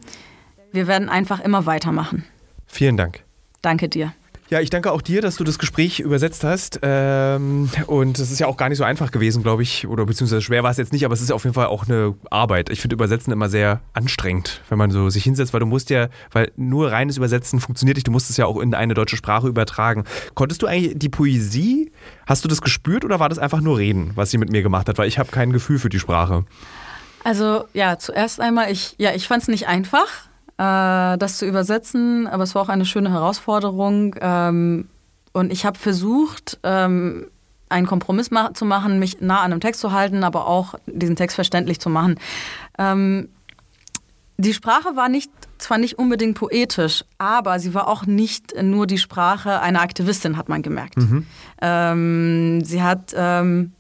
Wir 0.72 0.86
werden 0.86 1.10
einfach 1.10 1.40
immer 1.40 1.66
weitermachen. 1.66 2.24
Vielen 2.68 2.98
Dank. 2.98 3.24
Danke 3.64 3.90
dir. 3.90 4.14
Ja, 4.52 4.60
ich 4.60 4.70
danke 4.70 4.92
auch 4.92 5.02
dir, 5.02 5.22
dass 5.22 5.38
du 5.38 5.46
das 5.46 5.60
Gespräch 5.60 6.02
übersetzt 6.02 6.44
hast. 6.44 6.82
Ähm, 6.82 7.70
und 7.88 8.20
es 8.20 8.32
ist 8.32 8.40
ja 8.40 8.48
auch 8.48 8.58
gar 8.58 8.68
nicht 8.68 8.80
so 8.80 8.84
einfach 8.84 9.12
gewesen, 9.12 9.44
glaube 9.44 9.64
ich. 9.64 9.88
Oder 9.88 10.06
beziehungsweise 10.06 10.42
schwer 10.42 10.62
war 10.62 10.72
es 10.72 10.76
jetzt 10.76 10.92
nicht, 10.92 11.06
aber 11.06 11.14
es 11.14 11.22
ist 11.22 11.32
auf 11.32 11.46
jeden 11.46 11.54
Fall 11.54 11.68
auch 11.68 11.88
eine 11.88 12.16
Arbeit. 12.30 12.70
Ich 12.70 12.82
finde 12.82 12.96
Übersetzen 12.96 13.32
immer 13.32 13.48
sehr 13.48 13.80
anstrengend, 13.94 14.62
wenn 14.68 14.78
man 14.78 14.92
so 14.92 15.10
sich 15.10 15.24
hinsetzt, 15.24 15.54
weil 15.54 15.62
du 15.62 15.66
musst 15.66 15.90
ja, 15.90 16.10
weil 16.34 16.52
nur 16.58 16.92
reines 16.92 17.16
Übersetzen 17.16 17.62
funktioniert 17.62 17.96
nicht, 17.96 18.08
du 18.08 18.12
musst 18.12 18.30
es 18.30 18.36
ja 18.36 18.46
auch 18.46 18.60
in 18.60 18.76
eine 18.76 18.94
deutsche 18.94 19.16
Sprache 19.16 19.48
übertragen. 19.48 20.04
Konntest 20.34 20.62
du 20.62 20.68
eigentlich 20.68 21.00
die 21.00 21.08
Poesie, 21.08 21.90
hast 22.28 22.44
du 22.44 22.50
das 22.50 22.62
gespürt 22.62 23.06
oder 23.06 23.22
war 23.22 23.30
das 23.30 23.40
einfach 23.40 23.62
nur 23.62 23.78
Reden, 23.78 24.12
was 24.16 24.32
sie 24.32 24.38
mit 24.38 24.52
mir 24.52 24.64
gemacht 24.64 24.90
hat? 24.90 24.98
Weil 24.98 25.08
ich 25.08 25.18
habe 25.18 25.32
kein 25.32 25.54
Gefühl 25.54 25.80
für 25.80 25.88
die 25.88 26.00
Sprache. 26.00 26.44
Also 27.24 27.64
ja, 27.72 27.98
zuerst 28.00 28.42
einmal, 28.42 28.70
ich, 28.70 28.96
ja, 28.98 29.14
ich 29.16 29.30
fand 29.30 29.44
es 29.44 29.48
nicht 29.48 29.70
einfach 29.70 30.10
äh, 30.62 31.18
das 31.18 31.38
zu 31.38 31.46
übersetzen, 31.48 32.28
aber 32.28 32.44
es 32.44 32.54
war 32.54 32.62
auch 32.62 32.70
eine 32.70 32.86
schöne 32.86 33.12
Herausforderung. 33.12 34.16
Ähm, 34.22 34.88
und 35.34 35.52
ich 35.52 35.66
habe 35.66 35.80
versucht, 35.80 36.60
ähm, 36.64 37.28
einen 37.70 37.88
Kompromiss 37.88 38.32
ma 38.32 38.54
zu 38.54 38.66
machen, 38.66 39.00
mich 39.00 39.22
nah 39.22 39.40
an 39.40 39.54
einem 39.54 39.62
Text 39.62 39.82
zu 39.82 39.92
halten, 39.92 40.24
aber 40.24 40.46
auch 40.46 40.76
diesen 40.86 41.16
Text 41.16 41.36
verständlich 41.36 41.80
zu 41.80 41.90
machen. 41.90 42.20
Ähm, 42.78 43.30
die 44.38 44.54
Sprache 44.54 44.96
war 44.96 45.10
nicht, 45.10 45.32
zwar 45.58 45.78
nicht 45.78 45.98
unbedingt 45.98 46.38
poetisch, 46.38 47.06
aber 47.18 47.60
sie 47.60 47.74
war 47.74 47.88
auch 47.88 48.06
nicht 48.06 48.54
nur 48.62 48.88
die 48.88 48.98
Sprache 48.98 49.62
einer 49.62 49.82
Aktivistin, 49.82 50.38
hat 50.38 50.50
man 50.50 50.62
gemerkt. 50.62 50.98
Mhm. 50.98 51.26
Ähm, 51.62 52.64
sie 52.64 52.84
hat 52.84 53.14
ähm, 53.16 53.72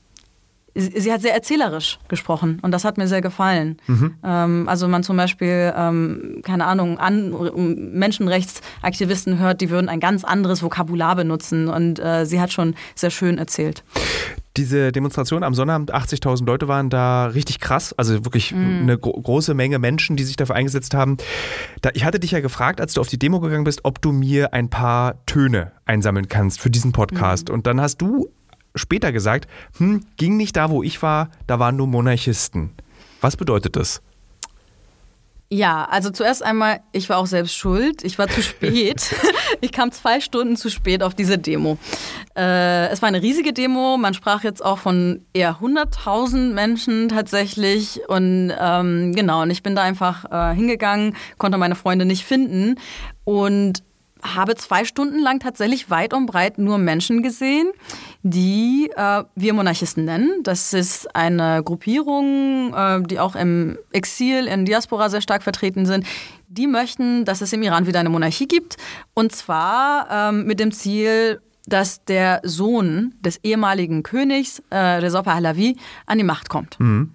sie 0.74 1.12
hat 1.12 1.22
sehr 1.22 1.34
erzählerisch 1.34 2.00
gesprochen 2.08 2.60
und 2.62 2.72
das 2.72 2.86
hat 2.86 2.98
mir 2.98 3.08
sehr 3.08 3.22
gefallen. 3.22 3.78
Mhm. 3.88 4.16
Ähm, 4.24 4.70
also 4.70 4.88
man 4.88 5.04
zum 5.04 5.18
Beispiel, 5.18 5.74
ähm, 5.76 6.42
keine 6.44 6.66
Ahnung, 6.66 6.98
an, 6.98 7.34
Menschenrechtsaktivisten 7.94 9.40
hört, 9.40 9.62
die 9.62 9.70
würden 9.70 9.90
ein 9.90 10.00
ganz 10.00 10.24
anderes 10.24 10.64
Vokabular 10.64 11.16
benutzen 11.16 11.68
und 11.68 12.00
äh, 12.00 12.26
sie 12.26 12.40
hat 12.40 12.52
schon 12.52 12.76
sehr 12.96 13.10
schön 13.10 13.38
erzählt. 13.38 13.84
Diese 14.58 14.92
Demonstration 14.92 15.44
am 15.44 15.54
Sonnabend, 15.54 15.94
80.000 15.94 16.46
Leute 16.46 16.68
waren 16.68 16.90
da 16.90 17.28
richtig 17.28 17.62
krass, 17.62 17.94
also 17.94 18.26
wirklich 18.26 18.52
mhm. 18.52 18.80
eine 18.82 18.98
gro 18.98 19.14
große 19.14 19.54
Menge 19.54 19.80
Menschen, 19.80 20.18
die 20.18 20.24
sich 20.24 20.36
dafür 20.36 20.56
eingesetzt 20.56 20.94
haben. 20.94 21.18
Da, 21.82 21.92
ich 21.94 22.04
hatte 22.04 22.20
dich 22.20 22.32
ja 22.32 22.42
gefragt, 22.42 22.82
als 22.82 22.94
du 22.94 23.02
auf 23.02 23.08
die 23.08 23.18
Demo 23.18 23.40
gegangen 23.40 23.64
bist, 23.64 23.86
ob 23.86 24.02
du 24.02 24.12
mir 24.12 24.54
ein 24.54 24.70
paar 24.70 25.26
Töne 25.26 25.72
einsammeln 25.86 26.28
kannst 26.28 26.60
für 26.60 26.70
diesen 26.70 26.92
Podcast. 26.92 27.48
Mhm. 27.48 27.56
Und 27.56 27.68
dann 27.68 27.80
hast 27.80 28.02
du 28.02 28.30
später 28.76 29.12
gesagt, 29.12 29.48
hm, 29.78 30.06
ging 30.18 30.38
nicht 30.38 30.56
da, 30.56 30.70
wo 30.70 30.84
ich 30.84 31.02
war, 31.02 31.30
da 31.48 31.60
waren 31.60 31.76
nur 31.76 31.88
Monarchisten. 31.88 32.72
Was 33.22 33.38
bedeutet 33.38 33.76
das? 33.76 34.02
Ja, 35.54 35.84
also 35.92 36.12
zuerst 36.12 36.44
einmal, 36.44 36.80
ich 36.94 37.10
war 37.10 37.18
auch 37.18 37.26
selbst 37.26 37.58
schuld. 37.58 38.06
Ich 38.06 38.18
war 38.18 38.30
zu 38.30 38.42
spät. 38.42 39.14
ich 39.62 39.74
kam 39.74 39.92
zwei 39.92 40.22
Stunden 40.22 40.56
zu 40.56 40.70
spät 40.70 41.04
auf 41.04 41.14
diese 41.14 41.38
Demo. 41.38 41.78
Äh, 42.38 42.88
es 42.88 43.02
war 43.02 43.10
eine 43.10 43.22
riesige 43.22 43.52
Demo. 43.52 43.98
Man 43.98 44.14
sprach 44.14 44.46
jetzt 44.46 44.64
auch 44.64 44.78
von 44.78 45.26
eher 45.34 45.58
100.000 45.58 46.54
Menschen 46.54 47.10
tatsächlich. 47.10 48.00
Und 48.08 48.54
ähm, 48.58 49.12
genau, 49.14 49.42
und 49.42 49.50
ich 49.50 49.62
bin 49.62 49.76
da 49.76 49.82
einfach 49.82 50.24
äh, 50.32 50.56
hingegangen, 50.56 51.18
konnte 51.38 51.58
meine 51.58 51.76
Freunde 51.76 52.06
nicht 52.06 52.24
finden. 52.24 52.76
Und 53.26 53.84
habe 54.24 54.56
zwei 54.56 54.86
Stunden 54.86 55.20
lang 55.20 55.40
tatsächlich 55.40 55.90
weit 55.90 56.14
und 56.14 56.26
breit 56.26 56.58
nur 56.58 56.78
Menschen 56.78 57.24
gesehen, 57.24 57.72
die 58.24 58.92
äh, 58.96 59.24
wir 59.36 59.54
Monarchisten 59.54 60.06
nennen. 60.06 60.44
Das 60.44 60.74
ist 60.74 61.16
eine 61.16 61.62
Gruppierung, 61.64 62.74
äh, 62.74 63.02
die 63.04 63.20
auch 63.20 63.36
im 63.36 63.78
Exil, 63.92 64.48
in 64.48 64.66
Diaspora 64.66 65.10
sehr 65.10 65.22
stark 65.22 65.44
vertreten 65.44 65.86
sind. 65.86 66.06
Die 66.48 66.68
möchten, 66.68 67.26
dass 67.26 67.42
es 67.42 67.54
im 67.54 67.64
Iran 67.64 67.88
wieder 67.88 68.00
eine 68.00 68.10
Monarchie 68.10 68.48
gibt. 68.48 68.78
Und 69.14 69.32
zwar 69.32 70.08
ähm, 70.12 70.46
mit 70.46 70.60
dem 70.60 70.72
Ziel, 70.72 71.42
dass 71.68 72.04
der 72.06 72.42
Sohn 72.44 73.14
des 73.22 73.40
ehemaligen 73.44 74.04
Königs, 74.04 74.62
äh, 74.70 74.78
Reza 74.78 75.22
Pahlavi, 75.22 75.78
an 76.06 76.18
die 76.18 76.24
Macht 76.24 76.50
kommt. 76.50 76.80
Mhm. 76.80 77.12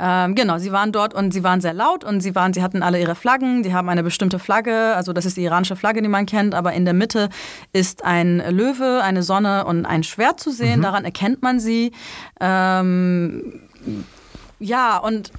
Ähm, 0.00 0.34
genau, 0.34 0.58
sie 0.58 0.72
waren 0.72 0.92
dort 0.92 1.14
und 1.14 1.32
sie 1.32 1.42
waren 1.42 1.60
sehr 1.60 1.74
laut 1.74 2.04
und 2.04 2.20
sie 2.20 2.34
waren, 2.34 2.52
sie 2.52 2.62
hatten 2.62 2.82
alle 2.82 3.00
ihre 3.00 3.14
Flaggen, 3.14 3.62
die 3.62 3.74
haben 3.74 3.88
eine 3.88 4.02
bestimmte 4.02 4.38
Flagge, 4.38 4.94
also 4.94 5.12
das 5.12 5.24
ist 5.24 5.36
die 5.36 5.42
iranische 5.42 5.76
Flagge, 5.76 6.02
die 6.02 6.08
man 6.08 6.26
kennt, 6.26 6.54
aber 6.54 6.72
in 6.72 6.84
der 6.84 6.94
Mitte 6.94 7.28
ist 7.72 8.04
ein 8.04 8.42
Löwe, 8.50 9.00
eine 9.02 9.22
Sonne 9.22 9.64
und 9.64 9.86
ein 9.86 10.04
Schwert 10.04 10.38
zu 10.38 10.50
sehen, 10.50 10.80
mhm. 10.80 10.84
daran 10.84 11.04
erkennt 11.04 11.42
man 11.42 11.58
sie. 11.58 11.92
Ähm, 12.40 13.60
ja, 14.60 14.98
und 14.98 15.32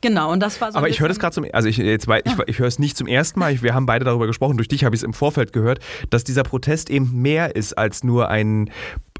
Genau, 0.00 0.30
und 0.30 0.40
das 0.40 0.60
war 0.60 0.70
so. 0.70 0.78
Aber 0.78 0.88
ich 0.88 1.00
höre 1.00 1.08
das 1.08 1.18
gerade 1.18 1.34
zum, 1.34 1.44
also 1.52 1.68
ich 1.68 1.76
jetzt, 1.76 2.06
ich, 2.08 2.32
ich, 2.32 2.38
ich 2.46 2.58
höre 2.58 2.68
es 2.68 2.78
nicht 2.78 2.96
zum 2.96 3.08
ersten 3.08 3.40
Mal. 3.40 3.52
Ich, 3.52 3.62
wir 3.62 3.74
haben 3.74 3.86
beide 3.86 4.04
darüber 4.04 4.26
gesprochen. 4.26 4.56
Durch 4.56 4.68
dich 4.68 4.84
habe 4.84 4.94
ich 4.94 5.00
es 5.00 5.04
im 5.04 5.12
Vorfeld 5.12 5.52
gehört, 5.52 5.80
dass 6.10 6.22
dieser 6.22 6.44
Protest 6.44 6.88
eben 6.88 7.20
mehr 7.20 7.56
ist 7.56 7.76
als 7.76 8.04
nur 8.04 8.28
ein 8.28 8.70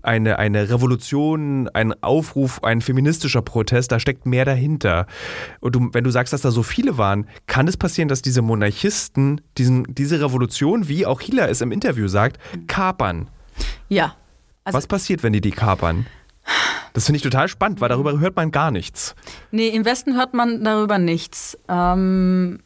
eine, 0.02 0.38
eine 0.38 0.70
Revolution, 0.70 1.68
ein 1.68 1.94
Aufruf, 2.02 2.62
ein 2.62 2.80
feministischer 2.80 3.42
Protest, 3.42 3.92
da 3.92 4.00
steckt 4.00 4.26
mehr 4.26 4.44
dahinter. 4.44 5.06
Und 5.60 5.74
du, 5.74 5.90
wenn 5.92 6.04
du 6.04 6.10
sagst, 6.10 6.32
dass 6.32 6.42
da 6.42 6.50
so 6.50 6.62
viele 6.62 6.98
waren, 6.98 7.26
kann 7.46 7.68
es 7.68 7.76
passieren, 7.76 8.08
dass 8.08 8.22
diese 8.22 8.42
Monarchisten 8.42 9.40
diesen, 9.56 9.84
diese 9.88 10.20
Revolution, 10.20 10.88
wie 10.88 11.06
auch 11.06 11.20
Hila 11.20 11.46
es 11.46 11.60
im 11.60 11.72
Interview 11.72 12.08
sagt, 12.08 12.38
kapern? 12.66 13.28
Ja. 13.88 14.14
Also 14.64 14.76
Was 14.76 14.86
passiert, 14.86 15.22
wenn 15.22 15.32
die 15.32 15.40
die 15.40 15.50
kapern? 15.50 16.06
Das 16.92 17.06
finde 17.06 17.18
ich 17.18 17.22
total 17.22 17.48
spannend, 17.48 17.80
weil 17.80 17.88
darüber 17.88 18.18
hört 18.18 18.36
man 18.36 18.50
gar 18.50 18.70
nichts. 18.70 19.14
Nee, 19.50 19.68
im 19.68 19.84
Westen 19.84 20.16
hört 20.16 20.34
man 20.34 20.64
darüber 20.64 20.98
nichts. 20.98 21.58
Ähm, 21.68 22.60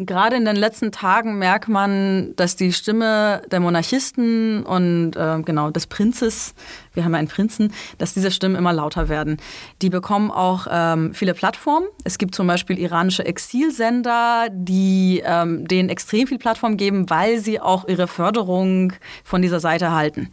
Gerade 0.00 0.36
in 0.36 0.44
den 0.44 0.54
letzten 0.54 0.92
Tagen 0.92 1.38
merkt 1.38 1.66
man, 1.66 2.32
dass 2.36 2.54
die 2.54 2.72
Stimme 2.72 3.42
der 3.50 3.58
Monarchisten 3.58 4.62
und 4.62 5.16
äh, 5.16 5.42
genau 5.42 5.72
des 5.72 5.88
Prinzes, 5.88 6.54
wir 6.94 7.04
haben 7.04 7.14
ja 7.14 7.18
einen 7.18 7.26
Prinzen, 7.26 7.72
dass 7.98 8.14
diese 8.14 8.30
Stimmen 8.30 8.54
immer 8.54 8.72
lauter 8.72 9.08
werden. 9.08 9.38
Die 9.82 9.90
bekommen 9.90 10.30
auch 10.30 10.68
ähm, 10.70 11.14
viele 11.14 11.34
Plattformen. 11.34 11.88
Es 12.04 12.18
gibt 12.18 12.36
zum 12.36 12.46
Beispiel 12.46 12.78
iranische 12.78 13.26
Exilsender, 13.26 14.46
die 14.52 15.20
ähm, 15.24 15.66
denen 15.66 15.88
extrem 15.88 16.28
viel 16.28 16.38
Plattform 16.38 16.76
geben, 16.76 17.10
weil 17.10 17.40
sie 17.40 17.60
auch 17.60 17.88
ihre 17.88 18.06
Förderung 18.06 18.92
von 19.24 19.42
dieser 19.42 19.58
Seite 19.58 19.90
halten. 19.90 20.30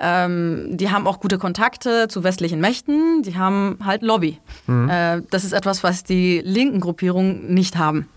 Ähm, 0.00 0.68
die 0.70 0.90
haben 0.90 1.06
auch 1.06 1.20
gute 1.20 1.36
Kontakte 1.36 2.08
zu 2.08 2.24
westlichen 2.24 2.60
Mächten, 2.60 3.22
die 3.22 3.36
haben 3.36 3.78
halt 3.84 4.00
Lobby. 4.00 4.38
Mhm. 4.66 4.88
Äh, 4.88 5.20
das 5.28 5.44
ist 5.44 5.52
etwas, 5.52 5.84
was 5.84 6.02
die 6.02 6.40
linken 6.42 6.80
Gruppierungen 6.80 7.52
nicht 7.52 7.76
haben. 7.76 8.08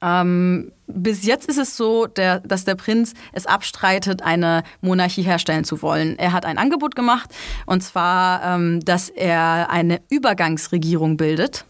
Ähm, 0.00 0.72
bis 0.86 1.24
jetzt 1.24 1.48
ist 1.48 1.58
es 1.58 1.76
so, 1.76 2.06
der, 2.06 2.40
dass 2.40 2.64
der 2.64 2.76
Prinz 2.76 3.14
es 3.32 3.46
abstreitet, 3.46 4.22
eine 4.22 4.62
Monarchie 4.80 5.22
herstellen 5.22 5.64
zu 5.64 5.82
wollen. 5.82 6.18
Er 6.18 6.32
hat 6.32 6.46
ein 6.46 6.58
Angebot 6.58 6.94
gemacht, 6.94 7.30
und 7.66 7.82
zwar, 7.82 8.42
ähm, 8.44 8.80
dass 8.84 9.08
er 9.08 9.70
eine 9.70 10.00
Übergangsregierung 10.08 11.16
bildet 11.16 11.64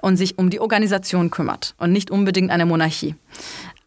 und 0.00 0.16
sich 0.16 0.38
um 0.38 0.50
die 0.50 0.60
Organisation 0.60 1.30
kümmert 1.30 1.74
und 1.78 1.92
nicht 1.92 2.10
unbedingt 2.10 2.50
eine 2.50 2.66
Monarchie. 2.66 3.14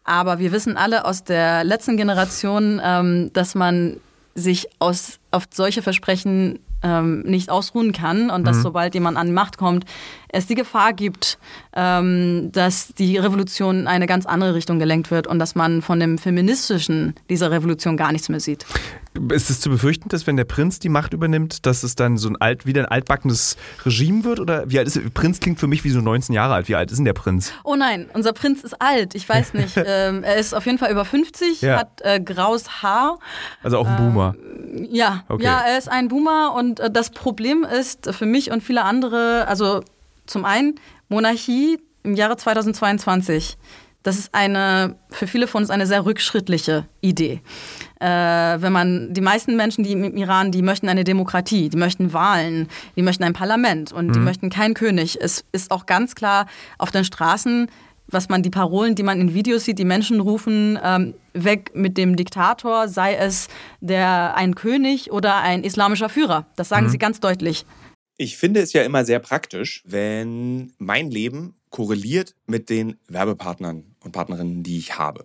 Aber 0.04 0.38
wir 0.38 0.52
wissen 0.52 0.76
alle 0.76 1.04
aus 1.04 1.24
der 1.24 1.64
letzten 1.64 1.96
Generation, 1.96 2.80
ähm, 2.82 3.30
dass 3.32 3.54
man 3.54 4.00
sich 4.34 4.68
aus, 4.78 5.18
auf 5.30 5.44
solche 5.52 5.82
Versprechen 5.82 6.58
ähm, 6.82 7.20
nicht 7.22 7.50
ausruhen 7.50 7.92
kann 7.92 8.30
und 8.30 8.44
dass 8.46 8.58
mhm. 8.58 8.62
sobald 8.62 8.94
jemand 8.94 9.16
an 9.16 9.28
die 9.28 9.32
Macht 9.32 9.58
kommt, 9.58 9.84
es 10.28 10.46
die 10.46 10.54
Gefahr 10.54 10.92
gibt, 10.92 11.38
ähm, 11.74 12.50
dass 12.52 12.94
die 12.94 13.18
Revolution 13.18 13.80
in 13.80 13.86
eine 13.86 14.06
ganz 14.06 14.26
andere 14.26 14.54
Richtung 14.54 14.78
gelenkt 14.78 15.10
wird 15.10 15.26
und 15.26 15.38
dass 15.38 15.54
man 15.54 15.82
von 15.82 16.00
dem 16.00 16.18
Feministischen 16.18 17.14
dieser 17.28 17.50
Revolution 17.50 17.96
gar 17.96 18.12
nichts 18.12 18.28
mehr 18.28 18.40
sieht. 18.40 18.66
Ist 19.30 19.50
es 19.50 19.60
zu 19.60 19.68
befürchten, 19.68 20.08
dass 20.08 20.26
wenn 20.26 20.38
der 20.38 20.44
Prinz 20.44 20.78
die 20.78 20.88
Macht 20.88 21.12
übernimmt, 21.12 21.66
dass 21.66 21.82
es 21.82 21.96
dann 21.96 22.16
so 22.16 22.30
ein 22.30 22.36
alt, 22.40 22.64
wieder 22.64 22.80
ein 22.80 22.86
altbackenes 22.86 23.58
Regime 23.84 24.24
wird? 24.24 24.40
Oder 24.40 24.70
wie 24.70 24.78
alt 24.78 24.86
ist 24.86 24.96
der 24.96 25.02
Prinz 25.10 25.38
klingt 25.38 25.60
für 25.60 25.66
mich 25.66 25.84
wie 25.84 25.90
so 25.90 26.00
19 26.00 26.34
Jahre 26.34 26.54
alt. 26.54 26.68
Wie 26.68 26.74
alt 26.74 26.90
ist 26.90 26.96
denn 26.96 27.04
der 27.04 27.12
Prinz? 27.12 27.52
Oh 27.62 27.76
nein, 27.76 28.08
unser 28.14 28.32
Prinz 28.32 28.64
ist 28.64 28.80
alt. 28.80 29.14
Ich 29.14 29.28
weiß 29.28 29.52
nicht. 29.54 29.76
ähm, 29.76 30.24
er 30.24 30.36
ist 30.36 30.54
auf 30.54 30.64
jeden 30.64 30.78
Fall 30.78 30.90
über 30.90 31.04
50, 31.04 31.60
ja. 31.60 31.80
hat 31.80 32.00
äh, 32.00 32.20
graues 32.20 32.82
Haar. 32.82 33.18
Also 33.62 33.76
auch 33.76 33.86
ein 33.86 33.96
Boomer. 33.96 34.34
Ähm, 34.34 34.88
ja, 34.90 35.24
okay. 35.28 35.44
ja, 35.44 35.60
er 35.60 35.76
ist 35.76 35.90
ein 35.90 36.08
Boomer 36.08 36.54
und 36.56 36.71
äh, 36.80 36.90
das 36.90 37.10
Problem 37.10 37.64
ist 37.64 38.12
für 38.14 38.26
mich 38.26 38.50
und 38.50 38.62
viele 38.62 38.84
andere, 38.84 39.46
also 39.48 39.82
zum 40.26 40.44
einen 40.44 40.76
Monarchie 41.08 41.78
im 42.02 42.14
Jahre 42.14 42.36
2022. 42.36 43.56
Das 44.02 44.18
ist 44.18 44.34
eine, 44.34 44.96
für 45.10 45.28
viele 45.28 45.46
von 45.46 45.62
uns 45.62 45.70
eine 45.70 45.86
sehr 45.86 46.04
rückschrittliche 46.04 46.88
Idee. 47.00 47.40
Äh, 48.00 48.06
wenn 48.06 48.72
man, 48.72 49.14
die 49.14 49.20
meisten 49.20 49.54
Menschen, 49.54 49.84
die 49.84 49.92
im 49.92 50.16
Iran, 50.16 50.50
die 50.50 50.62
möchten 50.62 50.88
eine 50.88 51.04
Demokratie, 51.04 51.68
die 51.68 51.76
möchten 51.76 52.12
Wahlen, 52.12 52.68
die 52.96 53.02
möchten 53.02 53.22
ein 53.22 53.32
Parlament 53.32 53.92
und 53.92 54.08
mhm. 54.08 54.12
die 54.12 54.18
möchten 54.18 54.50
keinen 54.50 54.74
König. 54.74 55.18
Es 55.20 55.44
ist 55.52 55.70
auch 55.70 55.86
ganz 55.86 56.16
klar 56.16 56.46
auf 56.78 56.90
den 56.90 57.04
Straßen, 57.04 57.68
was 58.12 58.28
man, 58.28 58.42
die 58.42 58.50
Parolen, 58.50 58.94
die 58.94 59.02
man 59.02 59.20
in 59.20 59.34
Videos 59.34 59.64
sieht, 59.64 59.78
die 59.78 59.84
Menschen 59.84 60.20
rufen, 60.20 60.78
ähm, 60.82 61.14
weg 61.32 61.72
mit 61.74 61.96
dem 61.96 62.16
Diktator, 62.16 62.88
sei 62.88 63.14
es 63.14 63.48
der, 63.80 64.36
ein 64.36 64.54
König 64.54 65.10
oder 65.12 65.36
ein 65.36 65.64
islamischer 65.64 66.08
Führer. 66.08 66.46
Das 66.56 66.68
sagen 66.68 66.86
mhm. 66.86 66.90
sie 66.90 66.98
ganz 66.98 67.20
deutlich. 67.20 67.64
Ich 68.16 68.36
finde 68.36 68.60
es 68.60 68.72
ja 68.72 68.82
immer 68.82 69.04
sehr 69.04 69.18
praktisch, 69.18 69.82
wenn 69.86 70.72
mein 70.78 71.10
Leben 71.10 71.54
korreliert 71.70 72.34
mit 72.46 72.70
den 72.70 72.98
Werbepartnern 73.08 73.96
und 74.04 74.12
Partnerinnen, 74.12 74.62
die 74.62 74.78
ich 74.78 74.98
habe. 74.98 75.24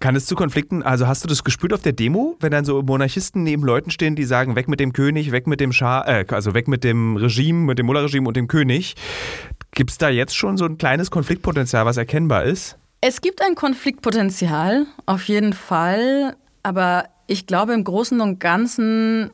kann 0.00 0.16
es 0.16 0.26
zu 0.26 0.34
Konflikten, 0.34 0.82
also 0.82 1.06
hast 1.06 1.24
du 1.24 1.28
das 1.28 1.44
gespürt 1.44 1.72
auf 1.72 1.82
der 1.82 1.92
Demo, 1.92 2.36
wenn 2.40 2.50
dann 2.50 2.64
so 2.64 2.82
Monarchisten 2.82 3.42
neben 3.42 3.62
Leuten 3.62 3.90
stehen, 3.90 4.16
die 4.16 4.24
sagen, 4.24 4.56
weg 4.56 4.68
mit 4.68 4.80
dem 4.80 4.92
König, 4.92 5.32
weg 5.32 5.46
mit 5.46 5.60
dem 5.60 5.72
Schah, 5.72 6.02
äh, 6.06 6.24
also 6.30 6.54
weg 6.54 6.68
mit 6.68 6.84
dem 6.84 7.16
Regime, 7.16 7.64
mit 7.64 7.78
dem 7.78 7.86
Mullah-Regime 7.86 8.28
und 8.28 8.36
dem 8.36 8.48
König. 8.48 8.94
Gibt 9.72 9.90
es 9.90 9.98
da 9.98 10.08
jetzt 10.08 10.36
schon 10.36 10.56
so 10.56 10.64
ein 10.64 10.78
kleines 10.78 11.10
Konfliktpotenzial, 11.10 11.86
was 11.86 11.96
erkennbar 11.96 12.44
ist? 12.44 12.76
Es 13.00 13.20
gibt 13.20 13.42
ein 13.42 13.54
Konfliktpotenzial, 13.54 14.86
auf 15.06 15.24
jeden 15.24 15.52
Fall. 15.52 16.36
Aber 16.62 17.04
ich 17.28 17.46
glaube, 17.46 17.74
im 17.74 17.84
Großen 17.84 18.20
und 18.20 18.40
Ganzen 18.40 19.30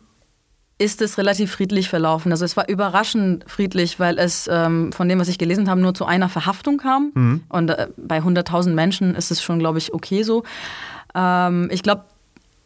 ist 0.78 1.00
es 1.02 1.18
relativ 1.18 1.52
friedlich 1.52 1.88
verlaufen. 1.88 2.32
Also 2.32 2.44
es 2.44 2.56
war 2.56 2.68
überraschend 2.68 3.44
friedlich, 3.46 4.00
weil 4.00 4.18
es 4.18 4.48
ähm, 4.50 4.92
von 4.92 5.08
dem, 5.08 5.20
was 5.20 5.28
ich 5.28 5.38
gelesen 5.38 5.70
habe, 5.70 5.80
nur 5.80 5.94
zu 5.94 6.04
einer 6.04 6.28
Verhaftung 6.28 6.78
kam. 6.78 7.12
Mhm. 7.14 7.40
Und 7.48 7.70
äh, 7.70 7.88
bei 7.96 8.18
100.000 8.18 8.72
Menschen 8.72 9.14
ist 9.14 9.30
es 9.30 9.42
schon, 9.42 9.58
glaube 9.58 9.78
ich, 9.78 9.94
okay 9.94 10.24
so. 10.24 10.42
Ähm, 11.14 11.68
ich 11.70 11.82
glaube, 11.82 12.04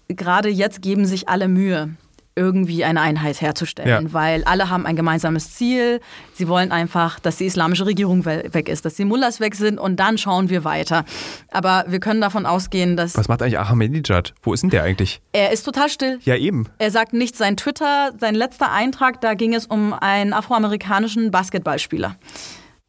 gerade 0.08 0.48
jetzt 0.48 0.80
geben 0.80 1.04
sich 1.04 1.28
alle 1.28 1.48
Mühe 1.48 1.90
irgendwie 2.38 2.84
eine 2.84 3.00
Einheit 3.00 3.40
herzustellen, 3.40 4.06
ja. 4.06 4.12
weil 4.12 4.44
alle 4.44 4.70
haben 4.70 4.86
ein 4.86 4.94
gemeinsames 4.94 5.54
Ziel. 5.54 6.00
Sie 6.32 6.46
wollen 6.46 6.70
einfach, 6.70 7.18
dass 7.18 7.36
die 7.36 7.46
islamische 7.46 7.84
Regierung 7.84 8.24
weg 8.24 8.68
ist, 8.68 8.84
dass 8.84 8.94
die 8.94 9.04
Mullahs 9.04 9.40
weg 9.40 9.56
sind 9.56 9.78
und 9.78 9.96
dann 9.96 10.16
schauen 10.16 10.48
wir 10.48 10.62
weiter. 10.64 11.04
Aber 11.50 11.84
wir 11.88 11.98
können 11.98 12.20
davon 12.20 12.46
ausgehen, 12.46 12.96
dass... 12.96 13.16
Was 13.16 13.28
macht 13.28 13.42
eigentlich 13.42 13.58
Ahmadinejad? 13.58 14.34
Wo 14.42 14.54
ist 14.54 14.62
denn 14.62 14.70
der 14.70 14.84
eigentlich? 14.84 15.20
Er 15.32 15.50
ist 15.50 15.64
total 15.64 15.88
still. 15.88 16.20
Ja, 16.22 16.36
eben. 16.36 16.66
Er 16.78 16.90
sagt 16.90 17.12
nichts. 17.12 17.38
Sein 17.38 17.56
Twitter, 17.56 18.12
sein 18.18 18.34
letzter 18.34 18.70
Eintrag, 18.72 19.20
da 19.20 19.34
ging 19.34 19.54
es 19.54 19.66
um 19.66 19.92
einen 19.92 20.32
afroamerikanischen 20.32 21.30
Basketballspieler. 21.30 22.16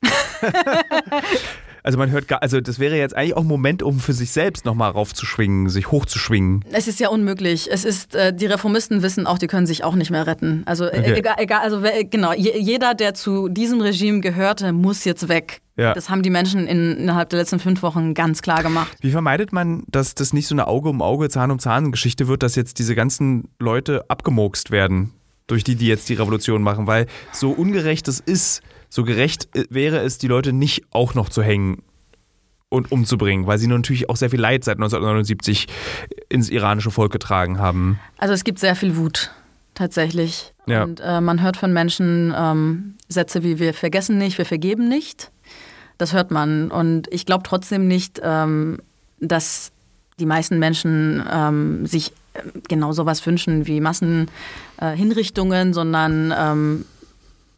Also 1.83 1.97
man 1.97 2.11
hört 2.11 2.27
gar, 2.27 2.41
also 2.41 2.61
das 2.61 2.79
wäre 2.79 2.97
jetzt 2.97 3.15
eigentlich 3.15 3.35
auch 3.35 3.41
ein 3.41 3.47
Moment, 3.47 3.83
um 3.83 3.99
für 3.99 4.13
sich 4.13 4.31
selbst 4.31 4.65
nochmal 4.65 4.91
raufzuschwingen, 4.91 5.69
sich 5.69 5.91
hochzuschwingen. 5.91 6.65
Es 6.71 6.87
ist 6.87 6.99
ja 6.99 7.09
unmöglich. 7.09 7.69
Es 7.71 7.85
ist, 7.85 8.15
äh, 8.15 8.33
die 8.33 8.45
Reformisten 8.45 9.01
wissen 9.01 9.27
auch, 9.27 9.37
die 9.37 9.47
können 9.47 9.67
sich 9.67 9.83
auch 9.83 9.95
nicht 9.95 10.11
mehr 10.11 10.27
retten. 10.27 10.63
Also 10.65 10.85
äh, 10.85 10.99
okay. 10.99 11.13
egal, 11.15 11.35
egal, 11.37 11.61
also 11.61 11.81
genau, 12.09 12.33
jeder, 12.33 12.93
der 12.93 13.13
zu 13.13 13.49
diesem 13.49 13.81
Regime 13.81 14.19
gehörte, 14.21 14.73
muss 14.73 15.05
jetzt 15.05 15.27
weg. 15.29 15.61
Ja. 15.79 15.93
Das 15.93 16.09
haben 16.09 16.23
die 16.23 16.29
Menschen 16.29 16.67
in, 16.67 16.97
innerhalb 16.97 17.29
der 17.29 17.39
letzten 17.39 17.59
fünf 17.59 17.81
Wochen 17.83 18.13
ganz 18.13 18.41
klar 18.41 18.63
gemacht. 18.63 18.97
Wie 18.99 19.11
vermeidet 19.11 19.53
man, 19.53 19.83
dass 19.87 20.13
das 20.13 20.33
nicht 20.33 20.47
so 20.47 20.53
eine 20.53 20.67
Auge 20.67 20.89
um 20.89 21.01
Auge, 21.01 21.29
Zahn 21.29 21.51
um 21.51 21.59
Zahn 21.59 21.91
Geschichte 21.91 22.27
wird, 22.27 22.43
dass 22.43 22.55
jetzt 22.55 22.79
diese 22.79 22.95
ganzen 22.95 23.47
Leute 23.59 24.03
abgemokst 24.09 24.71
werden? 24.71 25.13
Durch 25.49 25.63
die, 25.63 25.75
die 25.75 25.87
jetzt 25.87 26.07
die 26.09 26.13
Revolution 26.13 26.61
machen, 26.61 26.87
weil 26.87 27.07
so 27.33 27.51
ungerecht 27.51 28.07
es 28.07 28.19
ist, 28.19 28.61
so 28.89 29.03
gerecht 29.03 29.49
äh, 29.55 29.65
wäre 29.69 29.99
es, 29.99 30.17
die 30.17 30.27
Leute 30.27 30.53
nicht 30.53 30.83
auch 30.91 31.13
noch 31.13 31.29
zu 31.29 31.43
hängen 31.43 31.83
und 32.69 32.91
umzubringen, 32.91 33.47
weil 33.47 33.57
sie 33.57 33.67
natürlich 33.67 34.09
auch 34.09 34.15
sehr 34.15 34.29
viel 34.29 34.39
Leid 34.39 34.63
seit 34.63 34.77
1979 34.77 35.67
ins 36.29 36.49
iranische 36.49 36.91
Volk 36.91 37.11
getragen 37.11 37.57
haben. 37.57 37.99
Also 38.17 38.33
es 38.33 38.43
gibt 38.43 38.59
sehr 38.59 38.75
viel 38.75 38.95
Wut 38.95 39.31
tatsächlich. 39.73 40.53
Ja. 40.67 40.83
Und 40.83 40.99
äh, 40.99 41.19
man 41.19 41.41
hört 41.41 41.57
von 41.57 41.73
Menschen 41.73 42.33
ähm, 42.37 42.95
Sätze 43.07 43.43
wie 43.43 43.59
wir 43.59 43.73
vergessen 43.73 44.17
nicht, 44.17 44.37
wir 44.37 44.45
vergeben 44.45 44.87
nicht. 44.87 45.31
Das 45.97 46.13
hört 46.13 46.31
man. 46.31 46.69
Und 46.69 47.11
ich 47.11 47.25
glaube 47.25 47.43
trotzdem 47.43 47.87
nicht, 47.87 48.21
ähm, 48.23 48.79
dass 49.19 49.71
die 50.19 50.25
meisten 50.25 50.59
Menschen 50.59 51.23
ähm, 51.31 51.85
sich 51.87 52.11
äh, 52.33 52.41
genau 52.67 52.91
sowas 52.91 53.25
wünschen 53.25 53.65
wie 53.65 53.81
Massenhinrichtungen, 53.81 54.29
äh, 54.79 55.73
sondern 55.73 56.33
ähm, 56.37 56.85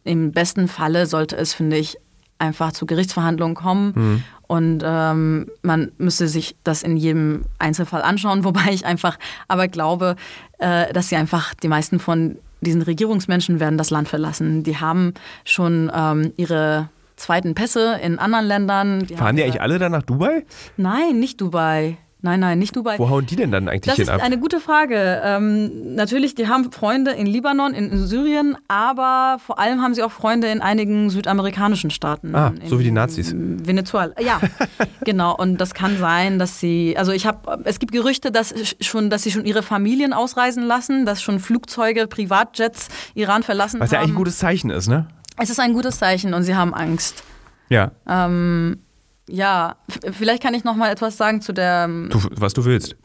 im 0.04 0.32
besten 0.32 0.68
Falle 0.68 1.06
sollte 1.06 1.38
es, 1.38 1.54
finde 1.54 1.78
ich, 1.78 1.98
einfach 2.40 2.72
zu 2.72 2.86
Gerichtsverhandlungen 2.86 3.56
kommen. 3.56 3.94
Mhm. 3.96 4.24
Und 4.48 4.84
ähm, 4.84 5.48
man 5.62 5.92
müsste 5.98 6.28
sich 6.28 6.56
das 6.64 6.84
in 6.84 6.98
jedem 6.98 7.44
Einzelfall 7.60 8.02
anschauen, 8.02 8.44
wobei 8.44 8.72
ich 8.72 8.86
einfach 8.86 9.18
aber 9.48 9.68
glaube, 9.68 10.16
äh, 10.58 10.92
dass 10.92 11.10
sie 11.10 11.16
einfach, 11.16 11.54
die 11.54 11.68
meisten 11.68 12.00
von 12.00 12.38
diesen 12.60 12.82
Regierungsmenschen 12.82 13.60
werden 13.60 13.78
das 13.78 13.90
Land 13.90 14.08
verlassen. 14.08 14.64
Die 14.64 14.78
haben 14.78 15.14
schon 15.46 15.92
ähm, 15.96 16.34
ihre 16.38 16.90
zweiten 17.16 17.56
Pässe 17.56 18.00
in 18.04 18.20
anderen 18.20 18.46
Ländern. 18.46 19.06
Die 19.06 19.16
Fahren 19.16 19.36
die 19.36 19.44
eigentlich 19.44 19.62
alle 19.62 19.80
dann 19.80 19.92
nach 19.92 20.04
Dubai? 20.04 20.46
Nein, 20.78 21.20
nicht 21.20 21.40
Dubai. 21.40 21.98
Nein, 22.24 22.40
nein, 22.40 22.60
nicht 22.60 22.76
Dubai. 22.76 23.00
Wo 23.00 23.10
hauen 23.10 23.26
die 23.26 23.36
denn 23.36 23.52
dann 23.52 23.68
eigentlich 23.68 23.82
das 23.82 23.96
hin 23.96 24.08
ab? 24.08 24.16
Das 24.16 24.22
ist 24.22 24.26
eine 24.26 24.40
gute 24.40 24.60
Frage. 24.60 25.22
Ähm, 25.24 25.96
natürlich, 25.96 26.36
die 26.36 26.48
haben 26.48 26.72
Freunde 26.72 27.12
in 27.12 27.26
Libanon, 27.26 27.74
in, 27.74 27.90
in, 27.90 28.06
Syrien, 28.06 28.58
aber 28.68 29.38
vor 29.44 29.58
allem 29.58 29.82
haben 29.82 29.96
sie 29.96 30.04
auch 30.04 30.12
Freunde 30.12 30.48
in 30.48 30.62
einigen 30.62 31.10
südamerikanischen 31.10 31.90
Staaten. 31.90 32.36
Ah, 32.36 32.54
in, 32.62 32.70
so 32.70 32.80
wie 32.80 32.84
die 32.84 32.92
Nazis. 32.92 33.34
Venezuela. 33.36 34.14
Ja, 34.22 34.40
genau. 35.04 35.36
Und 35.36 35.60
das 35.60 35.74
kann 35.74 35.98
sein, 35.98 36.38
dass 36.38 36.60
sie, 36.60 36.96
also 36.96 37.12
ich 37.12 37.26
habe, 37.26 37.64
es 37.64 37.80
gibt 37.80 37.92
Gerüchte, 37.92 38.32
dass 38.32 38.54
schon, 38.82 39.10
dass 39.10 39.24
sie 39.24 39.32
schon 39.32 39.46
ihre 39.46 39.64
Familien 39.64 40.14
ausreisen 40.14 40.64
lassen, 40.64 41.08
dass 41.08 41.24
schon 41.24 41.40
Flugzeuge, 41.40 42.06
Privatjets 42.06 42.90
Iran 43.16 43.42
verlassen 43.42 43.80
Was 43.80 43.88
haben. 43.88 43.88
Was 43.88 43.92
ja 43.94 44.00
eigentlich 44.00 44.12
ein 44.12 44.16
gutes 44.16 44.38
Zeichen 44.38 44.70
ist, 44.70 44.88
ne? 44.88 45.08
Es 45.38 45.50
ist 45.50 45.60
ein 45.60 45.74
gutes 45.74 45.98
Zeichen 45.98 46.36
und 46.36 46.44
sie 46.44 46.56
haben 46.56 46.74
Angst. 46.74 47.24
Ja. 47.70 47.92
Ähm, 48.08 48.80
ja, 49.32 49.76
vielleicht 50.12 50.44
kann 50.44 50.54
ich 50.54 50.64
noch 50.64 50.76
mal 50.76 50.92
etwas 50.92 51.18
sagen 51.18 51.42
zu 51.42 51.54
der. 51.54 51.86
Ähm, 51.86 52.10
du, 52.12 52.20
was 52.32 52.54
du 52.54 52.66
willst. 52.66 52.96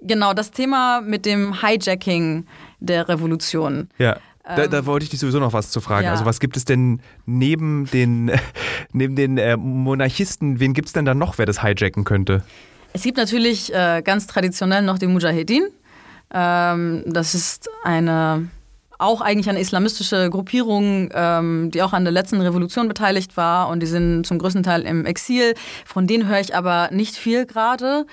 Genau, 0.00 0.32
das 0.32 0.50
Thema 0.50 1.00
mit 1.00 1.24
dem 1.26 1.62
Hijacking 1.62 2.46
der 2.80 3.08
Revolution. 3.08 3.88
Ja. 3.98 4.18
Da, 4.44 4.66
da, 4.66 4.78
ähm, 4.78 4.86
wollte 4.86 5.04
ich 5.04 5.10
dich 5.10 5.20
sowieso 5.20 5.40
noch 5.40 5.52
was 5.52 5.70
zu 5.70 5.80
fragen. 5.80 6.06
Ja. 6.06 6.12
Also 6.12 6.24
was 6.24 6.40
gibt 6.40 6.56
es 6.56 6.64
denn 6.64 7.00
neben 7.26 7.86
den, 7.90 8.32
neben 8.92 9.14
den 9.14 9.36
äh, 9.36 9.56
Monarchisten, 9.56 10.58
wen 10.58 10.72
gibt 10.72 10.88
es 10.88 10.92
denn 10.94 11.04
da 11.04 11.14
noch, 11.14 11.38
wer 11.38 11.46
das 11.46 11.62
hijacken 11.62 12.04
könnte? 12.04 12.42
Es 12.92 13.02
gibt 13.02 13.18
natürlich 13.18 13.72
äh, 13.74 14.02
ganz 14.02 14.26
traditionell 14.26 14.82
noch 14.82 14.98
die 14.98 15.06
Mujahedin. 15.06 15.68
Ähm, 16.32 17.04
das 17.06 17.34
ist 17.34 17.68
eine 17.84 18.48
auch 18.98 19.20
eigentlich 19.20 19.48
eine 19.48 19.60
islamistische 19.60 20.28
Gruppierung, 20.28 21.10
ähm, 21.14 21.70
die 21.72 21.82
auch 21.82 21.92
an 21.92 22.04
der 22.04 22.12
letzten 22.12 22.40
Revolution 22.40 22.88
beteiligt 22.88 23.36
war 23.36 23.68
und 23.68 23.80
die 23.80 23.86
sind 23.86 24.26
zum 24.26 24.38
größten 24.38 24.62
Teil 24.62 24.82
im 24.82 25.06
Exil. 25.06 25.54
Von 25.86 26.06
denen 26.06 26.28
höre 26.28 26.40
ich 26.40 26.54
aber 26.54 26.90
nicht 26.92 27.16
viel 27.16 27.46
gerade. 27.46 28.06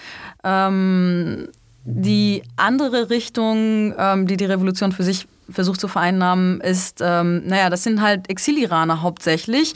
Ähm, 0.44 1.48
die 1.84 2.44
andere 2.56 3.10
Richtung, 3.10 3.94
ähm, 3.98 4.28
die 4.28 4.38
die 4.38 4.46
Revolution 4.46 4.92
für 4.92 5.04
sich 5.04 5.28
versucht 5.50 5.80
zu 5.80 5.88
vereinnahmen, 5.88 6.62
ist, 6.62 7.00
ähm, 7.02 7.44
naja, 7.46 7.70
das 7.70 7.84
sind 7.84 8.02
halt 8.02 8.30
Exiliraner 8.30 9.02
hauptsächlich. 9.02 9.74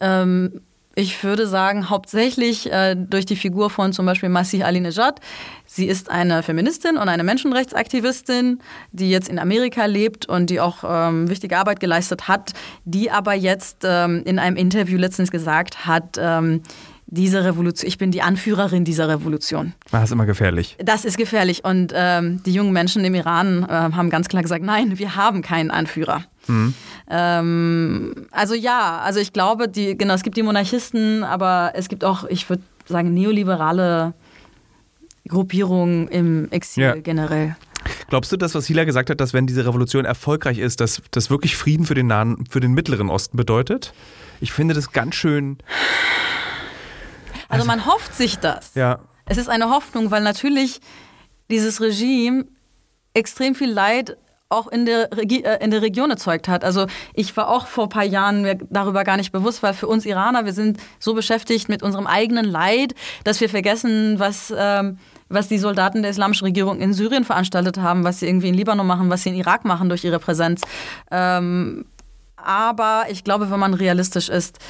Ähm, 0.00 0.60
Ich 0.98 1.22
würde 1.22 1.46
sagen, 1.46 1.90
hauptsächlich 1.90 2.72
äh, 2.72 2.96
durch 2.96 3.26
die 3.26 3.36
Figur 3.36 3.68
von 3.68 3.92
zum 3.92 4.06
Beispiel 4.06 4.30
Masih 4.30 4.64
Alinejad. 4.64 5.20
Sie 5.66 5.86
ist 5.86 6.10
eine 6.10 6.42
Feministin 6.42 6.96
und 6.96 7.10
eine 7.10 7.22
Menschenrechtsaktivistin, 7.22 8.60
die 8.92 9.10
jetzt 9.10 9.28
in 9.28 9.38
Amerika 9.38 9.84
lebt 9.84 10.26
und 10.26 10.48
die 10.48 10.58
auch 10.58 10.84
ähm, 10.88 11.28
wichtige 11.28 11.58
Arbeit 11.58 11.80
geleistet 11.80 12.28
hat, 12.28 12.54
die 12.86 13.10
aber 13.10 13.34
jetzt 13.34 13.84
ähm, 13.84 14.22
in 14.24 14.38
einem 14.38 14.56
Interview 14.56 14.96
letztens 14.96 15.30
gesagt 15.30 15.84
hat, 15.86 16.16
ähm, 16.18 16.62
diese 17.08 17.44
Revolution, 17.44 17.86
ich 17.86 17.98
bin 17.98 18.10
die 18.10 18.22
Anführerin 18.22 18.84
dieser 18.84 19.06
Revolution. 19.08 19.74
Das 19.92 20.04
ist 20.04 20.12
immer 20.12 20.26
gefährlich. 20.26 20.76
Das 20.78 21.04
ist 21.04 21.18
gefährlich. 21.18 21.62
Und 21.62 21.92
ähm, 21.94 22.42
die 22.44 22.52
jungen 22.52 22.72
Menschen 22.72 23.04
im 23.04 23.14
Iran 23.14 23.64
äh, 23.64 23.68
haben 23.68 24.08
ganz 24.08 24.28
klar 24.28 24.42
gesagt, 24.42 24.64
nein, 24.64 24.98
wir 24.98 25.14
haben 25.14 25.42
keinen 25.42 25.70
Anführer. 25.70 26.24
Mhm. 26.46 26.74
Ähm, 27.08 28.26
also 28.30 28.54
ja, 28.54 28.98
also 28.98 29.20
ich 29.20 29.32
glaube, 29.32 29.68
die, 29.68 29.96
genau, 29.96 30.14
es 30.14 30.22
gibt 30.22 30.36
die 30.36 30.42
Monarchisten, 30.42 31.22
aber 31.22 31.72
es 31.74 31.88
gibt 31.88 32.04
auch, 32.04 32.24
ich 32.24 32.48
würde 32.48 32.62
sagen, 32.86 33.14
neoliberale 33.14 34.14
Gruppierungen 35.28 36.08
im 36.08 36.50
Exil 36.50 36.82
ja. 36.82 36.94
generell. 36.94 37.56
Glaubst 38.08 38.32
du, 38.32 38.36
dass 38.36 38.54
was 38.54 38.66
Hila 38.66 38.84
gesagt 38.84 39.10
hat, 39.10 39.20
dass 39.20 39.32
wenn 39.32 39.46
diese 39.46 39.66
Revolution 39.66 40.04
erfolgreich 40.04 40.58
ist, 40.58 40.80
dass 40.80 41.02
das 41.10 41.30
wirklich 41.30 41.56
Frieden 41.56 41.86
für 41.86 41.94
den 41.94 42.06
nahen, 42.06 42.44
für 42.48 42.60
den 42.60 42.72
Mittleren 42.72 43.10
Osten 43.10 43.36
bedeutet? 43.36 43.92
Ich 44.40 44.52
finde 44.52 44.74
das 44.74 44.92
ganz 44.92 45.14
schön. 45.14 45.58
Also, 47.48 47.62
also 47.62 47.66
man 47.66 47.86
hofft 47.86 48.14
sich 48.14 48.38
das. 48.38 48.74
Ja. 48.74 49.00
Es 49.24 49.38
ist 49.38 49.48
eine 49.48 49.70
Hoffnung, 49.70 50.10
weil 50.10 50.22
natürlich 50.22 50.80
dieses 51.50 51.80
Regime 51.80 52.46
extrem 53.14 53.54
viel 53.54 53.70
Leid 53.70 54.16
auch 54.48 54.68
in 54.68 54.86
der, 54.86 55.10
Regi 55.12 55.42
äh, 55.42 55.62
in 55.62 55.70
der 55.70 55.82
Region 55.82 56.10
erzeugt 56.10 56.46
hat. 56.48 56.64
Also 56.64 56.86
ich 57.14 57.36
war 57.36 57.48
auch 57.48 57.66
vor 57.66 57.84
ein 57.84 57.90
paar 57.90 58.04
Jahren 58.04 58.42
mir 58.42 58.56
darüber 58.70 59.02
gar 59.02 59.16
nicht 59.16 59.32
bewusst, 59.32 59.62
weil 59.62 59.74
für 59.74 59.88
uns 59.88 60.06
Iraner, 60.06 60.44
wir 60.44 60.52
sind 60.52 60.78
so 61.00 61.14
beschäftigt 61.14 61.68
mit 61.68 61.82
unserem 61.82 62.06
eigenen 62.06 62.44
Leid, 62.44 62.94
dass 63.24 63.40
wir 63.40 63.48
vergessen, 63.48 64.18
was, 64.18 64.54
ähm, 64.56 64.98
was 65.28 65.48
die 65.48 65.58
Soldaten 65.58 66.02
der 66.02 66.12
islamischen 66.12 66.46
Regierung 66.46 66.80
in 66.80 66.92
Syrien 66.92 67.24
veranstaltet 67.24 67.78
haben, 67.78 68.04
was 68.04 68.20
sie 68.20 68.28
irgendwie 68.28 68.48
in 68.48 68.54
Libanon 68.54 68.86
machen, 68.86 69.10
was 69.10 69.24
sie 69.24 69.30
in 69.30 69.34
Irak 69.34 69.64
machen 69.64 69.88
durch 69.88 70.04
ihre 70.04 70.20
Präsenz. 70.20 70.62
Ähm, 71.10 71.86
aber 72.36 73.06
ich 73.10 73.24
glaube, 73.24 73.50
wenn 73.50 73.58
man 73.58 73.74
realistisch 73.74 74.28
ist, 74.28 74.60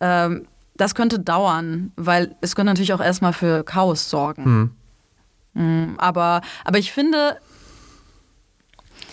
ähm, 0.00 0.46
das 0.76 0.94
könnte 0.94 1.18
dauern, 1.18 1.92
weil 1.96 2.36
es 2.42 2.54
könnte 2.54 2.72
natürlich 2.72 2.92
auch 2.92 3.00
erstmal 3.00 3.32
für 3.32 3.64
Chaos 3.64 4.10
sorgen. 4.10 4.76
Mhm. 5.54 5.94
Aber, 5.98 6.42
aber 6.64 6.78
ich 6.78 6.92
finde, 6.92 7.38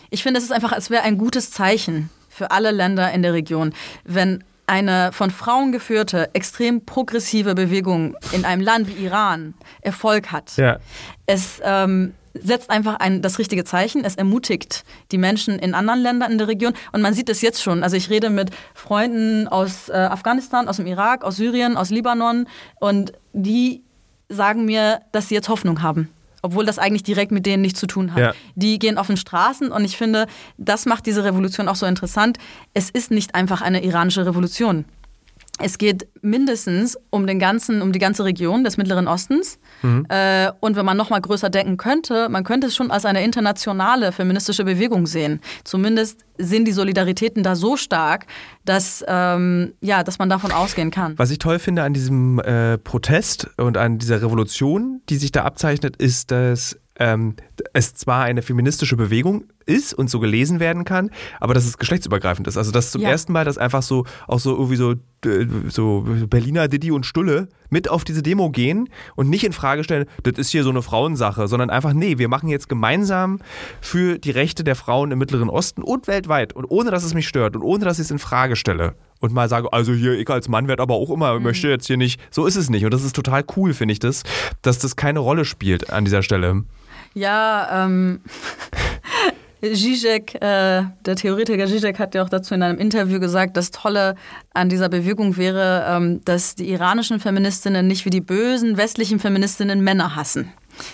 ich 0.10 0.24
finde, 0.24 0.39
es 0.39 0.43
ist 0.43 0.51
einfach, 0.51 0.74
es 0.74 0.89
wäre 0.89 1.03
ein 1.03 1.18
gutes 1.18 1.51
Zeichen 1.51 2.10
für 2.30 2.51
alle 2.51 2.72
Länder 2.72 3.12
in 3.12 3.22
der 3.22 3.34
Region, 3.34 3.74
wenn 4.05 4.43
eine 4.68 5.12
von 5.12 5.32
Frauen 5.32 5.72
geführte, 5.72 6.30
extrem 6.34 6.86
progressive 6.86 7.55
Bewegung 7.55 8.16
in 8.32 8.45
einem 8.45 8.62
Land 8.62 8.88
wie 8.88 9.03
Iran 9.03 9.55
Erfolg 9.82 10.32
hat. 10.32 10.55
Ja. 10.57 10.78
Es 11.26 11.60
ähm, 11.64 12.14
setzt 12.36 12.70
einfach 12.70 12.99
ein, 12.99 13.24
das 13.24 13.39
richtige 13.39 13.64
Zeichen. 13.66 14.05
Es 14.05 14.16
ermutigt 14.16 14.86
die 15.12 15.18
Menschen 15.18 15.57
in 15.57 15.74
anderen 15.74 16.01
Ländern 16.01 16.32
in 16.32 16.38
der 16.38 16.47
Region. 16.47 16.74
Und 16.91 17.01
man 17.01 17.16
sieht 17.16 17.30
es 17.30 17.41
jetzt 17.41 17.64
schon. 17.64 17.84
Also 17.84 17.97
ich 17.97 18.12
rede 18.12 18.30
mit 18.30 18.51
Freunden 18.76 19.47
aus 19.47 19.89
äh, 19.89 19.93
Afghanistan, 19.93 20.68
aus 20.68 20.78
dem 20.78 20.86
Irak, 20.86 21.24
aus 21.24 21.38
Syrien, 21.38 21.76
aus 21.76 21.89
Libanon. 21.89 22.47
Und 22.80 23.14
die 23.34 23.84
sagen 24.30 24.66
mir, 24.66 25.01
dass 25.12 25.30
sie 25.30 25.36
jetzt 25.36 25.49
Hoffnung 25.49 25.82
haben 25.82 26.10
obwohl 26.41 26.65
das 26.65 26.79
eigentlich 26.79 27.03
direkt 27.03 27.31
mit 27.31 27.45
denen 27.45 27.61
nichts 27.61 27.79
zu 27.79 27.87
tun 27.87 28.13
hat. 28.13 28.19
Ja. 28.19 28.33
Die 28.55 28.79
gehen 28.79 28.97
auf 28.97 29.07
den 29.07 29.17
Straßen 29.17 29.71
und 29.71 29.85
ich 29.85 29.97
finde, 29.97 30.27
das 30.57 30.85
macht 30.85 31.05
diese 31.05 31.23
Revolution 31.23 31.67
auch 31.67 31.75
so 31.75 31.85
interessant. 31.85 32.37
Es 32.73 32.89
ist 32.89 33.11
nicht 33.11 33.35
einfach 33.35 33.61
eine 33.61 33.83
iranische 33.83 34.25
Revolution. 34.25 34.85
Es 35.62 35.78
geht 35.78 36.07
mindestens 36.22 36.97
um 37.10 37.28
den 37.28 37.39
ganzen, 37.39 37.82
um 37.82 37.91
die 37.91 37.99
ganze 37.99 38.24
Region 38.24 38.64
des 38.64 38.78
Mittleren 38.78 39.07
Ostens. 39.07 39.60
Mhm. 39.82 40.05
Äh, 40.10 40.51
und 40.60 40.76
wenn 40.76 40.86
man 40.86 40.97
noch 40.97 41.10
mal 41.10 41.20
größer 41.20 41.49
denken 41.49 41.78
könnte, 41.78 42.30
man 42.30 42.43
könnte 42.43 42.68
es 42.68 42.76
schon 42.76 42.91
als 42.91 43.05
eine 43.05 43.24
internationale 43.24 44.12
feministische 44.12 44.64
Bewegung 44.64 45.05
sehen. 45.05 45.41
Zumindest 45.64 46.26
sind 46.38 46.66
die 46.66 46.72
Solidaritäten 46.72 47.43
da 47.43 47.55
so 47.55 47.76
stark, 47.76 48.26
dass, 48.64 49.03
ähm, 49.07 49.74
ja, 49.82 50.03
dass 50.03 50.18
man 50.20 50.30
davon 50.30 50.51
ausgehen 50.51 50.91
kann. 50.91 51.14
Was 51.18 51.32
ich 51.32 51.39
toll 51.39 51.60
finde 51.60 51.84
an 51.84 51.93
diesem 51.93 52.39
äh, 52.39 52.78
Protest 52.78 53.49
und 53.57 53.78
an 53.78 53.97
dieser 53.97 54.22
Revolution, 54.22 55.01
die 55.10 55.18
sich 55.18 55.32
da 55.32 55.43
abzeichnet, 55.43 55.97
ist, 55.97 56.32
dass 56.32 56.78
ähm, 56.99 57.35
es 57.73 57.93
zwar 57.95 58.23
eine 58.23 58.41
feministische 58.41 58.95
Bewegung 58.95 59.45
ist 59.65 59.93
und 59.93 60.09
so 60.09 60.19
gelesen 60.19 60.59
werden 60.59 60.83
kann, 60.83 61.09
aber 61.39 61.53
dass 61.53 61.65
es 61.65 61.77
geschlechtsübergreifend 61.77 62.47
ist. 62.47 62.57
Also 62.57 62.71
dass 62.71 62.91
zum 62.91 63.01
ja. 63.01 63.09
ersten 63.09 63.33
Mal, 63.33 63.45
dass 63.45 63.57
einfach 63.57 63.81
so 63.81 64.05
auch 64.27 64.39
so 64.39 64.51
irgendwie 64.51 64.75
so, 64.75 64.95
so 65.69 66.05
Berliner 66.27 66.67
Didi 66.67 66.91
und 66.91 67.05
Stulle 67.05 67.47
mit 67.69 67.89
auf 67.89 68.03
diese 68.03 68.21
Demo 68.21 68.49
gehen 68.49 68.89
und 69.15 69.29
nicht 69.29 69.43
in 69.43 69.53
Frage 69.53 69.83
stellen, 69.83 70.05
das 70.23 70.37
ist 70.37 70.49
hier 70.49 70.63
so 70.63 70.69
eine 70.69 70.81
Frauensache, 70.81 71.47
sondern 71.47 71.69
einfach, 71.69 71.93
nee, 71.93 72.17
wir 72.17 72.27
machen 72.27 72.49
jetzt 72.49 72.67
gemeinsam 72.67 73.39
für 73.79 74.17
die 74.17 74.31
Rechte 74.31 74.63
der 74.63 74.75
Frauen 74.75 75.11
im 75.11 75.19
Mittleren 75.19 75.49
Osten 75.49 75.83
und 75.83 76.07
weltweit 76.07 76.53
und 76.53 76.65
ohne 76.65 76.91
dass 76.91 77.03
es 77.03 77.13
mich 77.13 77.27
stört 77.27 77.55
und 77.55 77.61
ohne 77.61 77.85
dass 77.85 77.99
ich 77.99 78.05
es 78.05 78.11
in 78.11 78.19
Frage 78.19 78.55
stelle 78.55 78.95
und 79.19 79.33
mal 79.33 79.49
sage, 79.49 79.71
also 79.73 79.93
hier, 79.93 80.17
ich 80.17 80.29
als 80.29 80.47
Mann 80.47 80.67
werde 80.67 80.81
aber 80.81 80.95
auch 80.95 81.09
immer, 81.09 81.37
mhm. 81.37 81.43
möchte 81.43 81.67
jetzt 81.67 81.87
hier 81.87 81.97
nicht, 81.97 82.19
so 82.31 82.45
ist 82.45 82.55
es 82.55 82.69
nicht. 82.69 82.85
Und 82.85 82.93
das 82.93 83.03
ist 83.03 83.15
total 83.15 83.43
cool, 83.55 83.73
finde 83.73 83.91
ich 83.91 83.99
das, 83.99 84.23
dass 84.61 84.79
das 84.79 84.95
keine 84.95 85.19
Rolle 85.19 85.45
spielt 85.45 85.91
an 85.91 86.05
dieser 86.05 86.23
Stelle. 86.23 86.63
Ja, 87.14 87.86
ähm. 87.86 88.22
Zizek, 89.62 90.36
äh, 90.36 90.84
der 91.05 91.16
Theoretiker 91.18 91.68
Zizek 91.68 91.99
hat 91.99 92.16
ja 92.16 92.24
auch 92.24 92.30
dazu 92.30 92.53
in 92.53 92.64
einem 92.64 92.80
Interview 92.80 93.20
gesagt, 93.20 93.57
das 93.57 93.72
Tolle 93.72 94.16
an 94.53 94.70
dieser 94.70 94.88
Bewegung 94.88 95.36
wäre, 95.36 95.86
ähm, 95.86 96.24
dass 96.24 96.55
die 96.55 96.70
iranischen 96.70 97.20
Feministinnen 97.20 97.86
nicht 97.86 98.05
wie 98.05 98.10
die 98.10 98.22
bösen 98.22 98.78
westlichen 98.78 99.20
Feministinnen 99.20 99.84
Männer 99.84 100.16
hassen. 100.16 100.53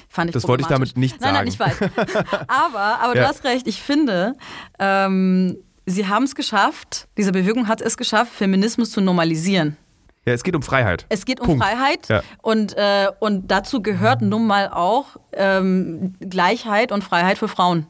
Fand 0.10 0.32
ich 0.32 0.34
das 0.34 0.48
wollte 0.48 0.64
ich 0.64 0.68
damit 0.68 0.98
nicht 0.98 1.22
sagen. 1.22 1.34
Nein, 1.34 1.46
nein, 1.46 1.48
ich 1.48 1.60
weiß. 1.60 1.78
aber 2.48 3.00
aber 3.02 3.16
ja. 3.16 3.22
du 3.22 3.28
hast 3.28 3.44
recht, 3.44 3.68
ich 3.68 3.84
finde, 3.84 4.34
ähm, 4.80 5.58
sie 5.86 6.08
haben 6.08 6.24
es 6.24 6.34
geschafft, 6.34 7.08
diese 7.18 7.32
Bewegung 7.32 7.68
hat 7.68 7.82
es 7.82 7.98
geschafft, 7.98 8.34
Feminismus 8.34 8.90
zu 8.90 9.00
normalisieren. 9.00 9.78
Ja, 10.26 10.34
es 10.34 10.44
geht 10.44 10.56
um 10.56 10.64
Freiheit. 10.64 11.06
Es 11.10 11.26
geht 11.26 11.40
um 11.40 11.46
Punkt. 11.46 11.64
Freiheit 11.64 12.08
ja. 12.10 12.24
und, 12.42 12.76
äh, 12.76 13.08
und 13.20 13.52
dazu 13.52 13.82
gehört 13.82 14.22
nun 14.22 14.48
mal 14.48 14.70
auch 14.70 15.18
ähm, 15.34 16.16
Gleichheit 16.20 16.92
und 16.92 17.04
Freiheit 17.04 17.38
für 17.38 17.48
Frauen. 17.48 17.86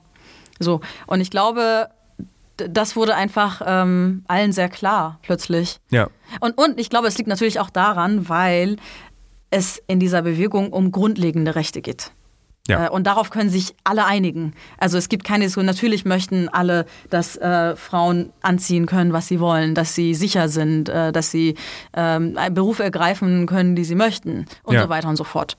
So, 0.60 0.82
und 1.08 1.22
ich 1.22 1.32
glaube, 1.32 1.90
das 2.58 2.96
wurde 2.96 3.16
einfach 3.16 3.62
ähm, 3.66 4.24
allen 4.28 4.52
sehr 4.52 4.70
klar 4.70 5.20
plötzlich. 5.22 5.80
Ja. 5.92 6.10
Und, 6.40 6.58
und 6.58 6.80
ich 6.80 6.90
glaube, 6.90 7.08
es 7.08 7.18
liegt 7.18 7.28
natürlich 7.28 7.60
auch 7.60 7.70
daran, 7.70 8.30
weil 8.30 8.78
es 9.50 9.82
in 9.88 10.00
dieser 10.00 10.22
Bewegung 10.22 10.74
um 10.74 10.92
grundlegende 10.92 11.56
Rechte 11.56 11.82
geht. 11.82 12.12
Ja. 12.68 12.88
Äh, 12.88 12.89
und 12.89 13.05
darauf 13.05 13.30
können 13.30 13.49
sich 13.49 13.76
alle 13.84 14.05
einigen. 14.05 14.53
Also 14.78 14.97
es 14.97 15.09
gibt 15.09 15.24
keine 15.24 15.45
Diskussion. 15.45 15.66
Natürlich 15.66 16.05
möchten 16.05 16.49
alle, 16.49 16.86
dass 17.09 17.38
äh, 17.38 17.76
Frauen 17.76 18.32
anziehen 18.41 18.86
können, 18.86 19.13
was 19.13 19.28
sie 19.28 19.39
wollen, 19.39 19.76
dass 19.76 19.95
sie 19.95 20.13
sicher 20.13 20.49
sind, 20.49 20.89
äh, 20.89 21.11
dass 21.11 21.32
sie 21.32 21.55
ähm, 21.93 22.38
Berufe 22.51 22.84
ergreifen 22.84 23.45
können, 23.45 23.76
die 23.76 23.84
sie 23.84 23.95
möchten 23.95 24.45
und 24.63 24.76
ja. 24.76 24.84
so 24.84 24.89
weiter 24.89 25.09
und 25.09 25.16
so 25.16 25.24
fort. 25.24 25.57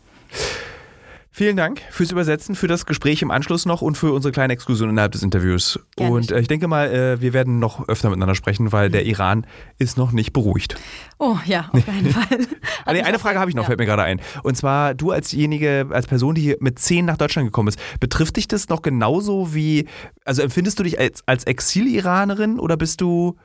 Vielen 1.39 1.59
Dank 1.59 1.83
fürs 1.91 2.11
Übersetzen, 2.13 2.55
für 2.55 2.67
das 2.67 2.87
Gespräch 2.87 3.21
im 3.21 3.31
Anschluss 3.31 3.67
noch 3.67 3.83
und 3.83 3.99
für 3.99 4.11
unsere 4.11 4.33
kleine 4.33 4.55
Exkursion 4.55 4.89
innerhalb 4.89 5.13
des 5.13 5.23
Interviews. 5.23 5.79
Gerne. 5.95 6.15
Und 6.15 6.31
äh, 6.31 6.41
ich 6.41 6.49
denke 6.49 6.67
mal, 6.67 6.91
äh, 6.91 7.21
wir 7.21 7.35
werden 7.35 7.59
noch 7.59 7.87
öfter 7.89 8.09
miteinander 8.09 8.35
sprechen, 8.35 8.73
weil 8.73 8.89
der 8.89 9.05
Iran 9.05 9.47
ist 9.77 9.99
noch 9.99 10.13
nicht 10.13 10.33
beruhigt. 10.33 10.77
Oh 11.19 11.37
ja, 11.45 11.69
auf 11.73 11.85
keinen 11.87 12.11
Fall. 12.11 12.39
ah, 12.87 12.93
nee, 12.95 13.03
eine 13.03 13.19
Frage 13.19 13.39
habe 13.39 13.51
ich 13.51 13.55
noch, 13.55 13.65
ja. 13.65 13.67
fällt 13.67 13.79
mir 13.79 13.85
gerade 13.85 14.05
ein. 14.05 14.23
Und 14.45 14.57
zwar, 14.57 14.95
du 14.95 15.11
als 15.11 15.29
diejenige, 15.29 15.89
als 15.91 16.07
Person, 16.07 16.35
die 16.35 16.57
mit 16.59 16.79
zehn 16.79 17.05
nach 17.05 17.19
Deutschland 17.19 17.49
gekommen 17.49 17.69
ist, 17.69 17.79
betrifft 18.01 18.39
dich 18.39 18.49
das 18.49 18.71
noch 18.71 18.81
genauso 18.81 19.53
wie, 19.53 19.89
also 20.25 20.41
empfindest 20.41 20.79
du 20.79 20.85
dich 20.85 20.99
als, 20.99 21.23
als 21.27 21.45
Exil-Iranerin 21.45 22.59
oder 22.59 22.79
bist 22.79 23.03
du, 23.03 23.37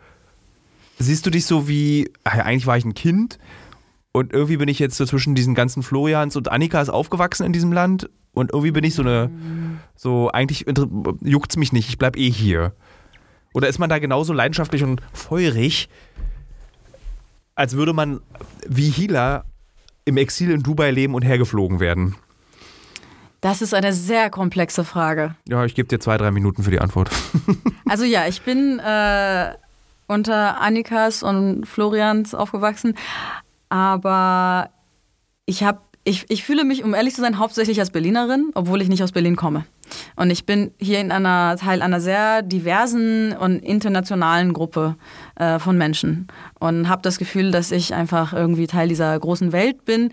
siehst 0.97 1.25
du 1.25 1.29
dich 1.29 1.45
so 1.45 1.67
wie, 1.67 2.09
eigentlich 2.23 2.67
war 2.67 2.77
ich 2.77 2.85
ein 2.85 2.93
Kind 2.93 3.37
und 4.13 4.33
irgendwie 4.33 4.57
bin 4.57 4.67
ich 4.67 4.79
jetzt 4.79 4.97
so 4.97 5.05
zwischen 5.05 5.35
diesen 5.35 5.55
ganzen 5.55 5.83
Florians 5.83 6.35
und 6.35 6.51
Annika 6.51 6.81
ist 6.81 6.89
aufgewachsen 6.89 7.45
in 7.45 7.53
diesem 7.53 7.71
Land. 7.71 8.09
Und 8.33 8.51
irgendwie 8.51 8.71
bin 8.71 8.83
ich 8.83 8.95
so 8.95 9.01
eine, 9.01 9.29
so 9.95 10.29
eigentlich 10.31 10.65
juckt 11.21 11.51
es 11.51 11.57
mich 11.57 11.73
nicht, 11.73 11.89
ich 11.89 11.97
bleib 11.97 12.17
eh 12.17 12.29
hier. 12.29 12.73
Oder 13.53 13.67
ist 13.67 13.79
man 13.79 13.89
da 13.89 13.99
genauso 13.99 14.33
leidenschaftlich 14.33 14.83
und 14.83 15.01
feurig, 15.13 15.89
als 17.55 17.75
würde 17.75 17.93
man 17.93 18.21
wie 18.67 18.89
Hila 18.89 19.43
im 20.05 20.17
Exil 20.17 20.51
in 20.51 20.63
Dubai 20.63 20.91
leben 20.91 21.13
und 21.13 21.23
hergeflogen 21.23 21.79
werden? 21.79 22.15
Das 23.41 23.61
ist 23.61 23.73
eine 23.73 23.91
sehr 23.91 24.29
komplexe 24.29 24.83
Frage. 24.83 25.35
Ja, 25.47 25.65
ich 25.65 25.75
gebe 25.75 25.87
dir 25.87 25.99
zwei, 25.99 26.17
drei 26.17 26.31
Minuten 26.31 26.63
für 26.63 26.71
die 26.71 26.79
Antwort. 26.79 27.09
also 27.89 28.05
ja, 28.05 28.27
ich 28.27 28.41
bin 28.43 28.79
äh, 28.79 29.53
unter 30.07 30.61
Annikas 30.61 31.23
und 31.23 31.65
Florians 31.65 32.35
aufgewachsen, 32.35 32.95
aber 33.71 34.69
ich 35.45 35.63
habe 35.63 35.79
ich, 36.03 36.25
ich 36.29 36.43
fühle 36.43 36.63
mich, 36.63 36.83
um 36.83 36.95
ehrlich 36.95 37.13
zu 37.13 37.21
sein, 37.21 37.37
hauptsächlich 37.37 37.79
als 37.79 37.91
Berlinerin, 37.91 38.49
obwohl 38.55 38.81
ich 38.81 38.89
nicht 38.89 39.03
aus 39.03 39.11
Berlin 39.11 39.35
komme. 39.35 39.65
Und 40.15 40.31
ich 40.31 40.45
bin 40.45 40.71
hier 40.79 40.99
in 40.99 41.11
einer 41.11 41.57
Teil 41.57 41.83
einer 41.83 42.01
sehr 42.01 42.41
diversen 42.41 43.33
und 43.33 43.59
internationalen 43.59 44.53
Gruppe 44.53 44.95
äh, 45.35 45.59
von 45.59 45.77
Menschen 45.77 46.27
und 46.59 46.89
habe 46.89 47.03
das 47.03 47.19
Gefühl, 47.19 47.51
dass 47.51 47.71
ich 47.71 47.93
einfach 47.93 48.33
irgendwie 48.33 48.65
Teil 48.65 48.87
dieser 48.87 49.17
großen 49.19 49.51
Welt 49.51 49.85
bin. 49.85 50.11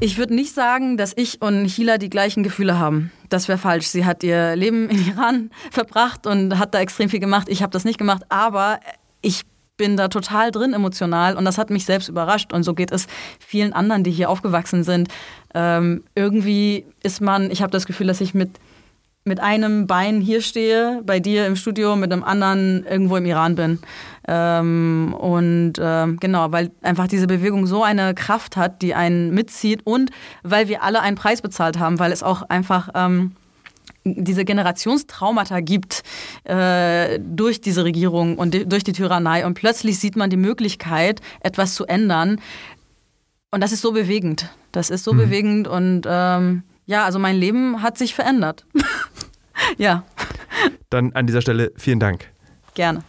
Ich 0.00 0.18
würde 0.18 0.34
nicht 0.34 0.52
sagen, 0.52 0.96
dass 0.96 1.14
ich 1.16 1.40
und 1.40 1.64
Hila 1.64 1.96
die 1.96 2.10
gleichen 2.10 2.42
Gefühle 2.42 2.78
haben. 2.78 3.12
Das 3.30 3.48
wäre 3.48 3.58
falsch. 3.58 3.86
Sie 3.86 4.04
hat 4.04 4.22
ihr 4.22 4.56
Leben 4.56 4.90
in 4.90 5.06
Iran 5.08 5.50
verbracht 5.70 6.26
und 6.26 6.58
hat 6.58 6.74
da 6.74 6.80
extrem 6.80 7.08
viel 7.08 7.20
gemacht. 7.20 7.48
Ich 7.48 7.62
habe 7.62 7.70
das 7.70 7.84
nicht 7.84 7.98
gemacht, 7.98 8.24
aber 8.28 8.78
ich 9.22 9.42
bin 9.76 9.96
da 9.96 10.08
total 10.08 10.50
drin 10.50 10.74
emotional 10.74 11.36
und 11.36 11.44
das 11.44 11.58
hat 11.58 11.70
mich 11.70 11.84
selbst 11.84 12.08
überrascht 12.08 12.52
und 12.52 12.62
so 12.62 12.74
geht 12.74 12.92
es 12.92 13.06
vielen 13.38 13.72
anderen, 13.72 14.04
die 14.04 14.10
hier 14.10 14.30
aufgewachsen 14.30 14.84
sind. 14.84 15.08
Ähm, 15.54 16.04
irgendwie 16.14 16.86
ist 17.02 17.20
man, 17.20 17.50
ich 17.50 17.62
habe 17.62 17.72
das 17.72 17.86
Gefühl, 17.86 18.06
dass 18.06 18.20
ich 18.20 18.34
mit, 18.34 18.50
mit 19.24 19.40
einem 19.40 19.86
Bein 19.86 20.20
hier 20.20 20.42
stehe, 20.42 21.00
bei 21.04 21.20
dir 21.20 21.46
im 21.46 21.56
Studio, 21.56 21.96
mit 21.96 22.12
einem 22.12 22.22
anderen 22.22 22.84
irgendwo 22.84 23.16
im 23.16 23.24
Iran 23.24 23.54
bin. 23.54 23.78
Ähm, 24.28 25.14
und 25.18 25.74
ähm, 25.80 26.18
genau, 26.20 26.52
weil 26.52 26.70
einfach 26.82 27.08
diese 27.08 27.26
Bewegung 27.26 27.66
so 27.66 27.82
eine 27.82 28.14
Kraft 28.14 28.56
hat, 28.56 28.82
die 28.82 28.94
einen 28.94 29.32
mitzieht 29.32 29.80
und 29.84 30.10
weil 30.42 30.68
wir 30.68 30.82
alle 30.82 31.00
einen 31.00 31.16
Preis 31.16 31.40
bezahlt 31.40 31.78
haben, 31.78 31.98
weil 31.98 32.12
es 32.12 32.22
auch 32.22 32.42
einfach 32.48 32.90
ähm, 32.94 33.32
diese 34.04 34.44
Generationstraumata 34.44 35.60
gibt 35.60 36.02
äh, 36.44 37.18
durch 37.20 37.60
diese 37.60 37.84
Regierung 37.84 38.36
und 38.36 38.54
die, 38.54 38.68
durch 38.68 38.84
die 38.84 38.92
Tyrannei 38.92 39.46
und 39.46 39.54
plötzlich 39.54 39.98
sieht 39.98 40.16
man 40.16 40.30
die 40.30 40.36
Möglichkeit, 40.36 41.20
etwas 41.40 41.74
zu 41.74 41.86
ändern. 41.86 42.40
Und 43.50 43.60
das 43.60 43.72
ist 43.72 43.82
so 43.82 43.92
bewegend. 43.92 44.50
Das 44.72 44.90
ist 44.90 45.04
so 45.04 45.12
mhm. 45.12 45.18
bewegend 45.18 45.68
und 45.68 46.02
ähm, 46.06 46.62
ja, 46.86 47.04
also 47.04 47.18
mein 47.18 47.36
Leben 47.36 47.82
hat 47.82 47.98
sich 47.98 48.14
verändert. 48.14 48.66
ja. 49.78 50.04
Dann 50.90 51.12
an 51.12 51.26
dieser 51.26 51.42
Stelle 51.42 51.72
vielen 51.76 52.00
Dank. 52.00 52.28
Gerne. 52.74 53.04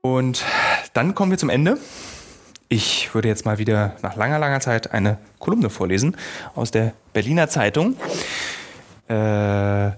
Und 0.00 0.44
dann 0.94 1.14
kommen 1.14 1.30
wir 1.30 1.38
zum 1.38 1.48
Ende. 1.48 1.78
Ich 2.72 3.12
würde 3.12 3.28
jetzt 3.28 3.44
mal 3.44 3.58
wieder 3.58 3.96
nach 4.00 4.16
langer, 4.16 4.38
langer 4.38 4.60
Zeit 4.60 4.92
eine 4.92 5.18
Kolumne 5.38 5.68
vorlesen 5.68 6.16
aus 6.54 6.70
der 6.70 6.94
Berliner 7.12 7.46
Zeitung, 7.50 7.96
äh, 9.08 9.90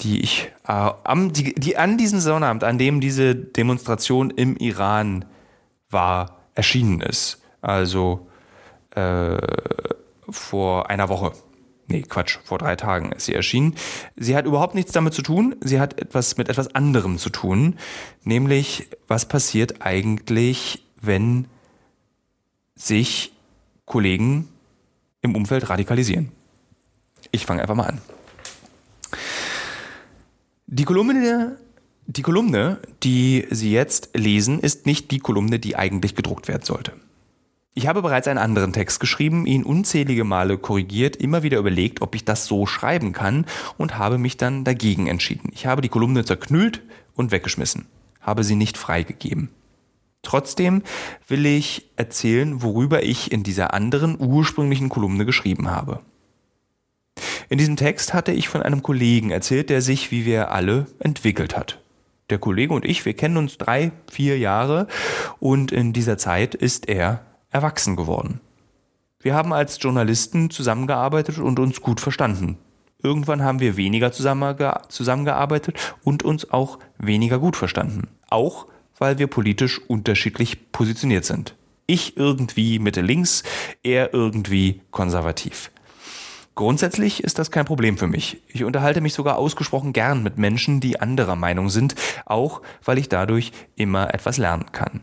die 0.00 0.22
ich 0.22 0.50
äh, 0.66 0.92
am, 1.04 1.34
die, 1.34 1.54
die 1.54 1.76
an 1.76 1.98
diesem 1.98 2.20
Sonnabend, 2.20 2.64
an 2.64 2.78
dem 2.78 3.02
diese 3.02 3.34
Demonstration 3.34 4.30
im 4.30 4.56
Iran 4.56 5.26
war, 5.90 6.38
erschienen 6.54 7.02
ist. 7.02 7.42
Also 7.60 8.26
äh, 8.94 9.36
vor 10.30 10.88
einer 10.88 11.10
Woche. 11.10 11.32
Nee, 11.86 12.00
Quatsch, 12.00 12.38
vor 12.42 12.56
drei 12.56 12.76
Tagen 12.76 13.12
ist 13.12 13.26
sie 13.26 13.34
erschienen. 13.34 13.74
Sie 14.16 14.34
hat 14.36 14.46
überhaupt 14.46 14.74
nichts 14.74 14.92
damit 14.92 15.12
zu 15.12 15.20
tun. 15.20 15.54
Sie 15.60 15.78
hat 15.78 16.00
etwas 16.00 16.38
mit 16.38 16.48
etwas 16.48 16.74
anderem 16.74 17.18
zu 17.18 17.28
tun. 17.28 17.76
Nämlich, 18.24 18.88
was 19.06 19.28
passiert 19.28 19.82
eigentlich, 19.82 20.82
wenn 21.02 21.44
sich 22.80 23.32
Kollegen 23.84 24.48
im 25.20 25.36
Umfeld 25.36 25.68
radikalisieren. 25.68 26.32
Ich 27.30 27.44
fange 27.44 27.62
einfach 27.62 27.74
mal 27.74 27.86
an. 27.86 28.00
Die 30.66 30.84
Kolumne, 30.84 31.58
die 32.06 32.22
Kolumne, 32.22 32.78
die 33.02 33.46
Sie 33.50 33.72
jetzt 33.72 34.10
lesen, 34.14 34.60
ist 34.60 34.86
nicht 34.86 35.10
die 35.10 35.18
Kolumne, 35.18 35.58
die 35.58 35.76
eigentlich 35.76 36.14
gedruckt 36.14 36.48
werden 36.48 36.64
sollte. 36.64 36.92
Ich 37.74 37.86
habe 37.86 38.02
bereits 38.02 38.26
einen 38.28 38.38
anderen 38.38 38.72
Text 38.72 38.98
geschrieben, 38.98 39.46
ihn 39.46 39.62
unzählige 39.62 40.24
Male 40.24 40.58
korrigiert, 40.58 41.16
immer 41.16 41.42
wieder 41.42 41.58
überlegt, 41.58 42.02
ob 42.02 42.14
ich 42.14 42.24
das 42.24 42.46
so 42.46 42.66
schreiben 42.66 43.12
kann 43.12 43.46
und 43.78 43.96
habe 43.96 44.18
mich 44.18 44.36
dann 44.36 44.64
dagegen 44.64 45.06
entschieden. 45.06 45.50
Ich 45.52 45.66
habe 45.66 45.82
die 45.82 45.88
Kolumne 45.88 46.24
zerknüllt 46.24 46.82
und 47.14 47.30
weggeschmissen, 47.30 47.86
habe 48.20 48.42
sie 48.42 48.56
nicht 48.56 48.76
freigegeben. 48.76 49.50
Trotzdem 50.22 50.82
will 51.26 51.46
ich 51.46 51.90
erzählen, 51.96 52.62
worüber 52.62 53.02
ich 53.02 53.32
in 53.32 53.42
dieser 53.42 53.72
anderen 53.74 54.16
ursprünglichen 54.18 54.88
Kolumne 54.88 55.24
geschrieben 55.24 55.70
habe. 55.70 56.00
In 57.48 57.58
diesem 57.58 57.76
Text 57.76 58.14
hatte 58.14 58.32
ich 58.32 58.48
von 58.48 58.62
einem 58.62 58.82
Kollegen 58.82 59.30
erzählt, 59.30 59.70
der 59.70 59.82
sich, 59.82 60.10
wie 60.10 60.24
wir 60.24 60.52
alle, 60.52 60.86
entwickelt 61.00 61.56
hat. 61.56 61.80
Der 62.30 62.38
Kollege 62.38 62.72
und 62.72 62.84
ich, 62.84 63.04
wir 63.04 63.14
kennen 63.14 63.36
uns 63.36 63.58
drei, 63.58 63.90
vier 64.10 64.38
Jahre 64.38 64.86
und 65.40 65.72
in 65.72 65.92
dieser 65.92 66.16
Zeit 66.16 66.54
ist 66.54 66.88
er 66.88 67.24
erwachsen 67.50 67.96
geworden. 67.96 68.40
Wir 69.18 69.34
haben 69.34 69.52
als 69.52 69.78
Journalisten 69.82 70.48
zusammengearbeitet 70.50 71.38
und 71.38 71.58
uns 71.58 71.80
gut 71.80 72.00
verstanden. 72.00 72.56
Irgendwann 73.02 73.42
haben 73.42 73.60
wir 73.60 73.76
weniger 73.76 74.12
zusammengearbeitet 74.12 75.96
und 76.04 76.22
uns 76.22 76.50
auch 76.52 76.78
weniger 76.98 77.38
gut 77.38 77.56
verstanden. 77.56 78.08
Auch 78.28 78.66
weil 79.00 79.18
wir 79.18 79.26
politisch 79.26 79.80
unterschiedlich 79.80 80.70
positioniert 80.70 81.24
sind. 81.24 81.56
Ich 81.86 82.16
irgendwie 82.16 82.78
Mitte 82.78 83.00
links, 83.00 83.42
er 83.82 84.14
irgendwie 84.14 84.82
konservativ. 84.92 85.72
Grundsätzlich 86.54 87.24
ist 87.24 87.38
das 87.38 87.50
kein 87.50 87.64
Problem 87.64 87.96
für 87.98 88.06
mich. 88.06 88.42
Ich 88.46 88.62
unterhalte 88.62 89.00
mich 89.00 89.14
sogar 89.14 89.38
ausgesprochen 89.38 89.92
gern 89.92 90.22
mit 90.22 90.38
Menschen, 90.38 90.78
die 90.78 91.00
anderer 91.00 91.34
Meinung 91.34 91.70
sind, 91.70 91.94
auch 92.26 92.60
weil 92.84 92.98
ich 92.98 93.08
dadurch 93.08 93.50
immer 93.74 94.14
etwas 94.14 94.36
lernen 94.36 94.70
kann. 94.70 95.00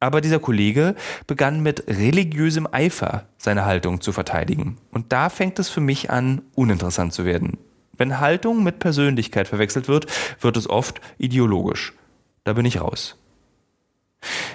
Aber 0.00 0.20
dieser 0.20 0.38
Kollege 0.38 0.94
begann 1.26 1.62
mit 1.62 1.86
religiösem 1.86 2.66
Eifer 2.70 3.26
seine 3.38 3.64
Haltung 3.64 4.00
zu 4.00 4.12
verteidigen. 4.12 4.78
Und 4.90 5.12
da 5.12 5.28
fängt 5.28 5.58
es 5.58 5.68
für 5.68 5.80
mich 5.80 6.10
an, 6.10 6.42
uninteressant 6.54 7.12
zu 7.12 7.24
werden. 7.24 7.58
Wenn 7.96 8.20
Haltung 8.20 8.62
mit 8.64 8.80
Persönlichkeit 8.80 9.48
verwechselt 9.48 9.88
wird, 9.88 10.06
wird 10.40 10.56
es 10.56 10.68
oft 10.68 11.00
ideologisch. 11.18 11.92
Da 12.44 12.52
bin 12.52 12.66
ich 12.66 12.80
raus. 12.80 13.16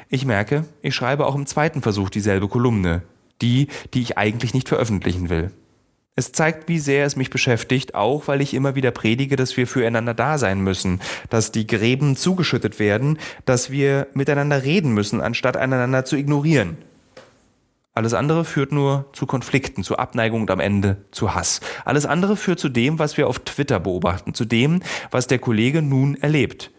Ich 0.09 0.25
merke, 0.25 0.65
ich 0.81 0.95
schreibe 0.95 1.25
auch 1.25 1.35
im 1.35 1.45
zweiten 1.45 1.81
Versuch 1.81 2.09
dieselbe 2.09 2.47
Kolumne, 2.47 3.03
die, 3.41 3.67
die 3.93 4.01
ich 4.01 4.17
eigentlich 4.17 4.53
nicht 4.53 4.69
veröffentlichen 4.69 5.29
will. 5.29 5.51
Es 6.15 6.31
zeigt, 6.31 6.67
wie 6.67 6.79
sehr 6.79 7.05
es 7.05 7.15
mich 7.15 7.29
beschäftigt, 7.29 7.95
auch 7.95 8.27
weil 8.27 8.41
ich 8.41 8.53
immer 8.53 8.75
wieder 8.75 8.91
predige, 8.91 9.35
dass 9.37 9.55
wir 9.55 9.67
füreinander 9.67 10.13
da 10.13 10.37
sein 10.37 10.59
müssen, 10.61 10.99
dass 11.29 11.51
die 11.51 11.65
Gräben 11.65 12.15
zugeschüttet 12.15 12.77
werden, 12.77 13.17
dass 13.45 13.71
wir 13.71 14.07
miteinander 14.13 14.63
reden 14.63 14.93
müssen, 14.93 15.21
anstatt 15.21 15.55
einander 15.55 16.03
zu 16.05 16.17
ignorieren. 16.17 16.77
Alles 17.93 18.13
andere 18.13 18.45
führt 18.45 18.71
nur 18.71 19.05
zu 19.13 19.25
Konflikten, 19.25 19.83
zu 19.83 19.97
Abneigung 19.97 20.41
und 20.41 20.51
am 20.51 20.59
Ende 20.59 21.05
zu 21.11 21.33
Hass. 21.33 21.61
Alles 21.85 22.05
andere 22.05 22.35
führt 22.35 22.59
zu 22.59 22.69
dem, 22.69 22.99
was 22.99 23.17
wir 23.17 23.27
auf 23.27 23.39
Twitter 23.39 23.79
beobachten, 23.79 24.33
zu 24.33 24.45
dem, 24.45 24.81
was 25.11 25.27
der 25.27 25.39
Kollege 25.39 25.81
nun 25.81 26.15
erlebt. 26.15 26.71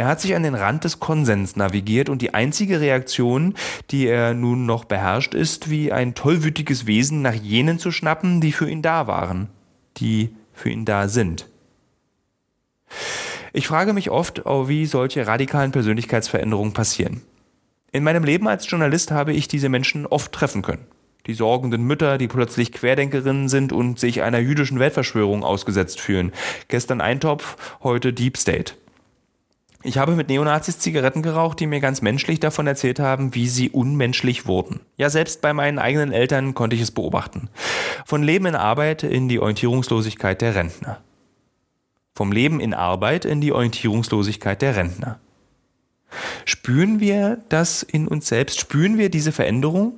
Er 0.00 0.06
hat 0.06 0.22
sich 0.22 0.34
an 0.34 0.44
den 0.44 0.54
Rand 0.54 0.84
des 0.84 0.98
Konsens 0.98 1.56
navigiert 1.56 2.08
und 2.08 2.22
die 2.22 2.32
einzige 2.32 2.80
Reaktion, 2.80 3.52
die 3.90 4.06
er 4.06 4.32
nun 4.32 4.64
noch 4.64 4.86
beherrscht, 4.86 5.34
ist, 5.34 5.68
wie 5.68 5.92
ein 5.92 6.14
tollwütiges 6.14 6.86
Wesen 6.86 7.20
nach 7.20 7.34
jenen 7.34 7.78
zu 7.78 7.90
schnappen, 7.90 8.40
die 8.40 8.52
für 8.52 8.70
ihn 8.70 8.80
da 8.80 9.06
waren, 9.06 9.50
die 9.98 10.34
für 10.54 10.70
ihn 10.70 10.86
da 10.86 11.08
sind. 11.08 11.50
Ich 13.52 13.66
frage 13.66 13.92
mich 13.92 14.08
oft, 14.08 14.46
oh, 14.46 14.68
wie 14.68 14.86
solche 14.86 15.26
radikalen 15.26 15.70
Persönlichkeitsveränderungen 15.70 16.72
passieren. 16.72 17.20
In 17.92 18.02
meinem 18.02 18.24
Leben 18.24 18.48
als 18.48 18.70
Journalist 18.70 19.10
habe 19.10 19.34
ich 19.34 19.48
diese 19.48 19.68
Menschen 19.68 20.06
oft 20.06 20.32
treffen 20.32 20.62
können. 20.62 20.86
Die 21.26 21.34
sorgenden 21.34 21.82
Mütter, 21.82 22.16
die 22.16 22.28
plötzlich 22.28 22.72
Querdenkerinnen 22.72 23.50
sind 23.50 23.70
und 23.70 24.00
sich 24.00 24.22
einer 24.22 24.38
jüdischen 24.38 24.78
Weltverschwörung 24.78 25.44
ausgesetzt 25.44 26.00
fühlen. 26.00 26.32
Gestern 26.68 27.02
Eintopf, 27.02 27.58
heute 27.82 28.14
Deep 28.14 28.38
State. 28.38 28.72
Ich 29.82 29.96
habe 29.96 30.14
mit 30.14 30.28
Neonazis 30.28 30.78
Zigaretten 30.78 31.22
geraucht, 31.22 31.58
die 31.58 31.66
mir 31.66 31.80
ganz 31.80 32.02
menschlich 32.02 32.38
davon 32.38 32.66
erzählt 32.66 33.00
haben, 33.00 33.34
wie 33.34 33.48
sie 33.48 33.70
unmenschlich 33.70 34.46
wurden. 34.46 34.80
Ja, 34.96 35.08
selbst 35.08 35.40
bei 35.40 35.54
meinen 35.54 35.78
eigenen 35.78 36.12
Eltern 36.12 36.52
konnte 36.52 36.76
ich 36.76 36.82
es 36.82 36.90
beobachten. 36.90 37.48
Von 38.04 38.22
Leben 38.22 38.44
in 38.44 38.56
Arbeit 38.56 39.04
in 39.04 39.28
die 39.28 39.38
Orientierungslosigkeit 39.38 40.42
der 40.42 40.54
Rentner. 40.54 41.00
Vom 42.14 42.30
Leben 42.30 42.60
in 42.60 42.74
Arbeit 42.74 43.24
in 43.24 43.40
die 43.40 43.52
Orientierungslosigkeit 43.52 44.60
der 44.60 44.76
Rentner. 44.76 45.18
Spüren 46.44 47.00
wir 47.00 47.38
das 47.48 47.82
in 47.82 48.06
uns 48.06 48.28
selbst? 48.28 48.60
Spüren 48.60 48.98
wir 48.98 49.08
diese 49.08 49.32
Veränderung? 49.32 49.94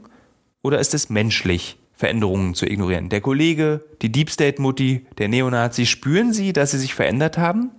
Oder 0.62 0.78
ist 0.78 0.94
es 0.94 1.10
menschlich, 1.10 1.76
Veränderungen 1.92 2.54
zu 2.54 2.66
ignorieren? 2.66 3.08
Der 3.08 3.20
Kollege, 3.20 3.84
die 4.00 4.12
Deep 4.12 4.30
State 4.30 4.62
Mutti, 4.62 5.06
der 5.18 5.26
Neonazi, 5.26 5.86
spüren 5.86 6.32
sie, 6.32 6.52
dass 6.52 6.70
sie 6.70 6.78
sich 6.78 6.94
verändert 6.94 7.36
haben? 7.36 7.70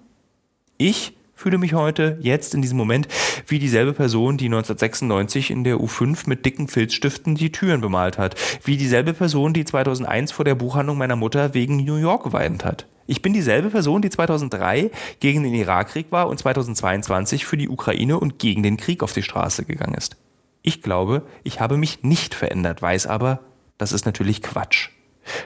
Ich 0.77 1.13
fühle 1.43 1.57
mich 1.57 1.73
heute, 1.73 2.17
jetzt 2.21 2.55
in 2.55 2.61
diesem 2.61 2.77
Moment, 2.77 3.09
wie 3.47 3.59
dieselbe 3.59 3.91
Person, 3.91 4.37
die 4.37 4.45
1996 4.45 5.51
in 5.51 5.65
der 5.65 5.75
U5 5.75 6.29
mit 6.29 6.45
dicken 6.45 6.69
Filzstiften 6.69 7.35
die 7.35 7.51
Türen 7.51 7.81
bemalt 7.81 8.17
hat. 8.17 8.35
Wie 8.63 8.77
dieselbe 8.77 9.13
Person, 9.13 9.53
die 9.53 9.65
2001 9.65 10.31
vor 10.31 10.45
der 10.45 10.55
Buchhandlung 10.55 10.97
meiner 10.97 11.17
Mutter 11.17 11.53
wegen 11.53 11.83
New 11.83 11.97
York 11.97 12.23
geweint 12.23 12.63
hat. 12.63 12.87
Ich 13.07 13.21
bin 13.21 13.33
dieselbe 13.33 13.71
Person, 13.71 14.01
die 14.01 14.09
2003 14.09 14.89
gegen 15.19 15.43
den 15.43 15.53
Irakkrieg 15.53 16.13
war 16.13 16.29
und 16.29 16.39
2022 16.39 17.45
für 17.45 17.57
die 17.57 17.67
Ukraine 17.67 18.17
und 18.17 18.39
gegen 18.39 18.63
den 18.63 18.77
Krieg 18.77 19.03
auf 19.03 19.11
die 19.11 19.21
Straße 19.21 19.65
gegangen 19.65 19.95
ist. 19.95 20.15
Ich 20.61 20.81
glaube, 20.81 21.23
ich 21.43 21.59
habe 21.59 21.75
mich 21.75 22.03
nicht 22.03 22.35
verändert, 22.35 22.81
weiß 22.81 23.05
aber, 23.05 23.41
das 23.77 23.91
ist 23.91 24.05
natürlich 24.05 24.41
Quatsch. 24.41 24.91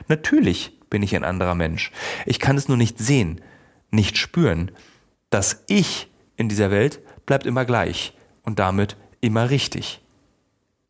Natürlich 0.08 0.78
bin 0.91 1.02
ich 1.02 1.16
ein 1.16 1.24
anderer 1.24 1.56
Mensch. 1.56 1.91
Ich 2.28 2.39
kann 2.39 2.56
es 2.56 2.68
nur 2.68 2.78
nicht 2.78 3.00
sehen, 3.00 3.41
nicht 3.89 4.20
spüren. 4.20 4.72
Das 5.30 5.63
Ich 5.67 6.09
in 6.38 6.47
dieser 6.47 6.71
Welt 6.71 6.99
bleibt 7.25 7.45
immer 7.45 7.65
gleich 7.65 8.13
und 8.43 8.59
damit 8.59 8.95
immer 9.19 9.49
richtig. 9.49 10.01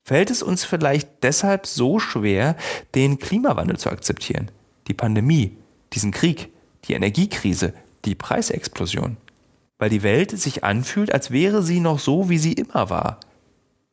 Fällt 0.03 0.29
es 0.29 0.43
uns 0.43 0.63
vielleicht 0.63 1.23
deshalb 1.23 1.65
so 1.65 1.99
schwer, 1.99 2.55
den 2.95 3.19
Klimawandel 3.19 3.77
zu 3.77 3.89
akzeptieren? 3.89 4.51
Die 4.87 4.93
Pandemie, 4.93 5.57
diesen 5.93 6.11
Krieg, 6.11 6.49
die 6.85 6.93
Energiekrise, 6.93 7.73
die 8.05 8.15
Preisexplosion? 8.15 9.17
Weil 9.79 9.89
die 9.89 10.03
Welt 10.03 10.31
sich 10.31 10.63
anfühlt, 10.63 11.13
als 11.13 11.31
wäre 11.31 11.61
sie 11.61 11.79
noch 11.79 11.99
so, 11.99 12.29
wie 12.29 12.37
sie 12.37 12.53
immer 12.53 12.89
war. 12.89 13.19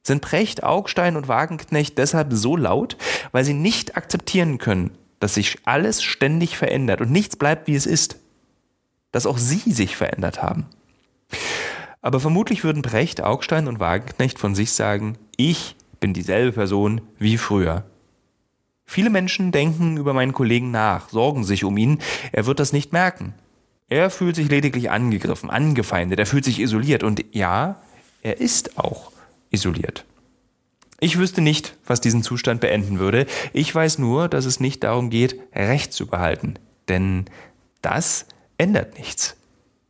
Sind 0.03 0.20
Precht, 0.20 0.62
Augstein 0.62 1.16
und 1.16 1.28
Wagenknecht 1.28 1.97
deshalb 1.99 2.32
so 2.32 2.57
laut, 2.57 2.97
weil 3.32 3.45
sie 3.45 3.55
nicht 3.55 3.97
akzeptieren 3.97 4.59
können, 4.59 4.92
dass 5.18 5.34
sich 5.34 5.59
alles 5.64 6.03
ständig 6.03 6.57
verändert 6.59 7.01
und 7.01 7.11
nichts 7.11 7.36
bleibt, 7.36 7.66
wie 7.66 7.74
es 7.74 7.86
ist? 7.86 8.18
Dass 9.15 9.27
auch 9.27 9.39
sie 9.39 9.71
sich 9.71 9.95
verändert 9.97 10.43
haben. 10.43 10.67
Aber 12.03 12.19
vermutlich 12.19 12.65
würden 12.65 12.83
Brecht, 12.83 13.23
Augstein 13.23 13.69
und 13.69 13.79
Wagenknecht 13.79 14.41
von 14.41 14.57
sich 14.57 14.73
sagen, 14.73 15.17
ich 15.37 15.77
bin 16.01 16.15
dieselbe 16.15 16.51
Person 16.51 17.01
wie 17.17 17.39
früher. 17.39 17.85
Viele 18.85 19.11
Menschen 19.11 19.53
denken 19.53 19.99
über 19.99 20.15
meinen 20.15 20.33
Kollegen 20.33 20.73
nach, 20.73 21.11
sorgen 21.11 21.45
sich 21.45 21.62
um 21.62 21.77
ihn, 21.77 22.01
er 22.33 22.47
wird 22.47 22.59
das 22.59 22.73
nicht 22.73 22.93
merken. 22.93 23.35
Er 23.89 24.11
fühlt 24.11 24.35
sich 24.35 24.49
lediglich 24.49 24.91
angegriffen, 24.91 25.49
angefeindet, 25.49 26.19
er 26.19 26.27
fühlt 26.27 26.45
sich 26.45 26.59
isoliert 26.59 27.05
und 27.05 27.25
ja, 27.31 27.81
er 28.21 28.41
ist 28.41 28.79
auch 28.79 29.12
isoliert. 29.51 30.05
Ich 30.99 31.19
wüsste 31.19 31.41
nicht, 31.41 31.77
was 31.87 32.01
diesen 32.01 32.25
Zustand 32.25 32.61
beenden 32.61 32.99
würde. 32.99 33.27
Ich 33.53 33.73
weiß 33.73 33.99
nur, 33.99 34.29
dass 34.29 34.45
es 34.45 34.59
nicht 34.59 34.83
darum 34.83 35.09
geht, 35.09 35.39
Recht 35.55 35.93
zu 35.93 36.09
behalten. 36.09 36.55
Denn 36.89 37.27
das 37.81 38.27
ändert 38.59 38.99
nichts. 38.99 39.37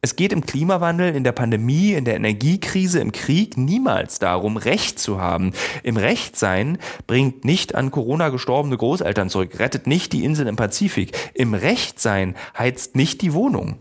Es 0.05 0.17
geht 0.17 0.35
im 0.35 0.45
Klimawandel, 0.45 1.17
in 1.17 1.25
der 1.25 1.33
Pandemie, 1.33 1.95
in 1.95 2.05
der 2.05 2.17
Energiekrise, 2.17 3.01
im 3.01 3.11
Krieg 3.11 3.57
niemals 3.57 4.19
darum, 4.19 4.59
Recht 4.59 4.99
zu 4.99 5.19
haben. 5.19 5.55
Im 5.83 5.97
Rechtsein 5.97 6.77
bringt 7.07 7.47
nicht 7.47 7.75
an 7.75 7.91
Corona 7.91 8.29
gestorbene 8.29 8.77
Großeltern 8.77 9.31
zurück, 9.31 9.59
rettet 9.59 9.87
nicht 9.87 10.13
die 10.13 10.23
Inseln 10.23 10.47
im 10.47 10.57
Pazifik. 10.57 11.17
Im 11.33 11.55
Rechtsein 11.55 12.37
heizt 12.59 12.97
nicht 12.97 13.23
die 13.23 13.33
Wohnung. 13.33 13.79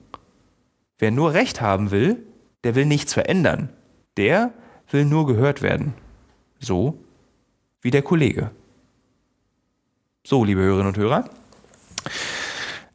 Wer 0.98 1.12
nur 1.12 1.34
Recht 1.34 1.60
haben 1.60 1.92
will, 1.92 2.26
der 2.64 2.76
will 2.76 2.86
nichts 2.86 3.14
verändern. 3.14 3.68
Der 4.16 4.54
will 4.90 5.04
nur 5.04 5.28
gehört 5.28 5.62
werden. 5.62 5.94
So 6.58 7.04
wie 7.82 7.92
der 7.92 8.02
Kollege. 8.02 8.52
So, 10.26 10.46
liebe 10.46 10.62
Hörerinnen 10.62 10.88
und 10.88 10.98
Hörer. 10.98 11.30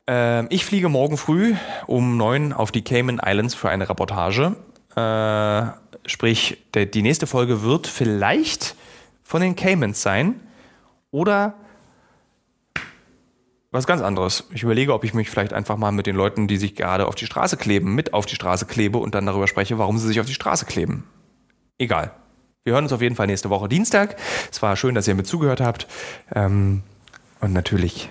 Äh, 0.09 0.47
ich 0.53 0.65
fliege 0.65 0.89
morgen 0.89 1.17
früh 1.17 1.55
um 1.87 2.17
neun 2.17 2.53
auf 2.53 2.73
die 2.73 2.83
Cayman 2.83 3.21
Islands 3.25 3.55
für 3.55 3.69
eine 3.69 3.89
Reportage. 3.89 4.57
Äh, 4.97 6.09
sprich, 6.09 6.65
der, 6.75 6.87
die 6.87 7.03
nächste 7.03 7.27
Folge 7.27 7.63
wird 7.63 7.87
vielleicht 7.87 8.75
von 9.23 9.43
den 9.43 9.55
Caymans 9.55 10.03
sein 10.03 10.41
oder 11.11 11.55
was 13.71 13.87
ganz 13.87 14.01
anderes. 14.01 14.49
Ich 14.55 14.63
überlege, 14.63 14.95
ob 14.95 15.05
ich 15.05 15.13
mich 15.13 15.29
vielleicht 15.29 15.53
einfach 15.53 15.77
mal 15.77 15.93
mit 15.93 16.07
den 16.07 16.17
Leuten, 16.17 16.49
die 16.49 16.57
sich 16.57 16.75
gerade 16.75 17.07
auf 17.07 17.15
die 17.15 17.27
Straße 17.27 17.59
kleben, 17.59 17.95
mit 17.95 18.15
auf 18.15 18.25
die 18.25 18.35
Straße 18.35 18.65
klebe 18.65 18.97
und 18.97 19.15
dann 19.15 19.27
darüber 19.27 19.47
spreche, 19.47 19.79
warum 19.79 19.99
sie 19.99 20.07
sich 20.07 20.21
auf 20.21 20.27
die 20.27 20.35
Straße 20.35 20.65
kleben. 20.65 21.05
Egal. 21.77 22.13
Wir 22.65 22.73
hören 22.73 22.85
uns 22.85 22.93
auf 22.93 23.03
jeden 23.03 23.15
Fall 23.15 23.27
nächste 23.27 23.51
Woche 23.51 23.69
Dienstag. 23.69 24.17
Es 24.51 24.63
war 24.63 24.75
schön, 24.77 24.95
dass 24.95 25.07
ihr 25.07 25.15
mit 25.15 25.27
zugehört 25.27 25.61
habt. 25.61 25.87
Ähm, 26.35 26.83
und 27.41 27.53
natürlich 27.53 28.09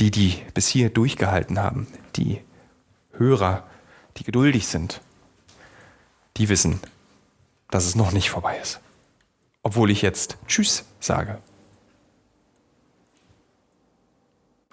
die, 0.00 0.10
die 0.10 0.42
bis 0.54 0.66
hier 0.66 0.88
durchgehalten 0.90 1.60
haben, 1.60 1.86
die 2.16 2.40
Hörer, 3.12 3.64
die 4.16 4.24
geduldig 4.24 4.66
sind, 4.66 5.00
die 6.38 6.48
wissen, 6.48 6.80
dass 7.70 7.84
es 7.84 7.94
noch 7.94 8.12
nicht 8.12 8.30
vorbei 8.30 8.58
ist. 8.60 8.80
Obwohl 9.62 9.90
ich 9.90 10.00
jetzt 10.00 10.38
Tschüss 10.46 10.86
sage. 11.00 11.38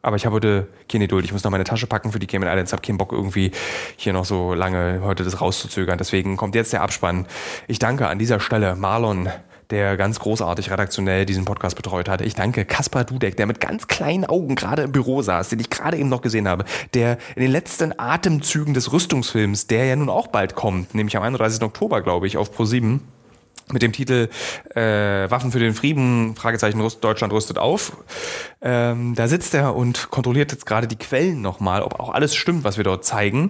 Aber 0.01 0.15
ich 0.15 0.25
habe 0.25 0.35
heute 0.35 0.69
keine 0.87 1.03
Geduld. 1.03 1.25
Ich 1.25 1.33
muss 1.33 1.43
noch 1.43 1.51
meine 1.51 1.65
Tasche 1.65 1.87
packen 1.87 2.13
für 2.13 2.19
die 2.19 2.27
Cayman 2.27 2.47
Islands. 2.47 2.71
Habe 2.71 2.81
keinen 2.81 2.97
Bock 2.97 3.11
irgendwie 3.11 3.51
hier 3.97 4.13
noch 4.13 4.23
so 4.23 4.53
lange 4.53 5.01
heute 5.03 5.25
das 5.25 5.41
rauszuzögern. 5.41 5.97
Deswegen 5.97 6.37
kommt 6.37 6.55
jetzt 6.55 6.71
der 6.71 6.81
Abspann. 6.81 7.27
Ich 7.67 7.79
danke 7.79 8.07
an 8.07 8.17
dieser 8.17 8.39
Stelle 8.39 8.77
Marlon, 8.77 9.29
der 9.69 9.97
ganz 9.97 10.19
großartig 10.19 10.71
redaktionell 10.71 11.25
diesen 11.25 11.45
Podcast 11.45 11.75
betreut 11.75 12.09
hat. 12.09 12.21
Ich 12.21 12.35
danke 12.35 12.65
Kaspar 12.65 13.03
Dudek, 13.03 13.35
der 13.37 13.45
mit 13.45 13.59
ganz 13.59 13.87
kleinen 13.87 14.25
Augen 14.25 14.55
gerade 14.55 14.83
im 14.83 14.91
Büro 14.91 15.21
saß, 15.21 15.49
den 15.49 15.59
ich 15.59 15.69
gerade 15.69 15.97
eben 15.97 16.09
noch 16.09 16.21
gesehen 16.21 16.47
habe, 16.47 16.65
der 16.93 17.17
in 17.35 17.41
den 17.41 17.51
letzten 17.51 17.97
Atemzügen 17.97 18.73
des 18.73 18.91
Rüstungsfilms, 18.91 19.67
der 19.67 19.85
ja 19.85 19.95
nun 19.95 20.09
auch 20.09 20.27
bald 20.27 20.55
kommt, 20.55 20.95
nämlich 20.95 21.17
am 21.17 21.23
31. 21.23 21.61
Oktober, 21.61 22.01
glaube 22.01 22.27
ich, 22.27 22.37
auf 22.37 22.57
Pro7, 22.57 22.99
mit 23.71 23.81
dem 23.81 23.91
Titel 23.91 24.29
äh, 24.75 25.29
Waffen 25.29 25.51
für 25.51 25.59
den 25.59 25.73
Frieden, 25.73 26.35
Fragezeichen 26.35 26.79
Rust, 26.79 27.03
Deutschland 27.03 27.33
rüstet 27.33 27.57
auf. 27.57 27.97
Ähm, 28.61 29.13
da 29.15 29.27
sitzt 29.27 29.53
er 29.53 29.75
und 29.75 30.09
kontrolliert 30.09 30.53
jetzt 30.53 30.65
gerade 30.65 30.87
die 30.87 30.95
Quellen 30.95 31.41
nochmal, 31.41 31.81
ob 31.81 31.99
auch 31.99 32.09
alles 32.09 32.33
stimmt, 32.33 32.63
was 32.63 32.77
wir 32.77 32.85
dort 32.85 33.03
zeigen. 33.03 33.49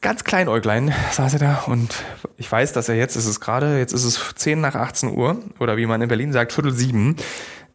Ganz 0.00 0.24
Kleinäuglein 0.24 0.94
saß 1.12 1.34
er 1.34 1.38
da 1.40 1.64
und 1.66 1.94
ich 2.38 2.50
weiß, 2.50 2.72
dass 2.72 2.88
er 2.88 2.94
jetzt, 2.94 3.16
ist 3.16 3.26
es 3.26 3.38
gerade, 3.38 3.78
jetzt 3.78 3.92
ist 3.92 4.04
es 4.04 4.34
10 4.34 4.58
nach 4.58 4.74
18 4.74 5.14
Uhr 5.14 5.38
oder 5.58 5.76
wie 5.76 5.84
man 5.84 6.00
in 6.00 6.08
Berlin 6.08 6.32
sagt, 6.32 6.54
Viertel 6.54 6.72
sieben. 6.72 7.16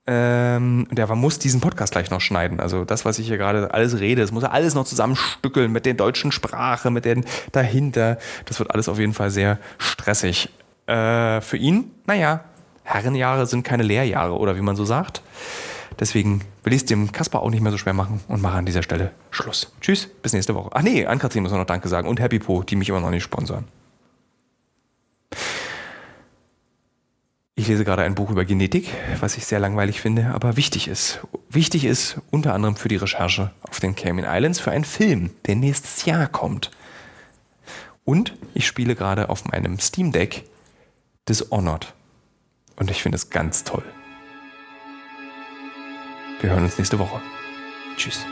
Ähm, 0.07 0.87
der 0.91 1.07
muss 1.15 1.37
diesen 1.37 1.61
Podcast 1.61 1.91
gleich 1.91 2.09
noch 2.09 2.21
schneiden. 2.21 2.59
Also 2.59 2.83
das, 2.83 3.05
was 3.05 3.19
ich 3.19 3.27
hier 3.27 3.37
gerade 3.37 3.73
alles 3.73 3.99
rede, 3.99 4.21
das 4.21 4.31
muss 4.31 4.43
er 4.43 4.53
alles 4.53 4.73
noch 4.73 4.85
zusammenstückeln 4.85 5.71
mit 5.71 5.85
der 5.85 5.93
deutschen 5.93 6.31
Sprache, 6.31 6.89
mit 6.89 7.05
den 7.05 7.25
dahinter. 7.51 8.17
Das 8.45 8.57
wird 8.57 8.71
alles 8.71 8.89
auf 8.89 8.97
jeden 8.97 9.13
Fall 9.13 9.29
sehr 9.29 9.59
stressig. 9.77 10.49
Äh, 10.87 11.41
für 11.41 11.57
ihn, 11.57 11.91
naja, 12.07 12.43
Herrenjahre 12.83 13.45
sind 13.45 13.63
keine 13.63 13.83
Lehrjahre 13.83 14.37
oder 14.37 14.55
wie 14.55 14.61
man 14.61 14.75
so 14.75 14.85
sagt. 14.85 15.21
Deswegen 15.99 16.41
will 16.63 16.73
ich 16.73 16.81
es 16.81 16.85
dem 16.85 17.11
Kasper 17.11 17.41
auch 17.41 17.49
nicht 17.49 17.61
mehr 17.61 17.71
so 17.71 17.77
schwer 17.77 17.93
machen 17.93 18.21
und 18.27 18.41
mache 18.41 18.57
an 18.57 18.65
dieser 18.65 18.83
Stelle 18.83 19.11
Schluss. 19.31 19.71
Tschüss, 19.81 20.07
bis 20.21 20.33
nächste 20.33 20.55
Woche. 20.55 20.69
Ach 20.73 20.81
nee, 20.81 21.05
an 21.05 21.19
Katrin 21.19 21.43
muss 21.43 21.51
man 21.51 21.61
noch 21.61 21.67
Danke 21.67 21.87
sagen 21.87 22.07
und 22.07 22.19
Happy 22.19 22.39
Po, 22.39 22.63
die 22.63 22.75
mich 22.75 22.89
immer 22.89 22.99
noch 22.99 23.11
nicht 23.11 23.23
sponsern. 23.23 23.65
Ich 27.57 27.69
lese 27.69 27.85
gerade 27.85 28.03
ein 28.03 28.15
Buch 28.15 28.29
über 28.31 28.43
Genetik, 28.43 28.89
was 29.21 29.37
ich 29.37 29.45
sehr 29.45 29.59
langweilig 29.59 30.01
finde, 30.01 30.31
aber 30.33 30.57
wichtig 30.57 30.89
ist. 30.89 31.21
Wichtig 31.49 31.85
ist 31.85 32.19
unter 32.29 32.53
anderem 32.53 32.75
für 32.75 32.89
die 32.89 32.97
Recherche 32.97 33.51
auf 33.61 33.79
den 33.79 33.95
Cayman 33.95 34.25
Islands 34.27 34.59
für 34.59 34.71
einen 34.71 34.83
Film, 34.83 35.29
der 35.45 35.55
nächstes 35.55 36.03
Jahr 36.03 36.27
kommt. 36.27 36.71
Und 38.03 38.37
ich 38.53 38.67
spiele 38.67 38.93
gerade 38.93 39.29
auf 39.29 39.45
meinem 39.45 39.79
Steam 39.79 40.11
Deck 40.11 40.43
Dishonored. 41.29 41.93
Und 42.75 42.91
ich 42.91 43.01
finde 43.01 43.15
es 43.15 43.29
ganz 43.29 43.63
toll. 43.63 43.83
Wir 46.45 46.51
hören 46.51 46.65
uns 46.65 46.77
nächste 46.77 46.99
Woche. 46.99 47.19
Tschüss. 47.97 48.23